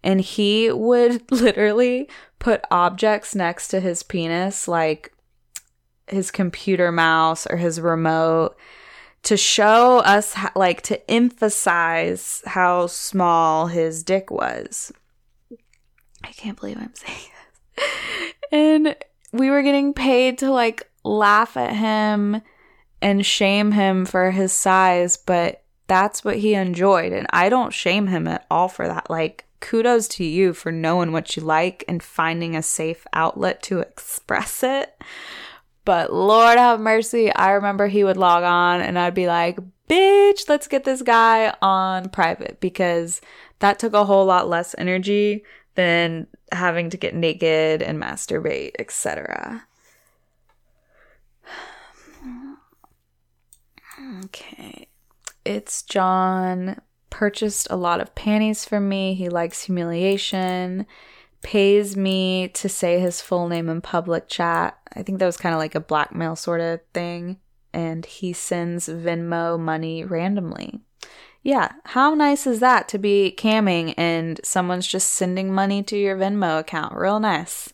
and 0.05 0.21
he 0.21 0.71
would 0.71 1.25
literally 1.33 2.09
put 2.39 2.63
objects 2.71 3.35
next 3.35 3.69
to 3.69 3.81
his 3.81 4.05
penis, 4.05 4.69
like 4.69 5.13
his 6.07 6.31
computer 6.31 6.93
mouse 6.93 7.47
or 7.47 7.57
his 7.57 7.81
remote, 7.81 8.55
to 9.23 9.39
show 9.39 9.99
us, 10.01 10.37
like, 10.55 10.83
to 10.83 11.11
emphasize 11.11 12.43
how 12.45 12.87
small 12.87 13.69
his 13.69 14.03
dick 14.03 14.31
was. 14.31 14.93
I 16.23 16.29
can't 16.29 16.61
believe 16.61 16.77
I'm 16.77 16.95
saying 16.95 17.19
this. 17.77 18.35
and 18.53 18.97
we 19.33 19.49
were 19.49 19.63
getting 19.63 19.95
paid 19.95 20.37
to, 20.39 20.51
like, 20.51 20.87
laugh 21.03 21.57
at 21.57 21.75
him 21.75 22.43
and 23.01 23.25
shame 23.25 23.73
him 23.73 24.05
for 24.05 24.31
his 24.31 24.53
size, 24.53 25.17
but 25.17 25.63
that's 25.87 26.23
what 26.23 26.37
he 26.37 26.53
enjoyed. 26.53 27.15
And 27.15 27.27
I 27.31 27.49
don't 27.49 27.73
shame 27.73 28.09
him 28.09 28.29
at 28.29 28.45
all 28.51 28.69
for 28.69 28.87
that. 28.87 29.09
Like, 29.09 29.47
kudos 29.61 30.09
to 30.09 30.25
you 30.25 30.53
for 30.53 30.71
knowing 30.71 31.13
what 31.13 31.37
you 31.37 31.43
like 31.43 31.85
and 31.89 32.03
finding 32.03 32.55
a 32.55 32.63
safe 32.63 33.07
outlet 33.13 33.63
to 33.65 33.81
express 33.81 34.63
it. 34.63 34.95
But 35.85 36.13
Lord 36.13 36.59
have 36.59 36.81
mercy, 36.81 37.33
I 37.33 37.53
remember 37.53 37.87
he 37.87 38.05
would 38.05 38.17
log 38.17 38.43
on 38.43 38.81
and 38.81 38.99
I'd 38.99 39.15
be 39.15 39.27
like, 39.27 39.59
bitch, 39.89 40.49
let's 40.49 40.67
get 40.67 40.85
this 40.85 41.03
guy 41.03 41.55
on 41.61 42.09
private 42.09 42.59
because 42.61 43.21
that 43.59 43.79
took 43.79 43.93
a 43.93 44.05
whole 44.05 44.25
lot 44.25 44.49
less 44.49 44.75
energy 44.79 45.45
than 45.75 46.27
having 46.53 46.91
to 46.91 46.97
get 46.97 47.15
naked 47.15 47.83
and 47.83 48.01
masturbate, 48.01 48.73
etc. 48.79 49.67
Okay. 54.25 54.89
It's 55.45 55.83
John 55.83 56.81
purchased 57.15 57.69
a 57.71 57.77
lot 57.77 58.01
of 58.01 58.13
panties 58.17 58.65
from 58.65 58.89
me. 58.89 59.15
He 59.15 59.29
likes 59.29 59.63
humiliation, 59.63 60.85
pays 61.45 61.97
me 61.97 62.49
to 62.49 62.69
say 62.69 62.99
his 62.99 63.21
full 63.21 63.47
name 63.47 63.69
in 63.69 63.81
public 63.81 64.29
chat. 64.29 64.77
I 64.97 65.05
think 65.05 65.21
that 65.21 65.27
was 65.27 65.37
kind 65.37 65.55
of 65.55 65.61
like 65.61 65.77
a 65.77 65.81
blackmail 65.81 66.35
sort 66.35 66.61
of 66.61 66.81
thing. 66.93 67.39
And 67.73 68.05
he 68.05 68.33
sends 68.33 68.89
Venmo 68.89 69.57
money 69.61 70.03
randomly. 70.03 70.81
Yeah, 71.45 71.71
how 71.85 72.15
nice 72.15 72.49
is 72.49 72.59
that 72.59 72.89
to 72.89 72.99
be 72.99 73.33
camming 73.39 73.95
and 73.97 74.41
someone's 74.43 74.89
just 74.89 75.13
sending 75.13 75.55
money 75.55 75.85
to 75.85 75.97
your 75.97 76.17
Venmo 76.17 76.59
account? 76.59 76.97
Real 76.97 77.21
nice. 77.21 77.73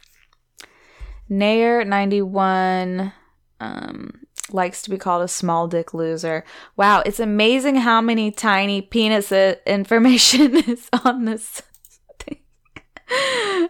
Nair91 1.31 3.15
um, 3.59 4.20
likes 4.53 4.83
to 4.83 4.91
be 4.91 4.99
called 4.99 5.23
a 5.23 5.29
small 5.29 5.69
dick 5.69 5.95
loser. 5.95 6.45
Wow, 6.77 7.03
it's 7.05 7.21
amazing 7.21 7.77
how 7.77 8.01
many 8.01 8.31
tiny 8.31 8.83
penis 8.83 9.33
information 9.33 10.57
is 10.69 10.89
on 11.05 11.25
this 11.25 11.63
thing. 12.19 13.69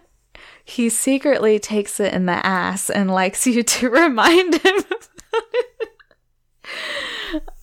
he 0.64 0.88
secretly 0.88 1.58
takes 1.58 2.00
it 2.00 2.12
in 2.12 2.26
the 2.26 2.44
ass 2.46 2.90
and 2.90 3.10
likes 3.10 3.46
you 3.46 3.62
to 3.62 3.90
remind 3.90 4.54
him. 4.56 4.84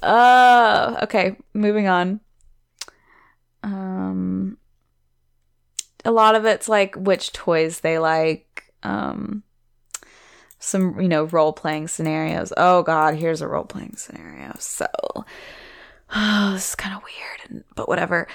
uh, 0.01 0.99
okay, 1.03 1.37
moving 1.53 1.87
on. 1.87 2.19
Um, 3.63 4.57
a 6.05 6.11
lot 6.11 6.35
of 6.35 6.45
it's 6.45 6.69
like 6.69 6.95
which 6.95 7.33
toys 7.33 7.81
they 7.81 7.99
like. 7.99 8.73
Um, 8.83 9.43
some, 10.59 10.99
you 10.99 11.07
know, 11.07 11.25
role 11.25 11.53
playing 11.53 11.87
scenarios. 11.87 12.51
Oh 12.57 12.83
God, 12.83 13.15
here's 13.15 13.41
a 13.41 13.47
role 13.47 13.65
playing 13.65 13.95
scenario. 13.95 14.55
So 14.59 14.87
oh, 14.95 15.23
this 16.53 16.69
is 16.69 16.75
kind 16.75 16.95
of 16.95 17.03
weird, 17.03 17.63
but 17.75 17.87
whatever. 17.87 18.27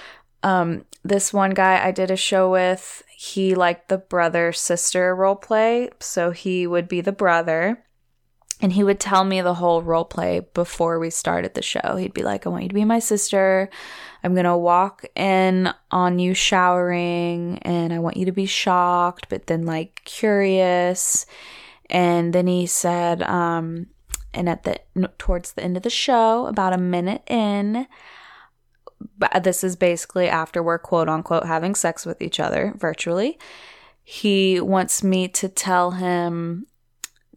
Um, 0.42 0.84
this 1.04 1.32
one 1.32 1.50
guy 1.50 1.84
I 1.84 1.92
did 1.92 2.10
a 2.10 2.16
show 2.16 2.50
with, 2.50 3.02
he 3.16 3.54
liked 3.54 3.88
the 3.88 3.98
brother 3.98 4.52
sister 4.52 5.14
role 5.14 5.36
play, 5.36 5.90
so 6.00 6.32
he 6.32 6.66
would 6.66 6.88
be 6.88 7.00
the 7.00 7.12
brother. 7.12 7.84
And 8.60 8.72
he 8.72 8.84
would 8.84 9.00
tell 9.00 9.24
me 9.24 9.40
the 9.40 9.54
whole 9.54 9.82
role 9.82 10.04
play 10.04 10.40
before 10.54 11.00
we 11.00 11.10
started 11.10 11.54
the 11.54 11.62
show. 11.62 11.96
He'd 11.96 12.14
be 12.14 12.22
like, 12.22 12.46
I 12.46 12.50
want 12.50 12.62
you 12.62 12.68
to 12.68 12.74
be 12.74 12.84
my 12.84 13.00
sister. 13.00 13.68
I'm 14.22 14.34
going 14.34 14.44
to 14.44 14.56
walk 14.56 15.04
in 15.16 15.72
on 15.90 16.20
you 16.20 16.32
showering 16.32 17.58
and 17.62 17.92
I 17.92 17.98
want 17.98 18.16
you 18.16 18.26
to 18.26 18.32
be 18.32 18.46
shocked, 18.46 19.28
but 19.28 19.48
then 19.48 19.66
like 19.66 20.02
curious. 20.04 21.26
And 21.90 22.32
then 22.32 22.46
he 22.46 22.66
said, 22.66 23.22
um, 23.22 23.86
and 24.34 24.48
at 24.48 24.62
the 24.62 24.80
towards 25.18 25.52
the 25.52 25.62
end 25.62 25.76
of 25.76 25.82
the 25.82 25.90
show, 25.90 26.46
about 26.46 26.72
a 26.72 26.78
minute 26.78 27.22
in, 27.26 27.86
but 29.18 29.44
this 29.44 29.62
is 29.62 29.76
basically 29.76 30.28
after 30.28 30.62
we're 30.62 30.78
quote 30.78 31.08
unquote 31.08 31.46
having 31.46 31.74
sex 31.74 32.06
with 32.06 32.22
each 32.22 32.40
other 32.40 32.74
virtually. 32.76 33.38
He 34.02 34.60
wants 34.60 35.04
me 35.04 35.28
to 35.28 35.48
tell 35.48 35.92
him 35.92 36.66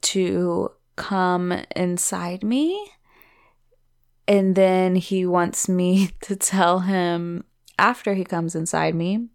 to 0.02 0.72
come 0.96 1.52
inside 1.76 2.44
me. 2.44 2.92
And 4.28 4.56
then 4.56 4.96
he 4.96 5.26
wants 5.26 5.70
me 5.70 6.10
to 6.22 6.36
tell 6.36 6.80
him 6.80 7.44
after 7.78 8.14
he 8.14 8.24
comes 8.24 8.56
inside 8.56 8.96
me, 8.96 9.28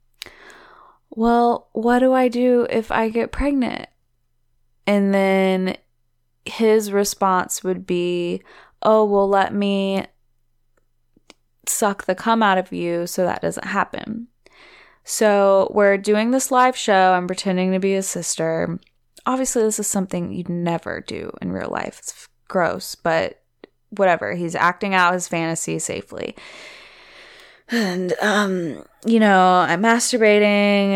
well, 1.10 1.68
what 1.72 1.98
do 1.98 2.12
I 2.12 2.28
do 2.28 2.66
if 2.70 2.90
I 2.90 3.08
get 3.08 3.32
pregnant? 3.32 3.88
And 4.86 5.14
then 5.14 5.76
his 6.44 6.90
response 6.92 7.62
would 7.62 7.86
be, 7.86 8.42
oh, 8.82 9.04
well, 9.04 9.28
let 9.28 9.54
me 9.54 10.06
suck 11.66 12.06
the 12.06 12.14
cum 12.14 12.42
out 12.42 12.58
of 12.58 12.72
you 12.72 13.06
so 13.06 13.24
that 13.24 13.42
doesn't 13.42 13.66
happen. 13.66 14.26
So 15.04 15.70
we're 15.74 15.98
doing 15.98 16.30
this 16.30 16.50
live 16.50 16.76
show. 16.76 17.12
I'm 17.12 17.26
pretending 17.26 17.72
to 17.72 17.78
be 17.78 17.94
a 17.94 18.02
sister. 18.02 18.78
Obviously, 19.26 19.62
this 19.62 19.78
is 19.78 19.86
something 19.86 20.32
you'd 20.32 20.48
never 20.48 21.00
do 21.00 21.32
in 21.40 21.52
real 21.52 21.70
life. 21.70 21.98
It's 21.98 22.28
gross, 22.48 22.94
but 22.94 23.42
whatever. 23.90 24.34
He's 24.34 24.54
acting 24.54 24.94
out 24.94 25.14
his 25.14 25.28
fantasy 25.28 25.78
safely. 25.78 26.36
And, 27.70 28.12
um, 28.20 28.84
you 29.06 29.20
know, 29.20 29.60
I'm 29.60 29.82
masturbating 29.82 30.42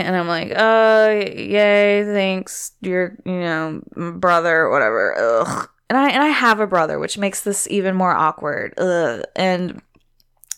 and 0.02 0.16
I'm 0.16 0.26
like, 0.26 0.52
oh, 0.56 1.08
yay, 1.10 2.04
thanks, 2.04 2.72
your, 2.80 3.16
you 3.24 3.40
know, 3.40 3.82
brother, 3.94 4.68
whatever. 4.68 5.14
Ugh. 5.16 5.68
And 5.88 5.98
I, 5.98 6.10
and 6.10 6.22
I 6.22 6.28
have 6.28 6.60
a 6.60 6.66
brother, 6.66 6.98
which 6.98 7.16
makes 7.18 7.42
this 7.42 7.68
even 7.70 7.94
more 7.94 8.12
awkward. 8.12 8.74
Ugh. 8.78 9.22
And 9.36 9.80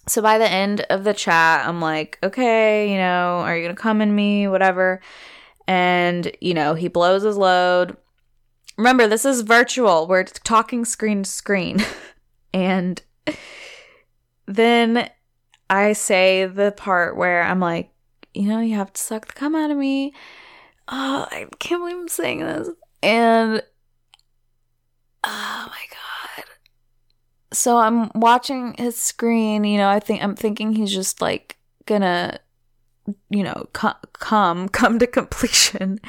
so 0.08 0.22
by 0.22 0.38
the 0.38 0.50
end 0.50 0.86
of 0.88 1.04
the 1.04 1.12
chat, 1.12 1.66
I'm 1.66 1.80
like, 1.80 2.18
okay, 2.22 2.90
you 2.90 2.96
know, 2.96 3.40
are 3.40 3.56
you 3.56 3.68
to 3.68 3.74
come 3.74 4.00
in 4.00 4.14
me? 4.14 4.48
Whatever. 4.48 5.00
And, 5.68 6.30
you 6.40 6.54
know, 6.54 6.74
he 6.74 6.88
blows 6.88 7.24
his 7.24 7.36
load. 7.36 7.96
Remember, 8.78 9.08
this 9.08 9.24
is 9.24 9.40
virtual. 9.40 10.06
We're 10.06 10.24
talking 10.24 10.84
screen 10.84 11.24
to 11.24 11.30
screen. 11.30 11.84
and 12.54 13.02
then 14.46 15.10
I 15.68 15.92
say 15.92 16.46
the 16.46 16.72
part 16.72 17.16
where 17.16 17.42
I'm 17.42 17.60
like, 17.60 17.90
you 18.34 18.48
know, 18.48 18.60
you 18.60 18.76
have 18.76 18.92
to 18.92 19.00
suck 19.00 19.26
the 19.26 19.32
cum 19.32 19.54
out 19.54 19.70
of 19.70 19.76
me. 19.76 20.12
Oh, 20.88 21.26
I 21.30 21.46
can't 21.58 21.80
believe 21.80 21.96
I'm 21.96 22.08
saying 22.08 22.40
this. 22.40 22.68
And, 23.02 23.62
oh 25.24 25.66
my 25.68 25.84
God 25.90 26.44
so 27.52 27.78
I'm 27.78 28.10
watching 28.14 28.74
his 28.78 28.96
screen, 28.96 29.64
you 29.64 29.78
know, 29.78 29.88
I 29.88 29.98
think 29.98 30.22
I'm 30.22 30.36
thinking 30.36 30.74
he's 30.74 30.92
just 30.92 31.20
like 31.22 31.56
gonna 31.86 32.38
you 33.30 33.42
know, 33.42 33.68
come 33.72 34.68
come 34.68 34.98
to 34.98 35.06
completion. 35.06 36.00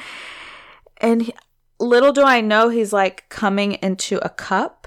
And 0.98 1.22
he, 1.22 1.34
little 1.78 2.12
do 2.12 2.22
I 2.22 2.40
know 2.40 2.68
he's 2.68 2.92
like 2.92 3.28
coming 3.28 3.74
into 3.74 4.24
a 4.24 4.28
cup 4.28 4.77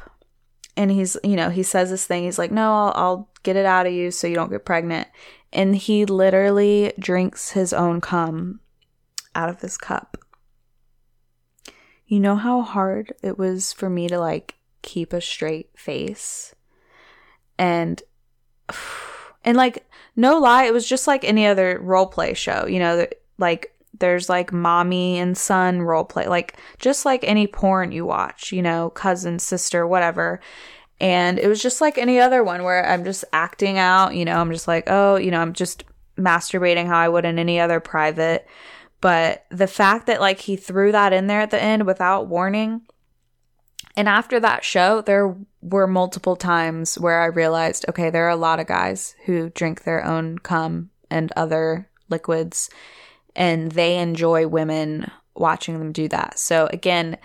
and 0.77 0.91
he's, 0.91 1.17
you 1.23 1.35
know, 1.35 1.49
he 1.49 1.63
says 1.63 1.89
this 1.89 2.05
thing. 2.05 2.23
He's 2.23 2.39
like, 2.39 2.51
"No, 2.51 2.73
I'll, 2.73 2.93
I'll 2.95 3.29
get 3.43 3.55
it 3.55 3.65
out 3.65 3.85
of 3.85 3.93
you 3.93 4.11
so 4.11 4.27
you 4.27 4.35
don't 4.35 4.51
get 4.51 4.65
pregnant." 4.65 5.07
And 5.53 5.75
he 5.75 6.05
literally 6.05 6.93
drinks 6.97 7.51
his 7.51 7.73
own 7.73 7.99
cum 8.01 8.61
out 9.35 9.49
of 9.49 9.59
this 9.59 9.77
cup. 9.77 10.17
You 12.05 12.19
know 12.19 12.35
how 12.35 12.61
hard 12.61 13.13
it 13.21 13.37
was 13.37 13.73
for 13.73 13.89
me 13.89 14.07
to 14.07 14.19
like 14.19 14.55
keep 14.81 15.13
a 15.13 15.21
straight 15.21 15.69
face. 15.75 16.55
And 17.57 18.01
and 19.45 19.57
like 19.57 19.85
no 20.15 20.37
lie, 20.39 20.65
it 20.65 20.73
was 20.73 20.87
just 20.87 21.07
like 21.07 21.23
any 21.23 21.45
other 21.45 21.79
role 21.81 22.07
play 22.07 22.33
show, 22.33 22.65
you 22.67 22.79
know, 22.79 23.07
like 23.37 23.70
there's 23.99 24.29
like 24.29 24.51
mommy 24.51 25.19
and 25.19 25.37
son 25.37 25.81
role 25.81 26.03
play, 26.03 26.27
like 26.27 26.57
just 26.79 27.05
like 27.05 27.23
any 27.23 27.47
porn 27.47 27.91
you 27.91 28.05
watch, 28.05 28.51
you 28.51 28.61
know, 28.61 28.89
cousin, 28.91 29.39
sister, 29.39 29.85
whatever. 29.85 30.39
And 30.99 31.39
it 31.39 31.47
was 31.47 31.61
just 31.61 31.81
like 31.81 31.97
any 31.97 32.19
other 32.19 32.43
one 32.43 32.63
where 32.63 32.87
I'm 32.87 33.03
just 33.03 33.25
acting 33.33 33.77
out, 33.77 34.15
you 34.15 34.23
know, 34.25 34.39
I'm 34.39 34.51
just 34.51 34.67
like, 34.67 34.85
oh, 34.87 35.15
you 35.15 35.31
know, 35.31 35.41
I'm 35.41 35.53
just 35.53 35.83
masturbating 36.17 36.85
how 36.87 36.97
I 36.97 37.09
would 37.09 37.25
in 37.25 37.39
any 37.39 37.59
other 37.59 37.79
private. 37.79 38.47
But 39.01 39.45
the 39.49 39.67
fact 39.67 40.07
that 40.07 40.21
like 40.21 40.39
he 40.39 40.55
threw 40.55 40.91
that 40.91 41.11
in 41.11 41.27
there 41.27 41.41
at 41.41 41.51
the 41.51 41.61
end 41.61 41.85
without 41.85 42.27
warning, 42.27 42.81
and 43.97 44.07
after 44.07 44.39
that 44.39 44.63
show, 44.63 45.01
there 45.01 45.35
were 45.61 45.87
multiple 45.87 46.35
times 46.35 46.97
where 46.99 47.21
I 47.21 47.25
realized 47.25 47.85
okay, 47.89 48.09
there 48.09 48.25
are 48.27 48.29
a 48.29 48.35
lot 48.35 48.59
of 48.59 48.67
guys 48.67 49.15
who 49.25 49.49
drink 49.49 49.83
their 49.83 50.05
own 50.05 50.37
cum 50.37 50.91
and 51.09 51.33
other 51.35 51.89
liquids, 52.09 52.69
and 53.35 53.71
they 53.71 53.97
enjoy 53.97 54.47
women 54.47 55.09
watching 55.35 55.79
them 55.79 55.91
do 55.91 56.07
that. 56.09 56.37
So, 56.39 56.67
again, 56.71 57.17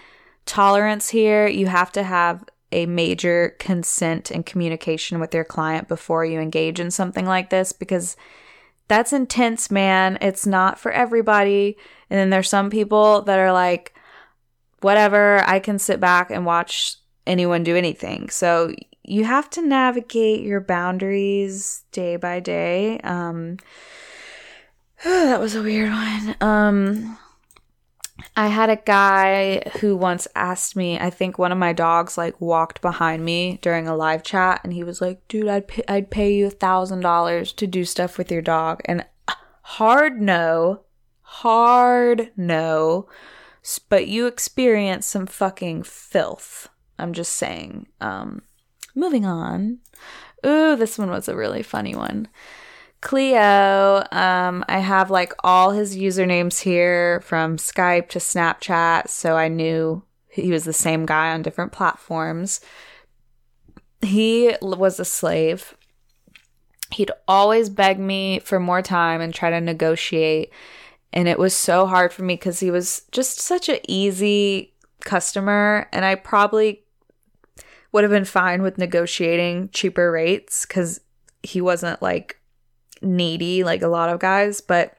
tolerance 0.44 1.08
here, 1.08 1.46
you 1.46 1.66
have 1.66 1.92
to 1.92 2.02
have 2.02 2.44
a 2.72 2.86
major 2.86 3.54
consent 3.58 4.30
and 4.30 4.44
communication 4.44 5.20
with 5.20 5.34
your 5.34 5.44
client 5.44 5.88
before 5.88 6.24
you 6.24 6.40
engage 6.40 6.80
in 6.80 6.90
something 6.90 7.24
like 7.24 7.50
this 7.50 7.72
because 7.72 8.16
that's 8.88 9.12
intense, 9.12 9.70
man. 9.70 10.18
It's 10.20 10.46
not 10.46 10.78
for 10.78 10.92
everybody. 10.92 11.76
And 12.10 12.18
then 12.18 12.30
there's 12.30 12.48
some 12.48 12.70
people 12.70 13.22
that 13.22 13.38
are 13.38 13.52
like, 13.52 13.94
whatever, 14.80 15.42
I 15.48 15.58
can 15.58 15.78
sit 15.78 16.00
back 16.00 16.30
and 16.30 16.46
watch 16.46 16.96
anyone 17.26 17.64
do 17.64 17.76
anything. 17.76 18.30
So 18.30 18.72
you 19.02 19.24
have 19.24 19.48
to 19.50 19.62
navigate 19.62 20.42
your 20.42 20.60
boundaries 20.60 21.82
day 21.92 22.16
by 22.16 22.40
day. 22.40 23.00
Um, 23.00 23.58
that 25.04 25.40
was 25.40 25.54
a 25.54 25.62
weird 25.62 25.90
one. 25.90 26.36
Um, 26.40 27.18
I 28.36 28.48
had 28.48 28.70
a 28.70 28.76
guy 28.76 29.62
who 29.80 29.96
once 29.96 30.26
asked 30.34 30.76
me, 30.76 30.98
I 30.98 31.10
think 31.10 31.38
one 31.38 31.52
of 31.52 31.58
my 31.58 31.72
dogs 31.72 32.18
like 32.18 32.40
walked 32.40 32.80
behind 32.80 33.24
me 33.24 33.58
during 33.62 33.86
a 33.88 33.96
live 33.96 34.22
chat 34.22 34.60
and 34.64 34.72
he 34.72 34.84
was 34.84 35.00
like, 35.00 35.26
dude, 35.28 35.48
I'd 35.48 35.68
pay, 35.68 35.82
I'd 35.88 36.10
pay 36.10 36.32
you 36.32 36.46
a 36.46 36.50
thousand 36.50 37.00
dollars 37.00 37.52
to 37.54 37.66
do 37.66 37.84
stuff 37.84 38.18
with 38.18 38.30
your 38.30 38.42
dog. 38.42 38.80
And 38.86 39.04
hard 39.62 40.20
no, 40.20 40.82
hard 41.22 42.30
no 42.36 43.08
but 43.88 44.06
you 44.06 44.26
experience 44.26 45.06
some 45.06 45.26
fucking 45.26 45.82
filth. 45.82 46.68
I'm 46.98 47.12
just 47.12 47.34
saying. 47.34 47.88
Um, 48.00 48.42
moving 48.94 49.26
on. 49.26 49.78
Ooh, 50.44 50.76
this 50.76 50.98
one 50.98 51.10
was 51.10 51.28
a 51.28 51.36
really 51.36 51.62
funny 51.62 51.94
one. 51.94 52.28
Cleo, 53.00 54.04
um, 54.10 54.64
I 54.68 54.78
have 54.78 55.10
like 55.10 55.32
all 55.44 55.70
his 55.70 55.96
usernames 55.96 56.60
here 56.60 57.20
from 57.20 57.56
Skype 57.56 58.08
to 58.10 58.18
Snapchat, 58.18 59.08
so 59.08 59.36
I 59.36 59.48
knew 59.48 60.02
he 60.28 60.50
was 60.50 60.64
the 60.64 60.72
same 60.72 61.06
guy 61.06 61.32
on 61.32 61.42
different 61.42 61.72
platforms. 61.72 62.60
He 64.02 64.54
was 64.60 64.98
a 64.98 65.04
slave. 65.04 65.76
He'd 66.92 67.10
always 67.28 67.68
beg 67.68 67.98
me 67.98 68.40
for 68.40 68.60
more 68.60 68.82
time 68.82 69.20
and 69.20 69.34
try 69.34 69.50
to 69.50 69.60
negotiate 69.60 70.52
and 71.16 71.28
it 71.28 71.38
was 71.38 71.56
so 71.56 71.86
hard 71.86 72.12
for 72.12 72.22
me 72.22 72.34
because 72.34 72.60
he 72.60 72.70
was 72.70 73.02
just 73.10 73.40
such 73.40 73.70
an 73.70 73.78
easy 73.88 74.74
customer. 75.00 75.88
And 75.90 76.04
I 76.04 76.14
probably 76.14 76.84
would 77.90 78.04
have 78.04 78.10
been 78.10 78.26
fine 78.26 78.60
with 78.60 78.76
negotiating 78.76 79.70
cheaper 79.72 80.12
rates 80.12 80.66
because 80.66 81.00
he 81.42 81.62
wasn't 81.62 82.02
like 82.02 82.38
needy 83.02 83.64
like 83.64 83.82
a 83.82 83.88
lot 83.88 84.08
of 84.08 84.20
guys. 84.20 84.60
But 84.60 84.96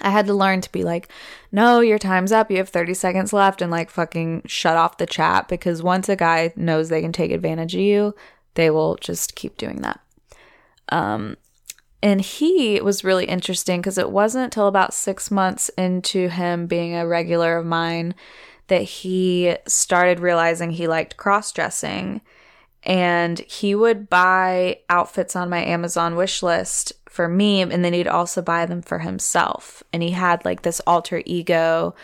I 0.00 0.10
had 0.10 0.26
to 0.26 0.34
learn 0.34 0.60
to 0.62 0.72
be 0.72 0.84
like, 0.84 1.08
no, 1.50 1.80
your 1.80 1.98
time's 1.98 2.32
up. 2.32 2.50
You 2.50 2.56
have 2.58 2.68
30 2.68 2.94
seconds 2.94 3.32
left 3.32 3.60
and 3.60 3.70
like 3.70 3.90
fucking 3.90 4.42
shut 4.46 4.76
off 4.76 4.98
the 4.98 5.06
chat 5.06 5.48
because 5.48 5.82
once 5.82 6.08
a 6.08 6.16
guy 6.16 6.52
knows 6.56 6.88
they 6.88 7.02
can 7.02 7.12
take 7.12 7.30
advantage 7.30 7.74
of 7.74 7.80
you, 7.80 8.14
they 8.54 8.70
will 8.70 8.96
just 8.96 9.34
keep 9.34 9.56
doing 9.56 9.82
that. 9.82 10.00
Um, 10.88 11.36
and 12.02 12.20
he 12.20 12.80
was 12.80 13.04
really 13.04 13.26
interesting 13.26 13.80
because 13.80 13.98
it 13.98 14.10
wasn't 14.10 14.44
until 14.44 14.66
about 14.66 14.92
six 14.92 15.30
months 15.30 15.68
into 15.78 16.28
him 16.28 16.66
being 16.66 16.94
a 16.94 17.06
regular 17.06 17.56
of 17.56 17.66
mine 17.66 18.14
that 18.66 18.82
he 18.82 19.56
started 19.68 20.18
realizing 20.18 20.70
he 20.70 20.88
liked 20.88 21.16
cross 21.16 21.52
dressing. 21.52 22.20
And 22.84 23.38
he 23.40 23.74
would 23.74 24.08
buy 24.08 24.80
outfits 24.88 25.36
on 25.36 25.48
my 25.48 25.64
Amazon 25.64 26.16
wish 26.16 26.42
list 26.42 26.92
for 27.08 27.28
me, 27.28 27.60
and 27.62 27.84
then 27.84 27.92
he'd 27.92 28.08
also 28.08 28.42
buy 28.42 28.66
them 28.66 28.82
for 28.82 28.98
himself. 28.98 29.82
And 29.92 30.02
he 30.02 30.10
had 30.10 30.44
like 30.44 30.62
this 30.62 30.80
alter 30.86 31.22
ego 31.24 31.94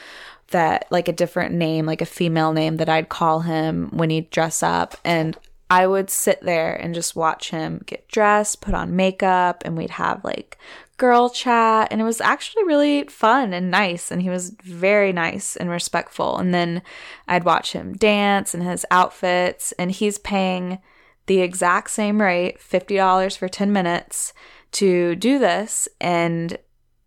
that 0.50 0.86
like 0.90 1.08
a 1.08 1.12
different 1.12 1.54
name, 1.54 1.86
like 1.86 2.00
a 2.00 2.06
female 2.06 2.52
name 2.52 2.76
that 2.76 2.88
I'd 2.88 3.08
call 3.08 3.40
him 3.40 3.88
when 3.92 4.10
he'd 4.10 4.30
dress 4.30 4.62
up. 4.62 4.96
And 5.04 5.36
I 5.70 5.86
would 5.86 6.10
sit 6.10 6.40
there 6.42 6.74
and 6.74 6.94
just 6.94 7.16
watch 7.16 7.50
him 7.50 7.82
get 7.84 8.08
dressed, 8.08 8.60
put 8.60 8.74
on 8.74 8.96
makeup, 8.96 9.62
and 9.64 9.76
we'd 9.76 9.90
have 9.90 10.24
like 10.24 10.58
girl 10.98 11.30
chat. 11.30 11.88
And 11.90 12.00
it 12.00 12.04
was 12.04 12.20
actually 12.20 12.64
really 12.64 13.04
fun 13.04 13.54
and 13.54 13.70
nice. 13.70 14.10
And 14.10 14.20
he 14.20 14.28
was 14.28 14.50
very 14.62 15.12
nice 15.12 15.56
and 15.56 15.70
respectful. 15.70 16.36
And 16.36 16.52
then 16.52 16.82
I'd 17.26 17.44
watch 17.44 17.72
him 17.72 17.94
dance 17.94 18.52
and 18.52 18.62
his 18.62 18.84
outfits. 18.90 19.72
And 19.72 19.90
he's 19.90 20.18
paying 20.18 20.78
the 21.26 21.40
exact 21.40 21.90
same 21.90 22.20
rate 22.20 22.58
$50 22.58 23.36
for 23.36 23.48
10 23.48 23.72
minutes 23.72 24.32
to 24.72 25.14
do 25.16 25.38
this. 25.38 25.88
And 26.00 26.58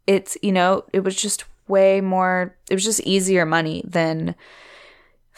it's, 0.07 0.37
you 0.41 0.51
know, 0.51 0.85
it 0.93 1.01
was 1.01 1.15
just 1.15 1.43
way 1.67 2.01
more, 2.01 2.55
it 2.69 2.73
was 2.73 2.83
just 2.83 3.01
easier 3.01 3.45
money 3.45 3.83
than, 3.85 4.35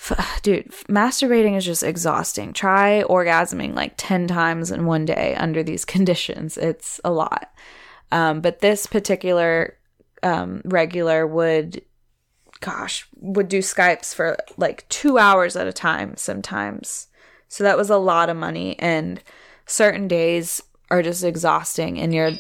dude, 0.44 0.70
masturbating 0.90 1.58
is 1.58 1.66
just 1.66 1.84
exhausting. 1.84 2.54
Try 2.54 3.04
orgasming 3.10 3.74
like 3.74 3.94
10 3.98 4.28
times 4.28 4.72
in 4.72 4.86
one 4.86 5.06
day 5.06 5.36
under 5.36 5.64
these 5.64 5.86
conditions. 5.94 6.58
It's 6.58 7.02
a 7.04 7.12
lot. 7.12 7.52
Um, 8.14 8.42
but 8.42 8.60
this 8.60 8.86
particular 8.86 9.76
um, 10.22 10.62
regular 10.66 11.26
would, 11.26 11.82
gosh, 12.60 13.08
would 13.20 13.50
do 13.50 13.58
Skypes 13.60 14.14
for 14.14 14.38
like 14.56 14.88
two 14.88 15.18
hours 15.18 15.56
at 15.56 15.66
a 15.66 15.74
time 15.74 16.16
sometimes. 16.16 17.08
So 17.48 17.64
that 17.64 17.76
was 17.76 17.90
a 17.90 17.98
lot 17.98 18.30
of 18.30 18.38
money. 18.38 18.78
And 18.78 19.20
certain 19.66 20.08
days 20.08 20.62
are 20.92 21.02
just 21.02 21.24
exhausting 21.24 22.00
and 22.00 22.14
you're 22.14 22.34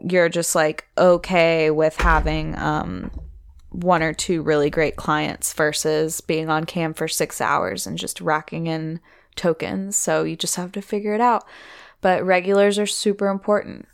you're 0.00 0.28
just 0.28 0.54
like 0.56 0.86
okay 0.98 1.70
with 1.70 1.96
having 1.96 2.58
um 2.58 3.10
one 3.70 4.02
or 4.02 4.12
two 4.12 4.42
really 4.42 4.70
great 4.70 4.96
clients 4.96 5.52
versus 5.52 6.20
being 6.20 6.48
on 6.48 6.64
cam 6.64 6.94
for 6.94 7.06
six 7.06 7.40
hours 7.40 7.86
and 7.86 7.96
just 7.96 8.20
racking 8.20 8.66
in 8.66 8.98
tokens. 9.36 9.96
So 9.96 10.24
you 10.24 10.34
just 10.34 10.56
have 10.56 10.72
to 10.72 10.82
figure 10.82 11.14
it 11.14 11.20
out. 11.20 11.44
But 12.00 12.24
regulars 12.24 12.78
are 12.78 12.86
super 12.86 13.28
important. 13.28 13.86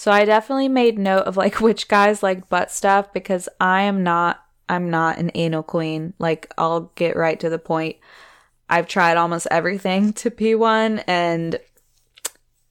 So 0.00 0.10
I 0.10 0.24
definitely 0.24 0.70
made 0.70 0.98
note 0.98 1.24
of 1.24 1.36
like 1.36 1.60
which 1.60 1.86
guys 1.86 2.22
like 2.22 2.48
butt 2.48 2.70
stuff 2.70 3.12
because 3.12 3.50
I 3.60 3.82
am 3.82 4.02
not 4.02 4.42
I'm 4.66 4.88
not 4.88 5.18
an 5.18 5.30
anal 5.34 5.62
queen. 5.62 6.14
Like 6.18 6.50
I'll 6.56 6.90
get 6.94 7.16
right 7.16 7.38
to 7.38 7.50
the 7.50 7.58
point. 7.58 7.96
I've 8.70 8.88
tried 8.88 9.18
almost 9.18 9.46
everything 9.50 10.14
to 10.14 10.30
P1 10.30 11.04
and 11.06 11.58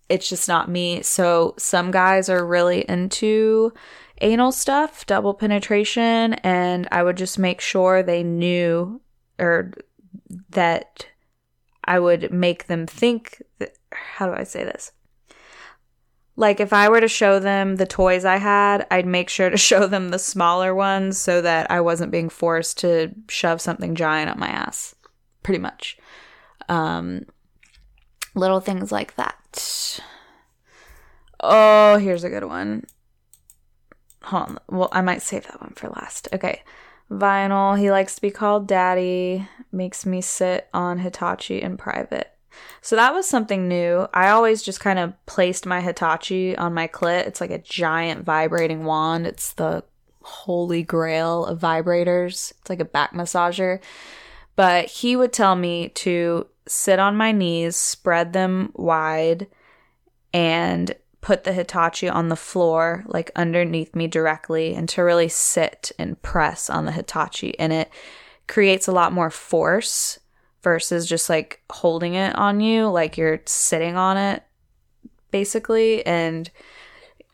it's 0.09 0.27
just 0.27 0.47
not 0.47 0.71
me. 0.71 1.03
So 1.03 1.53
some 1.59 1.91
guys 1.91 2.29
are 2.29 2.43
really 2.43 2.81
into 2.89 3.73
anal 4.21 4.51
stuff, 4.51 5.05
double 5.05 5.35
penetration, 5.35 6.33
and 6.33 6.87
I 6.91 7.03
would 7.03 7.15
just 7.15 7.37
make 7.37 7.61
sure 7.61 8.01
they 8.01 8.23
knew 8.23 9.01
or 9.37 9.73
that 10.49 11.05
I 11.83 11.99
would 11.99 12.33
make 12.33 12.65
them 12.65 12.87
think 12.87 13.43
that, 13.59 13.77
how 13.91 14.25
do 14.25 14.33
I 14.33 14.45
say 14.45 14.63
this? 14.63 14.93
Like 16.39 16.61
if 16.61 16.71
I 16.71 16.87
were 16.87 17.01
to 17.01 17.09
show 17.09 17.37
them 17.37 17.75
the 17.75 17.85
toys 17.85 18.23
I 18.23 18.37
had, 18.37 18.87
I'd 18.89 19.05
make 19.05 19.27
sure 19.27 19.49
to 19.49 19.57
show 19.69 19.87
them 19.87 20.07
the 20.07 20.17
smaller 20.17 20.73
ones 20.73 21.17
so 21.17 21.41
that 21.41 21.69
I 21.69 21.81
wasn't 21.81 22.13
being 22.13 22.29
forced 22.29 22.77
to 22.79 23.11
shove 23.27 23.59
something 23.59 23.93
giant 23.93 24.29
up 24.29 24.37
my 24.37 24.47
ass. 24.47 24.95
Pretty 25.43 25.59
much. 25.59 25.97
Um 26.69 27.25
little 28.35 28.61
things 28.61 28.89
like 28.89 29.15
that. 29.15 29.99
Oh, 31.41 31.97
here's 31.97 32.23
a 32.23 32.29
good 32.29 32.45
one. 32.45 32.85
Hold 34.23 34.43
on. 34.43 34.59
Well, 34.69 34.89
I 34.93 35.01
might 35.01 35.21
save 35.21 35.45
that 35.47 35.59
one 35.59 35.73
for 35.75 35.89
last. 35.89 36.29
Okay. 36.31 36.63
Vinyl. 37.11 37.77
He 37.77 37.91
likes 37.91 38.15
to 38.15 38.21
be 38.21 38.31
called 38.31 38.65
daddy. 38.65 39.45
Makes 39.73 40.05
me 40.05 40.21
sit 40.21 40.69
on 40.73 40.99
Hitachi 40.99 41.61
in 41.61 41.75
private. 41.75 42.31
So 42.81 42.95
that 42.95 43.13
was 43.13 43.27
something 43.27 43.67
new. 43.67 44.07
I 44.13 44.29
always 44.29 44.63
just 44.63 44.79
kind 44.79 44.99
of 44.99 45.13
placed 45.25 45.65
my 45.65 45.81
Hitachi 45.81 46.55
on 46.57 46.73
my 46.73 46.87
clit. 46.87 47.27
It's 47.27 47.41
like 47.41 47.51
a 47.51 47.59
giant 47.59 48.23
vibrating 48.23 48.85
wand. 48.85 49.27
It's 49.27 49.53
the 49.53 49.83
holy 50.21 50.83
grail 50.83 51.45
of 51.45 51.59
vibrators. 51.59 52.51
It's 52.51 52.69
like 52.69 52.79
a 52.79 52.85
back 52.85 53.13
massager. 53.13 53.79
But 54.55 54.87
he 54.87 55.15
would 55.15 55.33
tell 55.33 55.55
me 55.55 55.89
to 55.89 56.47
sit 56.67 56.99
on 56.99 57.15
my 57.15 57.31
knees, 57.31 57.75
spread 57.75 58.33
them 58.33 58.71
wide, 58.75 59.47
and 60.33 60.93
put 61.21 61.43
the 61.43 61.53
Hitachi 61.53 62.07
on 62.09 62.29
the 62.29 62.35
floor, 62.35 63.03
like 63.07 63.31
underneath 63.35 63.95
me 63.95 64.07
directly, 64.07 64.75
and 64.75 64.87
to 64.89 65.01
really 65.01 65.27
sit 65.27 65.91
and 65.97 66.21
press 66.21 66.69
on 66.69 66.85
the 66.85 66.91
Hitachi. 66.91 67.57
And 67.59 67.73
it 67.73 67.89
creates 68.47 68.87
a 68.87 68.91
lot 68.91 69.13
more 69.13 69.29
force 69.29 70.18
versus 70.63 71.07
just 71.07 71.29
like 71.29 71.61
holding 71.69 72.15
it 72.15 72.35
on 72.35 72.59
you, 72.59 72.87
like 72.87 73.17
you're 73.17 73.41
sitting 73.45 73.95
on 73.95 74.17
it, 74.17 74.43
basically. 75.31 76.05
And 76.05 76.49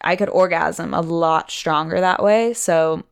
I 0.02 0.16
could 0.16 0.30
orgasm 0.30 0.94
a 0.94 1.02
lot 1.02 1.50
stronger 1.50 2.00
that 2.00 2.22
way. 2.22 2.54
So 2.54 3.04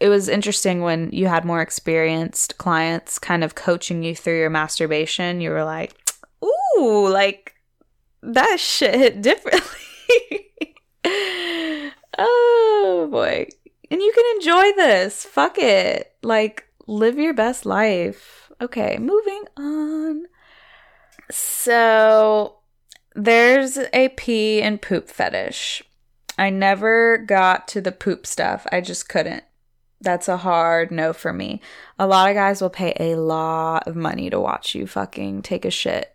it 0.00 0.08
was 0.08 0.28
interesting 0.28 0.82
when 0.82 1.10
you 1.10 1.26
had 1.26 1.44
more 1.44 1.60
experienced 1.60 2.58
clients 2.58 3.18
kind 3.18 3.42
of 3.42 3.54
coaching 3.54 4.02
you 4.02 4.14
through 4.14 4.38
your 4.38 4.50
masturbation. 4.50 5.40
You 5.40 5.50
were 5.50 5.64
like, 5.64 5.94
ooh, 6.44 7.08
like 7.08 7.54
that 8.22 8.60
shit 8.60 8.94
hit 8.94 9.22
differently. 9.22 9.62
oh 12.18 13.08
boy. 13.10 13.48
And 13.90 14.00
you 14.02 14.12
can 14.14 14.36
enjoy 14.36 14.72
this. 14.76 15.24
Fuck 15.24 15.58
it. 15.58 16.12
Like, 16.22 16.68
live 16.86 17.18
your 17.18 17.34
best 17.34 17.64
life. 17.64 18.47
Okay, 18.60 18.98
moving 18.98 19.44
on. 19.56 20.26
So, 21.30 22.56
there's 23.14 23.78
a 23.92 24.08
pee 24.10 24.62
and 24.62 24.80
poop 24.80 25.08
fetish. 25.08 25.82
I 26.36 26.50
never 26.50 27.18
got 27.18 27.68
to 27.68 27.80
the 27.80 27.92
poop 27.92 28.26
stuff. 28.26 28.66
I 28.72 28.80
just 28.80 29.08
couldn't. 29.08 29.44
That's 30.00 30.28
a 30.28 30.36
hard 30.36 30.90
no 30.90 31.12
for 31.12 31.32
me. 31.32 31.60
A 31.98 32.06
lot 32.06 32.30
of 32.30 32.34
guys 32.34 32.60
will 32.60 32.70
pay 32.70 32.94
a 33.00 33.16
lot 33.16 33.88
of 33.88 33.96
money 33.96 34.30
to 34.30 34.38
watch 34.38 34.74
you 34.74 34.86
fucking 34.86 35.42
take 35.42 35.64
a 35.64 35.70
shit 35.70 36.14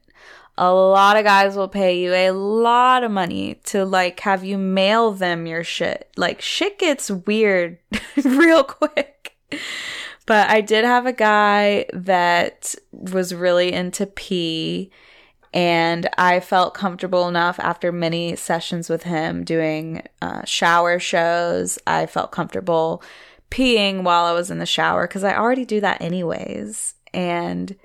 a 0.58 0.72
lot 0.72 1.18
of 1.18 1.24
guys 1.24 1.56
will 1.56 1.68
pay 1.68 2.00
you 2.00 2.14
a 2.14 2.32
lot 2.32 3.04
of 3.04 3.12
money 3.12 3.56
to 3.66 3.86
like 3.86 4.20
have 4.22 4.44
you 4.44 4.58
mail 4.58 5.12
them 5.12 5.48
your 5.48 5.64
shit. 5.64 6.12
Like 6.16 6.41
shit 6.41 6.78
gets 6.78 7.10
weird 7.10 7.80
real 8.24 8.64
quick. 8.64 9.36
But 10.26 10.49
I 10.49 10.61
did 10.61 10.86
have 10.86 11.05
a 11.05 11.13
guy 11.13 11.86
that 11.93 12.76
was 12.91 13.36
really 13.36 13.74
into 13.74 14.05
pee 14.05 14.91
and 15.53 16.09
I 16.17 16.39
felt 16.39 16.74
comfortable 16.74 17.28
enough 17.28 17.59
after 17.59 17.91
many 17.91 18.36
sessions 18.36 18.89
with 18.89 19.03
him 19.03 19.43
doing 19.43 20.01
uh, 20.21 20.43
shower 20.45 20.97
shows. 20.99 21.78
I 21.86 22.07
felt 22.07 22.32
comfortable 22.32 23.03
peeing 23.51 24.01
while 24.01 24.26
I 24.26 24.32
was 24.32 24.49
in 24.49 24.57
the 24.57 24.65
shower 24.65 25.07
because 25.07 25.24
I 25.24 25.38
already 25.38 25.63
do 25.63 25.80
that 25.82 26.01
anyways. 26.01 26.95
And 27.13 27.76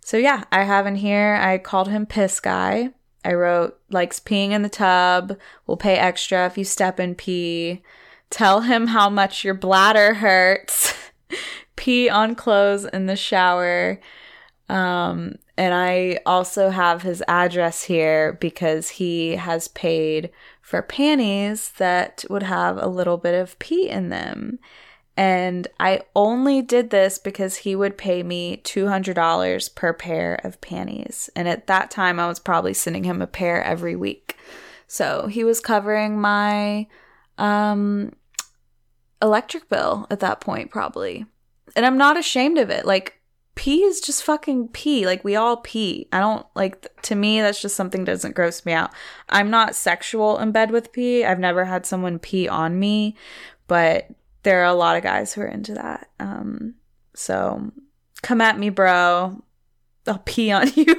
so 0.00 0.18
yeah, 0.18 0.44
I 0.52 0.64
have 0.64 0.86
in 0.86 0.96
here, 0.96 1.38
I 1.40 1.56
called 1.56 1.88
him 1.88 2.04
Piss 2.04 2.40
Guy. 2.40 2.90
I 3.24 3.32
wrote, 3.32 3.80
likes 3.88 4.20
peeing 4.20 4.50
in 4.50 4.60
the 4.60 4.68
tub, 4.68 5.38
will 5.66 5.78
pay 5.78 5.96
extra 5.96 6.44
if 6.44 6.58
you 6.58 6.64
step 6.64 7.00
in 7.00 7.14
pee. 7.14 7.82
Tell 8.28 8.62
him 8.62 8.88
how 8.88 9.08
much 9.08 9.44
your 9.44 9.54
bladder 9.54 10.14
hurts. 10.14 10.92
pee 11.76 12.08
on 12.08 12.34
clothes 12.34 12.84
in 12.84 13.06
the 13.06 13.16
shower. 13.16 14.00
Um, 14.68 15.36
and 15.56 15.74
I 15.74 16.20
also 16.26 16.70
have 16.70 17.02
his 17.02 17.22
address 17.28 17.84
here 17.84 18.32
because 18.34 18.90
he 18.90 19.36
has 19.36 19.68
paid 19.68 20.30
for 20.60 20.82
panties 20.82 21.72
that 21.78 22.24
would 22.30 22.42
have 22.42 22.78
a 22.78 22.88
little 22.88 23.18
bit 23.18 23.34
of 23.34 23.58
pee 23.58 23.88
in 23.88 24.08
them. 24.08 24.58
And 25.16 25.68
I 25.78 26.02
only 26.16 26.60
did 26.60 26.90
this 26.90 27.18
because 27.18 27.58
he 27.58 27.76
would 27.76 27.96
pay 27.96 28.24
me 28.24 28.60
$200 28.64 29.74
per 29.74 29.92
pair 29.92 30.40
of 30.42 30.60
panties. 30.60 31.30
And 31.36 31.46
at 31.46 31.68
that 31.68 31.90
time, 31.90 32.18
I 32.18 32.26
was 32.26 32.40
probably 32.40 32.74
sending 32.74 33.04
him 33.04 33.22
a 33.22 33.28
pair 33.28 33.62
every 33.62 33.94
week. 33.94 34.36
So 34.88 35.28
he 35.28 35.44
was 35.44 35.60
covering 35.60 36.20
my 36.20 36.88
um, 37.38 38.12
electric 39.22 39.68
bill 39.68 40.06
at 40.10 40.20
that 40.20 40.40
point, 40.40 40.70
probably. 40.70 41.26
And 41.76 41.84
I'm 41.84 41.98
not 41.98 42.16
ashamed 42.16 42.58
of 42.58 42.70
it. 42.70 42.84
Like, 42.84 43.20
pee 43.54 43.82
is 43.82 44.00
just 44.00 44.22
fucking 44.22 44.68
pee. 44.68 45.06
Like, 45.06 45.24
we 45.24 45.36
all 45.36 45.58
pee. 45.58 46.08
I 46.12 46.20
don't, 46.20 46.46
like, 46.54 46.86
to 47.02 47.14
me, 47.14 47.40
that's 47.40 47.60
just 47.60 47.76
something 47.76 48.04
that 48.04 48.12
doesn't 48.12 48.34
gross 48.34 48.64
me 48.64 48.72
out. 48.72 48.90
I'm 49.28 49.50
not 49.50 49.74
sexual 49.74 50.38
in 50.38 50.52
bed 50.52 50.70
with 50.70 50.92
pee. 50.92 51.24
I've 51.24 51.38
never 51.38 51.64
had 51.64 51.86
someone 51.86 52.18
pee 52.18 52.48
on 52.48 52.78
me, 52.78 53.16
but 53.66 54.08
there 54.42 54.60
are 54.60 54.66
a 54.66 54.74
lot 54.74 54.96
of 54.96 55.02
guys 55.02 55.32
who 55.32 55.40
are 55.42 55.46
into 55.46 55.74
that. 55.74 56.10
Um, 56.20 56.74
so 57.14 57.72
come 58.22 58.40
at 58.40 58.58
me, 58.58 58.70
bro. 58.70 59.42
I'll 60.06 60.18
pee 60.18 60.52
on 60.52 60.70
you. 60.74 60.94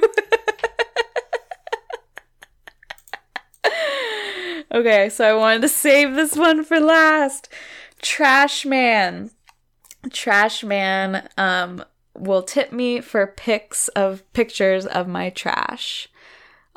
okay, 4.72 5.08
so 5.08 5.24
I 5.24 5.34
wanted 5.34 5.62
to 5.62 5.68
save 5.68 6.14
this 6.14 6.36
one 6.36 6.64
for 6.64 6.80
last. 6.80 7.48
Trash 8.02 8.66
man. 8.66 9.30
Trash 10.10 10.64
man 10.64 11.28
um 11.36 11.84
will 12.18 12.42
tip 12.42 12.72
me 12.72 13.00
for 13.00 13.26
pics 13.26 13.88
of 13.88 14.22
pictures 14.32 14.86
of 14.86 15.06
my 15.08 15.30
trash. 15.30 16.08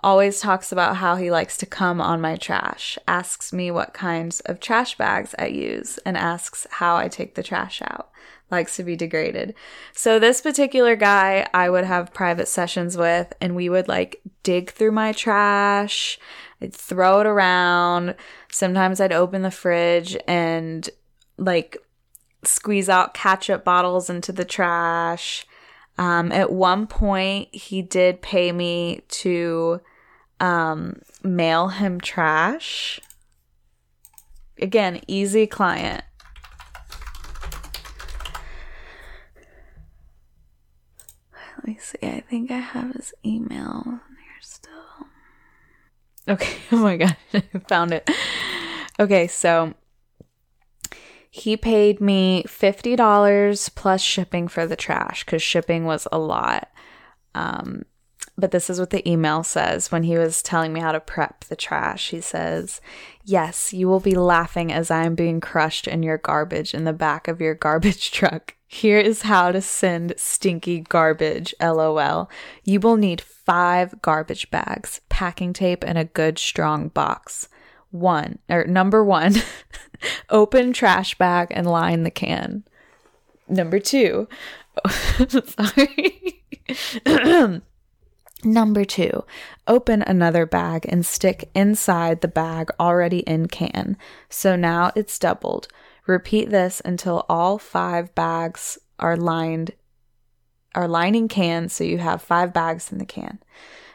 Always 0.02 0.40
talks 0.40 0.72
about 0.72 0.98
how 0.98 1.18
he 1.18 1.30
likes 1.30 1.58
to 1.58 1.66
come 1.66 2.00
on 2.00 2.22
my 2.22 2.38
trash, 2.38 2.98
asks 3.08 3.52
me 3.52 3.70
what 3.70 3.94
kinds 3.94 4.40
of 4.42 4.60
trash 4.60 4.98
bags 4.98 5.36
I 5.38 5.48
use, 5.48 5.98
and 6.06 6.16
asks 6.16 6.66
how 6.70 6.96
I 6.96 7.10
take 7.10 7.36
the 7.36 7.44
trash 7.44 7.82
out. 7.82 8.10
Likes 8.50 8.78
to 8.78 8.84
be 8.84 8.96
degraded. 8.96 9.54
So, 9.94 10.18
this 10.18 10.42
particular 10.42 10.96
guy 10.96 11.48
I 11.54 11.70
would 11.70 11.84
have 11.84 12.14
private 12.14 12.48
sessions 12.48 12.98
with, 12.98 13.34
and 13.42 13.56
we 13.56 13.68
would 13.68 13.88
like 13.88 14.22
dig 14.44 14.72
through 14.72 14.94
my 14.94 15.12
trash, 15.12 16.18
I'd 16.62 16.74
throw 16.74 17.20
it 17.20 17.28
around. 17.28 18.16
Sometimes 18.52 19.00
I'd 19.00 19.14
open 19.14 19.42
the 19.42 19.52
fridge 19.52 20.18
and 20.28 20.90
like 21.38 21.78
squeeze 22.44 22.90
out 22.90 23.14
ketchup 23.14 23.64
bottles 23.64 24.10
into 24.10 24.32
the 24.32 24.46
trash. 24.46 25.46
Um, 25.98 26.32
at 26.32 26.52
one 26.52 26.88
point, 26.88 27.54
he 27.54 27.82
did 27.82 28.22
pay 28.22 28.52
me 28.52 29.02
to 29.10 29.82
um, 30.40 31.02
mail 31.24 31.68
him 31.70 32.00
trash. 32.00 33.00
Again, 34.62 35.02
easy 35.08 35.48
client. 35.48 36.04
Let 41.58 41.68
me 41.68 41.78
see. 41.82 41.98
I 42.02 42.22
think 42.22 42.52
I 42.52 42.58
have 42.58 42.94
his 42.96 43.14
email 43.26 43.84
here 43.86 44.40
still. 44.42 45.08
Okay. 46.28 46.58
Oh 46.72 46.78
my 46.78 46.98
god. 46.98 47.18
I 47.34 47.42
found 47.68 47.92
it. 47.92 48.10
Okay, 49.00 49.28
so 49.28 49.74
he 51.30 51.56
paid 51.56 52.02
me 52.02 52.44
$50 52.48 53.76
plus 53.76 54.02
shipping 54.02 54.48
for 54.48 54.66
the 54.66 54.76
trash 54.76 55.24
because 55.24 55.44
shipping 55.44 55.86
was 55.86 56.08
a 56.12 56.18
lot. 56.18 56.70
Um, 57.36 57.84
but 58.38 58.52
this 58.52 58.70
is 58.70 58.80
what 58.80 58.90
the 58.90 59.08
email 59.08 59.44
says 59.44 59.92
when 59.92 60.04
he 60.04 60.18
was 60.18 60.42
telling 60.42 60.74
me 60.74 60.80
how 60.80 60.92
to 60.92 61.00
prep 61.00 61.44
the 61.46 61.56
trash. 61.56 62.10
He 62.10 62.22
says, 62.22 62.82
Yes, 63.24 63.74
you 63.74 63.88
will 63.88 64.00
be 64.00 64.16
laughing 64.16 64.72
as 64.72 64.90
I 64.90 65.04
am 65.06 65.14
being 65.14 65.40
crushed 65.40 65.88
in 65.88 66.04
your 66.04 66.18
garbage 66.18 66.74
in 66.74 66.86
the 66.86 66.94
back 66.94 67.28
of 67.28 67.42
your 67.42 67.54
garbage 67.54 68.12
truck. 68.14 68.56
Here 68.66 69.00
is 69.00 69.24
how 69.24 69.52
to 69.52 69.62
send 69.62 70.14
stinky 70.18 70.80
garbage, 70.80 71.54
lol. 71.60 72.30
You 72.64 72.80
will 72.80 72.98
need 72.98 73.22
five 73.22 74.02
garbage 74.02 74.50
bags, 74.52 75.02
packing 75.10 75.54
tape, 75.54 75.84
and 75.86 75.98
a 75.98 76.06
good 76.06 76.38
strong 76.38 76.90
box. 76.90 77.50
One, 77.92 78.40
or 78.50 78.66
number 78.66 79.04
one, 79.04 79.36
open 80.30 80.74
trash 80.74 81.18
bag 81.18 81.48
and 81.52 81.68
line 81.68 82.04
the 82.04 82.12
can. 82.12 82.64
Number 83.48 83.80
two, 83.80 84.28
sorry. 85.28 86.44
Number 88.44 88.86
two, 88.86 89.26
open 89.68 90.02
another 90.02 90.46
bag 90.46 90.86
and 90.88 91.06
stick 91.06 91.50
inside 91.54 92.22
the 92.22 92.30
bag 92.30 92.70
already 92.80 93.20
in 93.20 93.48
can. 93.48 93.98
So 94.30 94.56
now 94.56 94.92
it's 94.96 95.20
doubled. 95.20 95.68
Repeat 96.08 96.50
this 96.50 96.82
until 96.86 97.26
all 97.28 97.58
five 97.58 98.16
bags 98.16 98.78
are 98.98 99.18
lined 99.18 99.72
are 100.76 100.88
lining 100.88 101.28
cans 101.28 101.74
so 101.74 101.84
you 101.84 101.98
have 101.98 102.22
five 102.22 102.54
bags 102.54 102.92
in 102.92 103.00
the 103.00 103.06
can. 103.06 103.40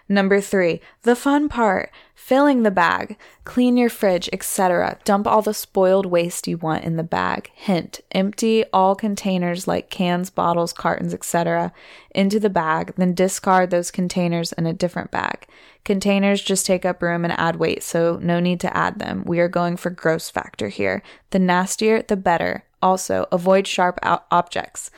Number 0.09 0.39
3, 0.39 0.83
the 1.03 1.17
fun 1.17 1.49
part, 1.49 1.91
filling 2.15 2.63
the 2.63 2.71
bag. 2.71 3.17
Clean 3.45 3.75
your 3.77 3.89
fridge, 3.89 4.29
etc. 4.35 4.99
Dump 5.05 5.27
all 5.27 5.41
the 5.41 5.55
spoiled 5.55 6.05
waste 6.05 6.47
you 6.47 6.59
want 6.59 6.85
in 6.85 6.97
the 6.97 7.03
bag. 7.03 7.51
Hint, 7.55 8.01
empty 8.13 8.65
all 8.71 8.95
containers 8.95 9.67
like 9.67 9.89
cans, 9.89 10.29
bottles, 10.29 10.75
cartons, 10.75 11.15
etc. 11.15 11.73
into 12.15 12.39
the 12.39 12.51
bag, 12.51 12.93
then 12.97 13.15
discard 13.15 13.71
those 13.71 13.91
containers 13.91 14.53
in 14.53 14.67
a 14.67 14.75
different 14.75 15.11
bag. 15.11 15.47
Containers 15.85 16.43
just 16.43 16.67
take 16.67 16.85
up 16.85 17.03
room 17.03 17.25
and 17.25 17.33
add 17.39 17.57
weight, 17.57 17.83
so 17.83 18.19
no 18.21 18.41
need 18.41 18.61
to 18.61 18.77
add 18.77 18.99
them. 18.99 19.25
We 19.25 19.41
are 19.41 19.49
going 19.49 19.79
for 19.79 19.89
gross 19.89 20.29
factor 20.29 20.69
here. 20.69 21.03
The 21.31 21.39
nastier, 21.39 22.03
the 22.03 22.17
better. 22.17 22.65
Also, 22.83 23.27
avoid 23.33 23.67
sharp 23.67 23.99
objects 24.31 24.91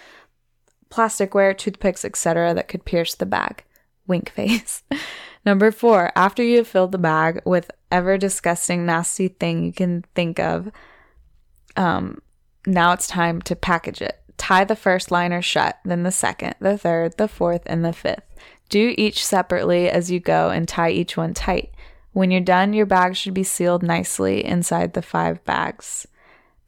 plasticware, 0.91 1.57
toothpicks, 1.57 2.05
etc., 2.05 2.55
that 2.55 2.69
could 2.69 2.85
pierce 2.85 3.15
the 3.15 3.27
bag. 3.27 3.65
Wink 4.07 4.31
face. 4.31 4.83
Number 5.47 5.71
four, 5.71 6.11
after 6.17 6.43
you 6.43 6.59
have 6.59 6.69
filled 6.69 6.93
the 6.93 6.99
bag 6.99 7.41
with 7.45 7.71
ever 7.93 8.19
disgusting, 8.19 8.85
nasty 8.85 9.29
thing 9.29 9.65
you 9.65 9.73
can 9.73 10.05
think 10.15 10.41
of, 10.41 10.71
um, 11.77 12.21
now 12.67 12.93
it's 12.93 13.07
time 13.07 13.41
to 13.43 13.55
package 13.55 14.03
it. 14.03 14.19
Tie 14.37 14.65
the 14.65 14.77
first 14.77 15.11
liner 15.11 15.41
shut, 15.41 15.79
then 15.85 16.03
the 16.03 16.11
second, 16.11 16.57
the 16.61 16.77
third, 16.77 17.17
the 17.17 17.29
fourth, 17.29 17.63
and 17.67 17.85
the 17.85 17.93
fifth. 17.93 18.25
Do 18.69 18.95
each 18.99 19.25
separately 19.25 19.89
as 19.89 20.11
you 20.11 20.19
go 20.19 20.51
and 20.51 20.67
tie 20.67 20.91
each 20.91 21.17
one 21.17 21.33
tight. 21.33 21.73
When 22.13 22.31
you're 22.31 22.41
done, 22.41 22.73
your 22.73 22.87
bag 22.87 23.15
should 23.15 23.35
be 23.35 23.45
sealed 23.45 23.83
nicely 23.83 24.45
inside 24.45 24.95
the 24.95 25.03
five 25.03 25.45
bags. 25.45 26.09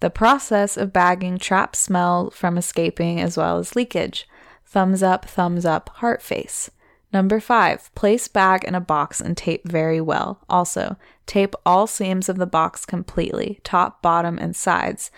The 0.01 0.11
process 0.11 0.77
of 0.77 0.93
bagging 0.93 1.39
traps 1.39 1.81
smell 1.81 2.31
from 2.31 2.57
escaping 2.57 3.21
as 3.21 3.37
well 3.37 3.59
as 3.59 3.75
leakage. 3.75 4.29
Thumbs 4.65 5.03
up, 5.03 5.25
thumbs 5.25 5.67
up, 5.67 5.89
heart 5.89 6.23
face. 6.23 6.71
Number 7.13 7.41
five, 7.41 7.95
place 7.95 8.29
bag 8.29 8.65
in 8.65 8.75
a 8.75 8.81
box 8.81 9.21
and 9.21 9.37
tape 9.37 9.67
very 9.67 10.01
well. 10.01 10.41
Also, 10.49 10.97
tape 11.27 11.55
all 11.65 11.87
seams 11.87 12.29
of 12.29 12.37
the 12.37 12.47
box 12.47 12.85
completely, 12.85 13.61
top, 13.65 14.03
bottom, 14.03 14.39
and 14.39 14.55
sides. 14.55 15.11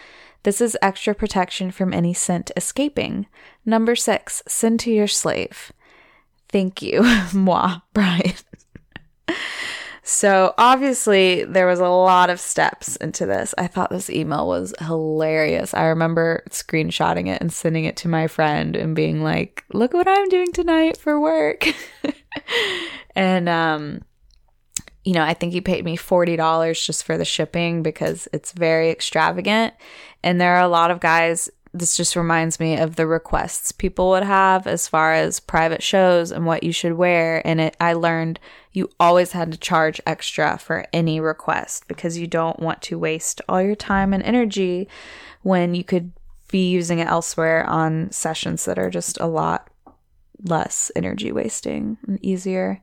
This 0.45 0.61
is 0.61 0.79
extra 0.81 1.15
protection 1.15 1.71
from 1.71 1.93
any 1.93 2.15
scent 2.15 2.51
escaping. 2.57 3.27
Number 3.67 3.97
six, 3.97 4.43
send 4.47 4.81
to 4.81 4.91
your 4.93 5.09
slave. 5.09 5.73
Thank 6.49 6.81
you, 6.81 7.03
moi, 7.35 7.81
Brian. 7.93 8.35
So 10.03 10.55
obviously 10.57 11.45
there 11.45 11.67
was 11.67 11.81
a 11.81 11.89
lot 11.89 12.31
of 12.31 12.41
steps 12.41 12.97
into 12.97 13.27
this. 13.27 13.55
I 13.59 13.67
thought 13.67 13.91
this 13.91 14.11
email 14.11 14.47
was 14.47 14.75
hilarious. 14.81 15.75
I 15.75 15.85
remember 15.87 16.43
screenshotting 16.51 17.29
it 17.29 17.41
and 17.41 17.53
sending 17.53 17.85
it 17.85 17.97
to 17.99 18.09
my 18.09 18.27
friend 18.27 18.77
and 18.77 18.97
being 18.97 19.23
like, 19.23 19.65
"Look 19.73 19.93
what 19.93 20.09
I'm 20.09 20.29
doing 20.29 20.53
tonight 20.53 20.97
for 20.97 21.21
work." 21.21 21.67
and 23.15 23.49
um 23.49 24.03
you 25.03 25.15
know, 25.15 25.23
I 25.23 25.33
think 25.33 25.53
he 25.53 25.63
paid 25.63 25.85
me 25.85 25.97
$40 25.97 26.85
just 26.85 27.05
for 27.05 27.17
the 27.17 27.25
shipping 27.25 27.83
because 27.83 28.29
it's 28.35 28.53
very 28.53 28.91
extravagant. 28.91 29.73
And 30.23 30.39
there 30.39 30.57
are 30.57 30.63
a 30.63 30.69
lot 30.69 30.91
of 30.91 31.01
guys 31.01 31.49
this 31.73 31.97
just 31.97 32.17
reminds 32.17 32.59
me 32.59 32.77
of 32.77 32.97
the 32.97 33.07
requests 33.07 33.71
people 33.71 34.11
would 34.11 34.25
have 34.25 34.67
as 34.67 34.89
far 34.89 35.15
as 35.15 35.39
private 35.39 35.83
shows 35.83 36.33
and 36.33 36.45
what 36.45 36.63
you 36.63 36.73
should 36.73 36.95
wear 36.95 37.47
and 37.47 37.61
it 37.61 37.77
I 37.81 37.93
learned 37.93 38.41
you 38.73 38.89
always 38.99 39.33
had 39.33 39.53
to 39.53 39.59
charge 39.59 40.01
extra 40.07 40.59
for 40.59 40.87
any 40.93 41.21
request 41.21 41.87
because 41.89 42.19
you 42.19 42.27
don't 42.27 42.61
want 42.61 42.83
to 42.83 42.99
waste 42.99 43.41
all 43.49 43.63
your 43.63 43.77
time 43.77 44.13
and 44.13 44.23
energy 44.23 44.89
when 45.43 45.75
you 45.75 45.85
could 45.85 46.13
be 46.51 46.69
using 46.71 46.99
it 46.99 47.09
elsewhere 47.09 47.65
on 47.67 48.11
sessions 48.11 48.65
that 48.65 48.79
are 48.79 48.91
just 48.91 49.19
a 49.21 49.27
lot 49.27 49.69
less 50.43 50.91
energy 50.97 51.31
wasting 51.33 51.99
and 52.07 52.19
easier. 52.25 52.83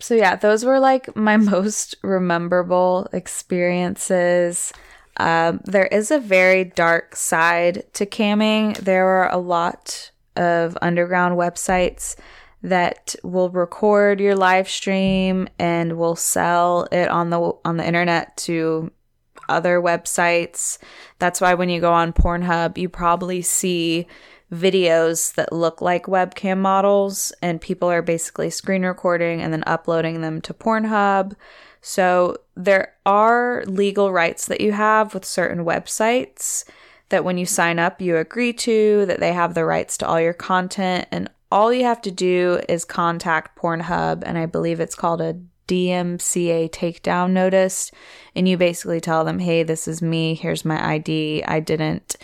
So 0.00 0.14
yeah, 0.14 0.36
those 0.36 0.64
were 0.64 0.80
like 0.80 1.14
my 1.16 1.36
most 1.54 1.96
rememberable 2.02 3.08
experiences. 3.12 4.72
Um, 5.18 5.60
there 5.64 5.86
is 5.86 6.10
a 6.10 6.20
very 6.20 6.64
dark 6.64 7.16
side 7.16 7.84
to 7.94 8.06
camming. 8.06 8.76
There 8.78 9.06
are 9.06 9.32
a 9.32 9.38
lot 9.38 10.10
of 10.36 10.78
underground 10.80 11.36
websites 11.36 12.14
that 12.62 13.14
will 13.22 13.50
record 13.50 14.20
your 14.20 14.36
live 14.36 14.68
stream 14.68 15.48
and 15.58 15.96
will 15.96 16.16
sell 16.16 16.88
it 16.90 17.08
on 17.08 17.30
the 17.30 17.52
on 17.64 17.76
the 17.76 17.86
internet 17.86 18.36
to 18.36 18.90
other 19.48 19.80
websites. 19.80 20.78
That's 21.18 21.40
why 21.40 21.54
when 21.54 21.68
you 21.68 21.80
go 21.80 21.92
on 21.92 22.12
Pornhub, 22.12 22.76
you 22.76 22.88
probably 22.88 23.42
see 23.42 24.06
videos 24.52 25.34
that 25.34 25.52
look 25.52 25.80
like 25.80 26.04
webcam 26.06 26.58
models, 26.58 27.32
and 27.42 27.60
people 27.60 27.90
are 27.90 28.02
basically 28.02 28.50
screen 28.50 28.84
recording 28.84 29.40
and 29.40 29.52
then 29.52 29.64
uploading 29.66 30.20
them 30.20 30.40
to 30.42 30.54
Pornhub. 30.54 31.34
So 31.80 32.38
there 32.56 32.94
are 33.06 33.64
legal 33.66 34.12
rights 34.12 34.46
that 34.46 34.60
you 34.60 34.72
have 34.72 35.14
with 35.14 35.24
certain 35.24 35.64
websites 35.64 36.64
that 37.10 37.24
when 37.24 37.38
you 37.38 37.46
sign 37.46 37.78
up, 37.78 38.00
you 38.00 38.16
agree 38.16 38.52
to, 38.52 39.06
that 39.06 39.20
they 39.20 39.32
have 39.32 39.54
the 39.54 39.64
rights 39.64 39.96
to 39.98 40.06
all 40.06 40.20
your 40.20 40.34
content, 40.34 41.06
and 41.10 41.30
all 41.50 41.72
you 41.72 41.84
have 41.84 42.02
to 42.02 42.10
do 42.10 42.60
is 42.68 42.84
contact 42.84 43.58
Pornhub, 43.58 44.22
and 44.26 44.36
I 44.36 44.46
believe 44.46 44.80
it's 44.80 44.94
called 44.94 45.20
a 45.20 45.38
DMCA 45.66 46.70
takedown 46.70 47.30
notice, 47.30 47.90
and 48.34 48.48
you 48.48 48.56
basically 48.56 49.00
tell 49.00 49.24
them, 49.24 49.38
hey, 49.38 49.62
this 49.62 49.88
is 49.88 50.02
me, 50.02 50.34
here's 50.34 50.64
my 50.64 50.94
ID, 50.94 51.44
I 51.44 51.60
didn't 51.60 52.16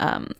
um, 0.00 0.32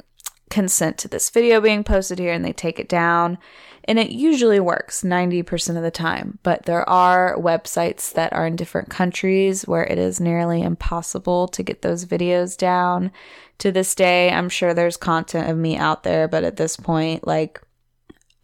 consent 0.51 0.99
to 0.99 1.09
this 1.09 1.31
video 1.31 1.61
being 1.61 1.85
posted 1.85 2.19
here 2.19 2.33
and 2.33 2.45
they 2.45 2.53
take 2.53 2.79
it 2.79 2.89
down. 2.89 3.39
And 3.85 3.99
it 3.99 4.11
usually 4.11 4.61
works 4.61 5.03
90% 5.03 5.77
of 5.77 5.83
the 5.83 5.91
time. 5.91 6.39
But 6.43 6.67
there 6.67 6.87
are 6.89 7.37
websites 7.39 8.13
that 8.13 8.33
are 8.35 8.47
in 8.47 8.55
different 8.55 8.91
countries 8.91 9.67
where 9.67 9.85
it 9.85 9.99
is 9.99 10.21
nearly 10.21 10.63
impossible 10.63 11.49
to 11.49 11.63
get 11.63 11.81
those 11.81 12.05
videos 12.05 12.57
down. 12.57 13.11
To 13.59 13.73
this 13.73 13.95
day, 13.95 14.31
I'm 14.31 14.51
sure 14.51 14.75
there's 14.75 14.99
content 14.99 15.49
of 15.49 15.57
me 15.57 15.77
out 15.77 16.03
there, 16.03 16.29
but 16.29 16.45
at 16.45 16.57
this 16.57 16.77
point, 16.77 17.27
like, 17.27 17.63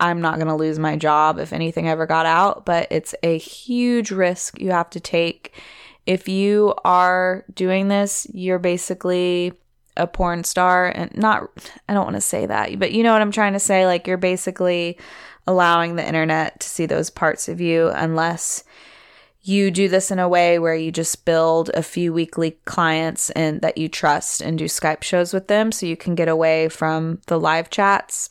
I'm 0.00 0.20
not 0.20 0.36
going 0.36 0.48
to 0.48 0.54
lose 0.54 0.78
my 0.78 0.96
job 0.96 1.38
if 1.38 1.52
anything 1.52 1.88
ever 1.88 2.06
got 2.06 2.26
out, 2.26 2.66
but 2.66 2.88
it's 2.90 3.14
a 3.22 3.38
huge 3.38 4.10
risk 4.10 4.60
you 4.60 4.70
have 4.70 4.90
to 4.90 5.00
take. 5.00 5.54
If 6.06 6.28
you 6.28 6.74
are 6.84 7.44
doing 7.54 7.88
this, 7.88 8.26
you're 8.32 8.58
basically 8.58 9.52
a 9.96 10.06
porn 10.06 10.44
star 10.44 10.86
and 10.86 11.16
not 11.16 11.48
I 11.88 11.94
don't 11.94 12.04
want 12.04 12.16
to 12.16 12.20
say 12.20 12.46
that, 12.46 12.78
but 12.78 12.92
you 12.92 13.02
know 13.02 13.12
what 13.12 13.22
I'm 13.22 13.32
trying 13.32 13.52
to 13.54 13.60
say 13.60 13.86
like 13.86 14.06
you're 14.06 14.16
basically 14.16 14.98
allowing 15.46 15.96
the 15.96 16.06
internet 16.06 16.60
to 16.60 16.68
see 16.68 16.86
those 16.86 17.10
parts 17.10 17.48
of 17.48 17.60
you 17.60 17.90
unless 17.90 18.64
you 19.42 19.70
do 19.70 19.88
this 19.88 20.10
in 20.10 20.18
a 20.18 20.28
way 20.28 20.58
where 20.58 20.74
you 20.74 20.90
just 20.90 21.26
build 21.26 21.70
a 21.74 21.82
few 21.82 22.14
weekly 22.14 22.52
clients 22.64 23.28
and 23.30 23.60
that 23.60 23.76
you 23.76 23.88
trust 23.88 24.40
and 24.40 24.58
do 24.58 24.64
Skype 24.64 25.02
shows 25.02 25.34
with 25.34 25.48
them 25.48 25.70
so 25.70 25.84
you 25.84 25.98
can 25.98 26.14
get 26.14 26.28
away 26.28 26.68
from 26.70 27.20
the 27.26 27.38
live 27.38 27.68
chats 27.68 28.30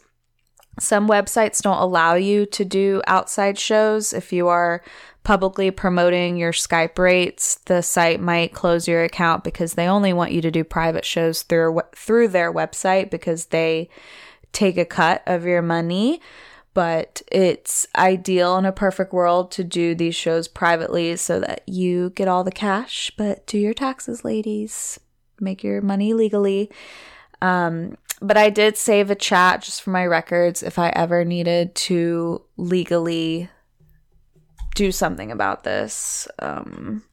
some 0.79 1.07
websites 1.07 1.61
don't 1.61 1.77
allow 1.77 2.15
you 2.15 2.45
to 2.47 2.65
do 2.65 3.01
outside 3.05 3.59
shows. 3.59 4.11
If 4.11 4.33
you 4.33 4.47
are 4.47 4.81
publicly 5.23 5.71
promoting 5.71 6.37
your 6.37 6.51
Skype 6.51 6.97
rates, 6.97 7.55
the 7.65 7.81
site 7.81 8.19
might 8.19 8.53
close 8.53 8.87
your 8.87 9.03
account 9.03 9.43
because 9.43 9.73
they 9.73 9.87
only 9.87 10.13
want 10.13 10.31
you 10.31 10.41
to 10.41 10.51
do 10.51 10.63
private 10.63 11.05
shows 11.05 11.43
through 11.43 11.81
through 11.95 12.27
their 12.27 12.51
website 12.51 13.09
because 13.09 13.45
they 13.45 13.89
take 14.51 14.77
a 14.77 14.85
cut 14.85 15.23
of 15.25 15.45
your 15.45 15.61
money. 15.61 16.21
But 16.73 17.21
it's 17.31 17.85
ideal 17.95 18.57
in 18.57 18.65
a 18.65 18.71
perfect 18.71 19.13
world 19.13 19.51
to 19.51 19.63
do 19.63 19.93
these 19.93 20.15
shows 20.15 20.47
privately 20.47 21.15
so 21.17 21.39
that 21.39 21.61
you 21.67 22.09
get 22.15 22.27
all 22.27 22.43
the 22.43 22.51
cash, 22.51 23.11
but 23.15 23.45
do 23.45 23.59
your 23.59 23.75
taxes, 23.75 24.25
ladies. 24.25 24.99
Make 25.39 25.63
your 25.63 25.81
money 25.81 26.13
legally. 26.13 26.71
Um, 27.43 27.95
but 28.21 28.37
I 28.37 28.49
did 28.49 28.77
save 28.77 29.11
a 29.11 29.15
chat 29.15 29.61
just 29.61 29.83
for 29.83 29.91
my 29.91 30.05
records 30.05 30.63
if 30.63 30.79
I 30.79 30.89
ever 30.89 31.23
needed 31.23 31.75
to 31.75 32.41
legally 32.57 33.49
do 34.75 34.91
something 34.91 35.31
about 35.31 35.63
this. 35.63 36.27
Um, 36.39 37.03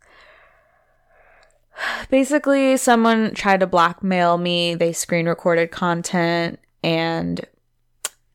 basically, 2.10 2.76
someone 2.76 3.34
tried 3.34 3.60
to 3.60 3.66
blackmail 3.66 4.38
me. 4.38 4.74
They 4.74 4.92
screen 4.92 5.26
recorded 5.26 5.70
content, 5.70 6.58
and 6.82 7.40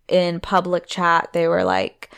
in 0.08 0.40
public 0.40 0.88
chat, 0.88 1.30
they 1.34 1.48
were 1.48 1.64
like, 1.64 2.12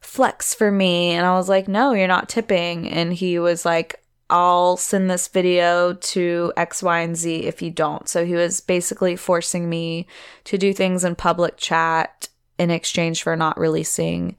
flex 0.00 0.54
for 0.54 0.70
me. 0.70 1.10
And 1.10 1.26
I 1.26 1.34
was 1.34 1.48
like, 1.48 1.68
no, 1.68 1.92
you're 1.92 2.06
not 2.06 2.28
tipping. 2.28 2.88
And 2.88 3.12
he 3.12 3.38
was 3.38 3.64
like, 3.64 4.00
I'll 4.30 4.76
send 4.76 5.10
this 5.10 5.28
video 5.28 5.94
to 5.94 6.52
X, 6.56 6.82
Y, 6.82 7.00
and 7.00 7.16
Z 7.16 7.44
if 7.44 7.60
you 7.60 7.70
don't. 7.70 8.08
So 8.08 8.24
he 8.24 8.34
was 8.34 8.60
basically 8.60 9.16
forcing 9.16 9.68
me 9.68 10.06
to 10.44 10.56
do 10.56 10.72
things 10.72 11.04
in 11.04 11.14
public 11.14 11.56
chat 11.56 12.28
in 12.58 12.70
exchange 12.70 13.22
for 13.22 13.36
not 13.36 13.58
releasing 13.58 14.36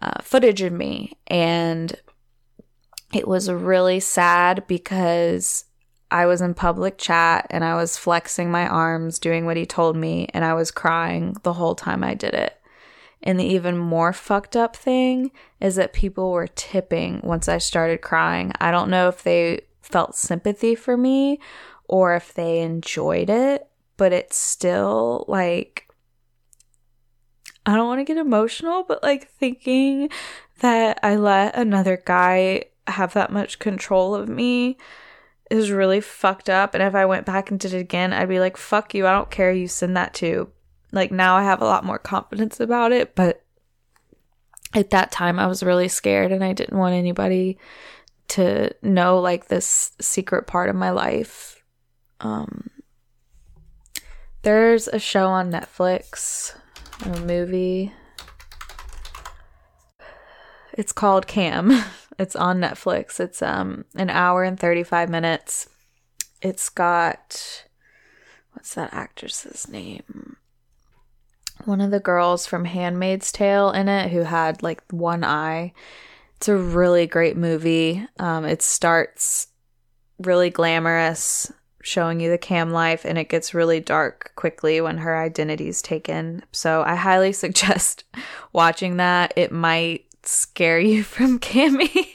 uh, 0.00 0.22
footage 0.22 0.62
of 0.62 0.72
me. 0.72 1.12
And 1.26 1.94
it 3.12 3.26
was 3.26 3.50
really 3.50 4.00
sad 4.00 4.66
because 4.66 5.64
I 6.10 6.26
was 6.26 6.40
in 6.40 6.54
public 6.54 6.98
chat 6.98 7.46
and 7.50 7.64
I 7.64 7.74
was 7.74 7.98
flexing 7.98 8.50
my 8.50 8.66
arms, 8.66 9.18
doing 9.18 9.44
what 9.44 9.56
he 9.56 9.66
told 9.66 9.96
me, 9.96 10.28
and 10.32 10.44
I 10.44 10.54
was 10.54 10.70
crying 10.70 11.36
the 11.42 11.54
whole 11.54 11.74
time 11.74 12.02
I 12.02 12.14
did 12.14 12.34
it. 12.34 12.54
And 13.22 13.38
the 13.38 13.44
even 13.44 13.76
more 13.76 14.12
fucked 14.12 14.56
up 14.56 14.76
thing 14.76 15.32
is 15.60 15.76
that 15.76 15.92
people 15.92 16.30
were 16.30 16.46
tipping 16.46 17.20
once 17.24 17.48
I 17.48 17.58
started 17.58 18.00
crying. 18.00 18.52
I 18.60 18.70
don't 18.70 18.90
know 18.90 19.08
if 19.08 19.22
they 19.22 19.62
felt 19.82 20.14
sympathy 20.14 20.74
for 20.74 20.96
me 20.96 21.40
or 21.88 22.14
if 22.14 22.32
they 22.32 22.60
enjoyed 22.60 23.28
it, 23.28 23.66
but 23.96 24.12
it's 24.12 24.36
still 24.36 25.24
like 25.26 25.87
I 27.68 27.76
don't 27.76 27.86
want 27.86 28.00
to 28.00 28.04
get 28.04 28.16
emotional, 28.16 28.82
but 28.82 29.02
like 29.02 29.28
thinking 29.28 30.08
that 30.60 30.98
I 31.02 31.16
let 31.16 31.54
another 31.54 32.02
guy 32.02 32.64
have 32.86 33.12
that 33.12 33.30
much 33.30 33.58
control 33.58 34.14
of 34.14 34.26
me 34.26 34.78
is 35.50 35.70
really 35.70 36.00
fucked 36.00 36.48
up. 36.48 36.72
And 36.72 36.82
if 36.82 36.94
I 36.94 37.04
went 37.04 37.26
back 37.26 37.50
and 37.50 37.60
did 37.60 37.74
it 37.74 37.80
again, 37.80 38.14
I'd 38.14 38.30
be 38.30 38.40
like, 38.40 38.56
fuck 38.56 38.94
you. 38.94 39.06
I 39.06 39.12
don't 39.12 39.30
care 39.30 39.52
you 39.52 39.68
send 39.68 39.98
that 39.98 40.14
to 40.14 40.50
like 40.92 41.12
now 41.12 41.36
I 41.36 41.42
have 41.42 41.60
a 41.60 41.66
lot 41.66 41.84
more 41.84 41.98
confidence 41.98 42.58
about 42.58 42.90
it, 42.90 43.14
but 43.14 43.44
at 44.72 44.88
that 44.88 45.12
time 45.12 45.38
I 45.38 45.46
was 45.46 45.62
really 45.62 45.88
scared 45.88 46.32
and 46.32 46.42
I 46.42 46.54
didn't 46.54 46.78
want 46.78 46.94
anybody 46.94 47.58
to 48.28 48.70
know 48.80 49.20
like 49.20 49.48
this 49.48 49.92
secret 50.00 50.46
part 50.46 50.70
of 50.70 50.76
my 50.76 50.90
life. 50.90 51.62
Um 52.20 52.70
there's 54.40 54.88
a 54.88 54.98
show 54.98 55.26
on 55.26 55.50
Netflix, 55.50 56.54
a 57.04 57.20
movie. 57.20 57.92
It's 60.72 60.92
called 60.92 61.26
Cam. 61.26 61.84
It's 62.20 62.34
on 62.34 62.58
Netflix. 62.58 63.20
It's 63.20 63.42
um 63.42 63.84
an 63.94 64.10
hour 64.10 64.42
and 64.42 64.58
35 64.58 65.08
minutes. 65.08 65.68
It's 66.42 66.68
got 66.68 67.64
what's 68.54 68.74
that 68.74 68.92
actress's 68.92 69.68
name? 69.68 70.36
one 71.64 71.80
of 71.80 71.90
the 71.90 72.00
girls 72.00 72.46
from 72.46 72.64
Handmaid's 72.64 73.32
Tale 73.32 73.70
in 73.70 73.88
it 73.88 74.10
who 74.10 74.20
had 74.20 74.62
like 74.62 74.82
one 74.90 75.24
eye. 75.24 75.72
It's 76.36 76.48
a 76.48 76.56
really 76.56 77.06
great 77.06 77.36
movie. 77.36 78.06
Um, 78.18 78.44
it 78.44 78.62
starts 78.62 79.48
really 80.18 80.50
glamorous, 80.50 81.52
showing 81.82 82.20
you 82.20 82.30
the 82.30 82.38
cam 82.38 82.70
life, 82.70 83.04
and 83.04 83.18
it 83.18 83.28
gets 83.28 83.54
really 83.54 83.80
dark 83.80 84.32
quickly 84.36 84.80
when 84.80 84.98
her 84.98 85.16
identity 85.16 85.68
is 85.68 85.82
taken. 85.82 86.42
So 86.52 86.82
I 86.82 86.94
highly 86.94 87.32
suggest 87.44 88.04
watching 88.52 88.96
that. 88.96 89.32
It 89.36 89.52
might 89.52 90.06
scare 90.22 90.80
you 90.80 91.02
from 91.04 91.38
camming, 91.38 92.06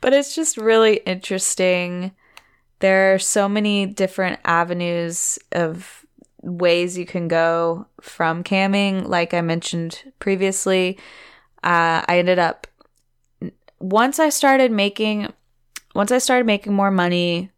but 0.00 0.12
it's 0.12 0.34
just 0.34 0.56
really 0.56 0.96
interesting. 0.98 2.12
There 2.80 3.14
are 3.14 3.18
so 3.18 3.48
many 3.48 3.86
different 3.86 4.38
avenues 4.44 5.38
of 5.52 6.04
ways 6.42 6.96
you 6.96 7.06
can 7.06 7.28
go 7.28 7.86
from 8.00 8.44
camming. 8.44 9.06
Like 9.06 9.34
I 9.34 9.40
mentioned 9.40 10.12
previously, 10.20 10.98
uh, 11.64 12.04
I 12.06 12.18
ended 12.18 12.38
up 12.38 12.66
once 13.80 14.18
I 14.18 14.28
started 14.28 14.72
making 14.72 15.32
once 15.94 16.12
I 16.12 16.18
started 16.18 16.46
making 16.46 16.74
more 16.74 16.90
money 16.90 17.50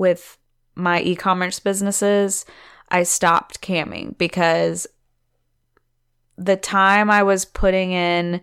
with 0.00 0.38
my 0.74 1.02
e-commerce 1.02 1.60
businesses, 1.60 2.46
I 2.88 3.02
stopped 3.02 3.60
camming 3.60 4.16
because 4.16 4.86
the 6.38 6.56
time 6.56 7.10
I 7.10 7.22
was 7.22 7.44
putting 7.44 7.92
in 7.92 8.40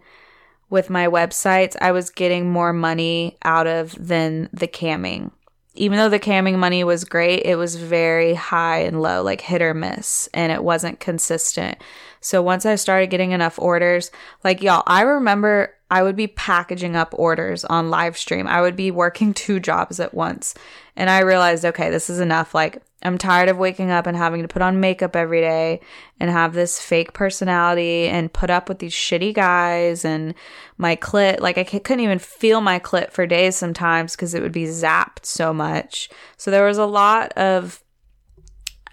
with 0.69 0.91
my 0.91 1.07
websites, 1.07 1.75
I 1.81 1.91
was 1.93 2.11
getting 2.11 2.51
more 2.51 2.73
money 2.73 3.37
out 3.43 3.65
of 3.65 3.95
than 3.99 4.49
the 4.53 4.67
camming 4.67 5.31
even 5.77 5.97
though 5.97 6.09
the 6.09 6.19
camming 6.19 6.57
money 6.57 6.83
was 6.83 7.05
great, 7.05 7.43
it 7.45 7.55
was 7.55 7.75
very 7.75 8.33
high 8.33 8.79
and 8.79 9.01
low, 9.01 9.21
like 9.23 9.41
hit 9.41 9.61
or 9.61 9.73
miss, 9.73 10.27
and 10.33 10.51
it 10.51 10.63
wasn't 10.63 10.99
consistent. 10.99 11.77
So 12.19 12.41
once 12.41 12.65
I 12.65 12.75
started 12.75 13.09
getting 13.09 13.31
enough 13.31 13.59
orders, 13.59 14.11
like 14.43 14.61
y'all, 14.61 14.83
I 14.87 15.01
remember 15.01 15.73
I 15.89 16.03
would 16.03 16.15
be 16.15 16.27
packaging 16.27 16.95
up 16.95 17.13
orders 17.17 17.63
on 17.63 17.89
live 17.89 18.17
stream. 18.17 18.47
I 18.47 18.61
would 18.61 18.75
be 18.75 18.91
working 18.91 19.33
two 19.35 19.59
jobs 19.59 19.99
at 19.99 20.13
once. 20.13 20.55
And 20.97 21.11
I 21.11 21.19
realized, 21.19 21.63
okay, 21.63 21.91
this 21.91 22.09
is 22.09 22.19
enough. 22.19 22.55
Like, 22.55 22.81
I'm 23.03 23.19
tired 23.19 23.49
of 23.49 23.57
waking 23.57 23.91
up 23.91 24.07
and 24.07 24.17
having 24.17 24.41
to 24.41 24.47
put 24.47 24.63
on 24.63 24.79
makeup 24.79 25.15
every 25.15 25.39
day 25.39 25.79
and 26.19 26.31
have 26.31 26.53
this 26.53 26.81
fake 26.81 27.13
personality 27.13 28.07
and 28.07 28.33
put 28.33 28.49
up 28.49 28.67
with 28.67 28.79
these 28.79 28.93
shitty 28.93 29.35
guys 29.35 30.03
and 30.03 30.33
my 30.79 30.95
clit. 30.95 31.39
Like, 31.39 31.59
I 31.59 31.63
couldn't 31.63 31.99
even 31.99 32.17
feel 32.17 32.61
my 32.61 32.79
clit 32.79 33.11
for 33.11 33.27
days 33.27 33.55
sometimes 33.55 34.15
because 34.15 34.33
it 34.33 34.41
would 34.41 34.51
be 34.51 34.65
zapped 34.65 35.23
so 35.23 35.53
much. 35.53 36.09
So 36.35 36.49
there 36.49 36.65
was 36.65 36.79
a 36.79 36.85
lot 36.85 37.31
of 37.33 37.83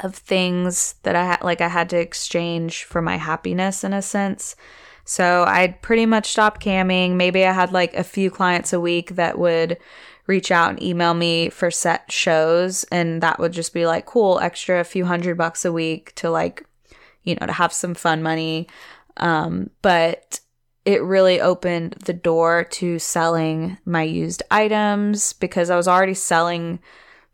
of 0.00 0.14
things 0.14 0.96
that 1.04 1.14
I 1.14 1.24
had 1.24 1.42
like 1.42 1.60
I 1.60 1.68
had 1.68 1.88
to 1.90 1.96
exchange 1.96 2.82
for 2.82 3.00
my 3.00 3.16
happiness 3.16 3.84
in 3.84 3.92
a 3.92 4.02
sense. 4.02 4.56
So 5.04 5.44
I'd 5.46 5.82
pretty 5.82 6.04
much 6.04 6.30
stopped 6.30 6.60
camming. 6.62 7.12
Maybe 7.12 7.44
I 7.44 7.52
had 7.52 7.72
like 7.72 7.94
a 7.94 8.02
few 8.02 8.30
clients 8.30 8.72
a 8.72 8.80
week 8.80 9.10
that 9.10 9.38
would 9.38 9.78
reach 10.26 10.50
out 10.50 10.70
and 10.70 10.82
email 10.82 11.14
me 11.14 11.50
for 11.50 11.70
set 11.70 12.10
shows 12.10 12.84
and 12.84 13.22
that 13.22 13.38
would 13.38 13.52
just 13.52 13.74
be 13.74 13.86
like 13.86 14.06
cool 14.06 14.38
extra 14.40 14.80
a 14.80 14.84
few 14.84 15.04
hundred 15.04 15.36
bucks 15.36 15.64
a 15.64 15.72
week 15.72 16.14
to 16.14 16.30
like 16.30 16.66
you 17.22 17.34
know 17.34 17.46
to 17.46 17.52
have 17.52 17.72
some 17.72 17.94
fun 17.94 18.22
money 18.22 18.66
um 19.18 19.68
but 19.82 20.40
it 20.84 21.02
really 21.02 21.40
opened 21.40 21.92
the 22.04 22.12
door 22.12 22.64
to 22.64 22.98
selling 22.98 23.78
my 23.84 24.02
used 24.02 24.42
items 24.50 25.32
because 25.32 25.70
I 25.70 25.76
was 25.76 25.88
already 25.88 26.14
selling 26.14 26.78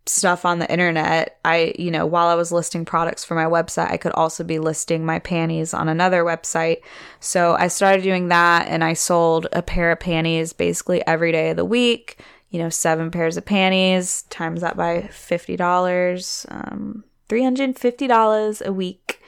stuff 0.07 0.45
on 0.45 0.59
the 0.59 0.71
internet. 0.71 1.39
I, 1.45 1.75
you 1.79 1.91
know, 1.91 2.07
while 2.07 2.29
I 2.29 2.35
was 2.35 2.53
listing 2.53 2.85
products 2.85 3.25
for 3.25 3.35
my 3.35 3.45
website, 3.45 3.91
I 3.91 3.97
could 3.97 4.13
also 4.13 4.45
be 4.45 4.59
listing 4.59 5.05
my 5.05 5.19
panties 5.19 5.75
on 5.75 5.89
another 5.89 6.23
website. 6.23 6.79
So 7.19 7.55
I 7.59 7.69
started 7.69 8.03
doing 8.03 8.29
that 8.29 8.69
and 8.69 8.85
I 8.85 8.95
sold 8.95 9.47
a 9.53 9.63
pair 9.63 9.93
of 9.93 10.01
panties 10.01 10.53
basically 10.53 11.05
every 11.07 11.33
day 11.33 11.51
of 11.51 11.57
the 11.57 11.65
week. 11.65 12.19
You 12.51 12.59
know, 12.59 12.69
seven 12.69 13.11
pairs 13.11 13.37
of 13.37 13.45
panties 13.45 14.23
times 14.23 14.61
that 14.61 14.77
by 14.77 15.09
$50, 15.13 16.47
um, 16.51 17.05
$350 17.29 18.67
a 18.67 18.73
week 18.73 19.21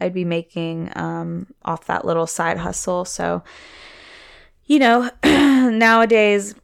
I'd 0.00 0.14
be 0.14 0.24
making 0.24 0.90
um, 0.96 1.46
off 1.64 1.86
that 1.86 2.04
little 2.04 2.26
side 2.26 2.58
hustle. 2.58 3.04
So, 3.04 3.42
you 4.64 4.78
know, 4.78 5.10
nowadays 5.24 6.54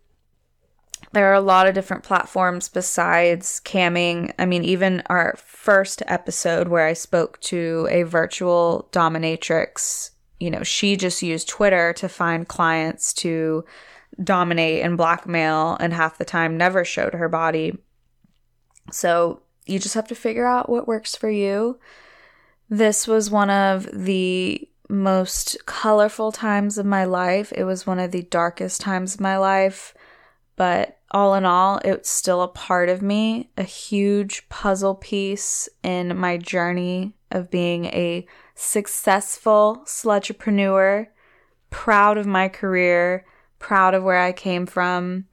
there 1.13 1.31
are 1.31 1.35
a 1.35 1.41
lot 1.41 1.67
of 1.67 1.75
different 1.75 2.03
platforms 2.03 2.69
besides 2.69 3.61
camming. 3.65 4.33
I 4.39 4.47
mean, 4.47 4.65
even 4.65 5.03
our 5.07 5.35
first 5.39 6.03
episode 6.07 6.69
where 6.69 6.87
I 6.87 6.95
spoke 6.95 7.41
to 7.43 7.87
a 7.91 8.03
virtual 8.03 8.89
dominatrix, 8.93 10.11
you 10.41 10.51
know, 10.51 10.63
she 10.63 10.97
just 10.97 11.23
used 11.23 11.49
Twitter 11.49 11.93
to 11.95 12.09
find 12.09 12.49
clients 12.49 13.13
to 13.15 13.65
dominate 14.23 14.83
and 14.83 14.97
blackmail, 14.97 15.77
and 15.81 15.93
half 15.93 16.19
the 16.19 16.25
time 16.25 16.57
never 16.57 16.85
showed 16.85 17.15
her 17.15 17.29
body. 17.29 17.79
So 18.91 19.43
you 19.67 19.79
just 19.79 19.95
have 19.95 20.09
to 20.09 20.15
figure 20.15 20.47
out 20.47 20.69
what 20.69 20.89
works 20.89 21.15
for 21.15 21.31
you. 21.31 21.79
This 22.69 23.07
was 23.07 23.31
one 23.31 23.51
of 23.51 23.89
the 23.93 24.69
most 24.89 25.57
colorful 25.67 26.33
times 26.33 26.79
of 26.79 26.87
my 26.87 27.05
life. 27.05 27.53
It 27.55 27.65
was 27.65 27.87
one 27.87 27.99
of 27.99 28.13
the 28.13 28.23
darkest 28.23 28.81
times 28.81 29.15
of 29.15 29.21
my 29.21 29.37
life, 29.37 29.95
but 30.55 30.99
all 31.11 31.35
in 31.35 31.45
all, 31.45 31.81
it's 31.85 32.11
still 32.11 32.43
a 32.43 32.49
part 32.49 32.89
of 32.89 33.03
me, 33.03 33.51
a 33.57 33.63
huge 33.63 34.49
puzzle 34.49 34.95
piece 34.95 35.69
in 35.83 36.17
my 36.17 36.37
journey 36.37 37.15
of 37.31 37.51
being 37.51 37.87
a 37.87 38.27
successful 38.55 39.83
slutrepreneur, 39.87 41.07
proud 41.71 42.19
of 42.19 42.27
my 42.27 42.49
career, 42.49 43.25
proud 43.59 43.95
of 43.95 44.03
where 44.03 44.21
I 44.21 44.33
came 44.33 44.67
from. 44.67 45.27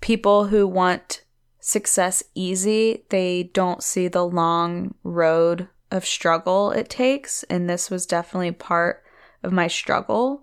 People 0.00 0.46
who 0.46 0.66
want 0.66 1.22
success 1.60 2.22
easy, 2.34 3.04
they 3.08 3.50
don't 3.52 3.82
see 3.82 4.08
the 4.08 4.24
long 4.24 4.94
road 5.02 5.68
of 5.90 6.04
struggle 6.04 6.70
it 6.70 6.88
takes. 6.88 7.42
And 7.44 7.68
this 7.68 7.90
was 7.90 8.06
definitely 8.06 8.52
part 8.52 9.02
of 9.42 9.52
my 9.52 9.68
struggle. 9.68 10.42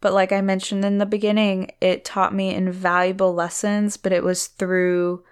But 0.00 0.12
like 0.12 0.32
I 0.32 0.40
mentioned 0.40 0.84
in 0.84 0.98
the 0.98 1.06
beginning, 1.06 1.70
it 1.80 2.04
taught 2.04 2.34
me 2.34 2.54
invaluable 2.54 3.34
lessons, 3.34 3.96
but 3.96 4.12
it 4.12 4.22
was 4.22 4.46
through 4.46 5.24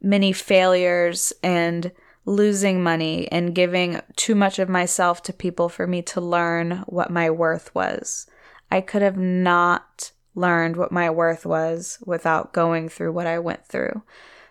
many 0.00 0.32
failures 0.32 1.32
and 1.42 1.92
losing 2.24 2.82
money 2.82 3.30
and 3.32 3.54
giving 3.54 4.00
too 4.16 4.34
much 4.34 4.58
of 4.58 4.68
myself 4.68 5.22
to 5.22 5.32
people 5.32 5.68
for 5.68 5.86
me 5.86 6.02
to 6.02 6.20
learn 6.20 6.84
what 6.86 7.10
my 7.10 7.30
worth 7.30 7.74
was. 7.74 8.26
I 8.70 8.80
could 8.80 9.02
have 9.02 9.16
not 9.16 10.12
learned 10.34 10.76
what 10.76 10.92
my 10.92 11.10
worth 11.10 11.44
was 11.44 11.98
without 12.04 12.52
going 12.52 12.88
through 12.88 13.12
what 13.12 13.26
I 13.26 13.38
went 13.38 13.66
through. 13.66 14.02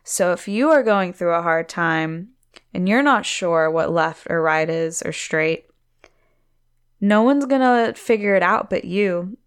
So 0.03 0.31
if 0.31 0.47
you 0.47 0.69
are 0.69 0.83
going 0.83 1.13
through 1.13 1.33
a 1.33 1.41
hard 1.41 1.69
time 1.69 2.29
and 2.73 2.87
you're 2.87 3.03
not 3.03 3.25
sure 3.25 3.69
what 3.69 3.91
left 3.91 4.27
or 4.29 4.41
right 4.41 4.69
is 4.69 5.01
or 5.01 5.11
straight, 5.11 5.65
no 6.99 7.21
one's 7.21 7.45
going 7.45 7.61
to 7.61 7.93
figure 7.99 8.35
it 8.35 8.43
out 8.43 8.69
but 8.69 8.85
you. 8.85 9.37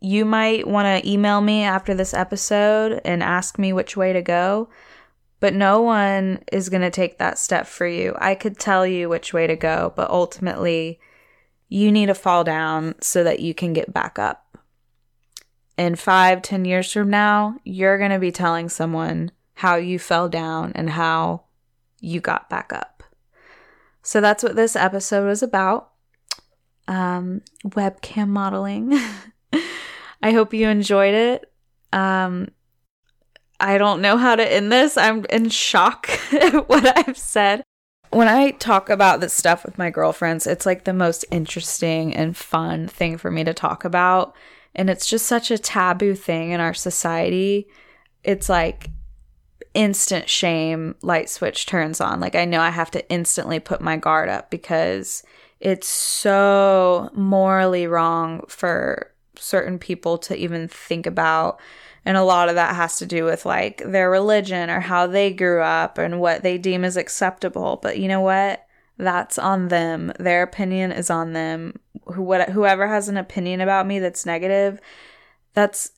You 0.00 0.24
might 0.24 0.66
want 0.66 0.86
to 1.02 1.10
email 1.10 1.40
me 1.40 1.62
after 1.62 1.94
this 1.94 2.14
episode 2.14 3.00
and 3.04 3.22
ask 3.22 3.58
me 3.58 3.72
which 3.72 3.96
way 3.96 4.12
to 4.12 4.22
go, 4.22 4.68
but 5.40 5.54
no 5.54 5.80
one 5.80 6.42
is 6.52 6.68
going 6.68 6.82
to 6.82 6.90
take 6.90 7.18
that 7.18 7.38
step 7.38 7.66
for 7.66 7.86
you. 7.86 8.14
I 8.18 8.34
could 8.36 8.58
tell 8.58 8.86
you 8.86 9.08
which 9.08 9.32
way 9.34 9.46
to 9.48 9.56
go, 9.56 9.92
but 9.96 10.10
ultimately, 10.10 11.00
you 11.68 11.92
need 11.92 12.06
to 12.06 12.14
fall 12.14 12.44
down 12.44 12.94
so 13.00 13.24
that 13.24 13.40
you 13.40 13.54
can 13.54 13.72
get 13.72 13.92
back 13.92 14.18
up. 14.18 14.58
In 15.76 15.94
five, 15.94 16.42
ten 16.42 16.64
years 16.64 16.92
from 16.92 17.10
now, 17.10 17.56
you're 17.64 17.98
going 17.98 18.10
to 18.10 18.18
be 18.18 18.32
telling 18.32 18.68
someone 18.68 19.30
how 19.54 19.76
you 19.76 19.98
fell 19.98 20.28
down 20.28 20.72
and 20.74 20.90
how 20.90 21.44
you 22.00 22.20
got 22.20 22.50
back 22.50 22.72
up. 22.72 23.02
So 24.02 24.20
that's 24.20 24.42
what 24.42 24.56
this 24.56 24.74
episode 24.74 25.26
was 25.26 25.42
about 25.42 25.90
um, 26.88 27.42
webcam 27.64 28.28
modeling. 28.28 28.98
I 30.22 30.32
hope 30.32 30.52
you 30.52 30.68
enjoyed 30.68 31.14
it. 31.14 31.52
Um, 31.92 32.48
I 33.60 33.78
don't 33.78 34.00
know 34.00 34.16
how 34.16 34.34
to 34.34 34.52
end 34.52 34.72
this. 34.72 34.96
I'm 34.96 35.24
in 35.26 35.50
shock 35.50 36.08
at 36.32 36.68
what 36.68 36.96
I've 36.96 37.18
said. 37.18 37.62
When 38.10 38.28
I 38.28 38.52
talk 38.52 38.88
about 38.88 39.20
this 39.20 39.34
stuff 39.34 39.64
with 39.64 39.78
my 39.78 39.90
girlfriends, 39.90 40.46
it's 40.46 40.64
like 40.64 40.84
the 40.84 40.92
most 40.92 41.24
interesting 41.30 42.14
and 42.14 42.36
fun 42.36 42.88
thing 42.88 43.18
for 43.18 43.30
me 43.30 43.44
to 43.44 43.52
talk 43.52 43.84
about. 43.84 44.34
And 44.74 44.88
it's 44.88 45.06
just 45.06 45.26
such 45.26 45.50
a 45.50 45.58
taboo 45.58 46.14
thing 46.14 46.50
in 46.52 46.60
our 46.60 46.74
society. 46.74 47.68
It's 48.24 48.48
like 48.48 48.90
instant 49.74 50.28
shame 50.28 50.94
light 51.02 51.28
switch 51.28 51.66
turns 51.66 52.00
on. 52.00 52.20
Like 52.20 52.34
I 52.34 52.44
know 52.44 52.60
I 52.60 52.70
have 52.70 52.90
to 52.92 53.10
instantly 53.10 53.60
put 53.60 53.80
my 53.80 53.96
guard 53.96 54.28
up 54.28 54.50
because 54.50 55.22
it's 55.60 55.88
so 55.88 57.10
morally 57.14 57.86
wrong 57.86 58.44
for 58.48 59.12
certain 59.36 59.78
people 59.78 60.18
to 60.18 60.36
even 60.36 60.68
think 60.68 61.06
about. 61.06 61.60
And 62.04 62.16
a 62.16 62.22
lot 62.22 62.48
of 62.48 62.54
that 62.54 62.74
has 62.76 62.98
to 62.98 63.06
do 63.06 63.24
with 63.24 63.44
like 63.44 63.82
their 63.84 64.10
religion 64.10 64.70
or 64.70 64.80
how 64.80 65.06
they 65.06 65.32
grew 65.32 65.60
up 65.62 65.98
and 65.98 66.20
what 66.20 66.42
they 66.42 66.58
deem 66.58 66.84
as 66.84 66.96
acceptable. 66.96 67.78
But 67.82 67.98
you 67.98 68.08
know 68.08 68.20
what? 68.20 68.66
That's 68.96 69.38
on 69.38 69.68
them. 69.68 70.12
Their 70.18 70.42
opinion 70.42 70.92
is 70.92 71.10
on 71.10 71.32
them. 71.32 71.78
whoever 72.06 72.88
has 72.88 73.08
an 73.08 73.16
opinion 73.16 73.60
about 73.60 73.86
me 73.86 73.98
that's 73.98 74.26
negative, 74.26 74.80
that's 75.54 75.92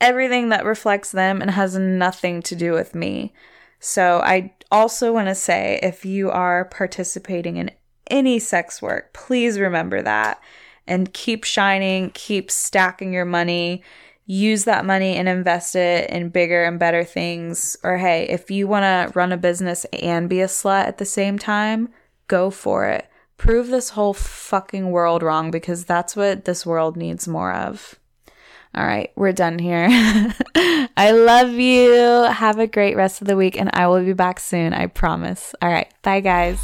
everything 0.00 0.48
that 0.48 0.64
reflects 0.64 1.12
them 1.12 1.42
and 1.42 1.50
has 1.50 1.76
nothing 1.76 2.42
to 2.42 2.56
do 2.56 2.72
with 2.72 2.94
me. 2.94 3.32
So 3.78 4.20
I 4.24 4.54
also 4.70 5.12
want 5.12 5.28
to 5.28 5.34
say 5.34 5.78
if 5.82 6.04
you 6.04 6.30
are 6.30 6.66
participating 6.66 7.56
in 7.56 7.70
any 8.10 8.38
sex 8.38 8.82
work, 8.82 9.12
please 9.12 9.58
remember 9.58 10.02
that 10.02 10.40
and 10.86 11.12
keep 11.12 11.44
shining, 11.44 12.10
keep 12.14 12.50
stacking 12.50 13.12
your 13.12 13.24
money. 13.24 13.82
Use 14.30 14.62
that 14.62 14.84
money 14.84 15.16
and 15.16 15.28
invest 15.28 15.74
it 15.74 16.08
in 16.08 16.28
bigger 16.28 16.62
and 16.62 16.78
better 16.78 17.02
things. 17.02 17.76
Or 17.82 17.98
hey, 17.98 18.28
if 18.28 18.48
you 18.48 18.68
want 18.68 18.84
to 18.84 19.18
run 19.18 19.32
a 19.32 19.36
business 19.36 19.84
and 19.92 20.28
be 20.28 20.40
a 20.40 20.46
slut 20.46 20.84
at 20.84 20.98
the 20.98 21.04
same 21.04 21.36
time, 21.36 21.88
go 22.28 22.48
for 22.48 22.86
it. 22.86 23.10
Prove 23.38 23.66
this 23.66 23.90
whole 23.90 24.14
fucking 24.14 24.92
world 24.92 25.24
wrong 25.24 25.50
because 25.50 25.84
that's 25.84 26.14
what 26.14 26.44
this 26.44 26.64
world 26.64 26.96
needs 26.96 27.26
more 27.26 27.52
of. 27.52 27.98
All 28.72 28.86
right, 28.86 29.10
we're 29.16 29.32
done 29.32 29.58
here. 29.58 29.88
I 30.96 31.10
love 31.10 31.50
you. 31.50 32.22
Have 32.30 32.60
a 32.60 32.68
great 32.68 32.94
rest 32.94 33.20
of 33.20 33.26
the 33.26 33.36
week, 33.36 33.58
and 33.58 33.68
I 33.72 33.88
will 33.88 34.04
be 34.04 34.12
back 34.12 34.38
soon. 34.38 34.72
I 34.72 34.86
promise. 34.86 35.56
All 35.60 35.68
right, 35.68 35.92
bye, 36.02 36.20
guys. 36.20 36.62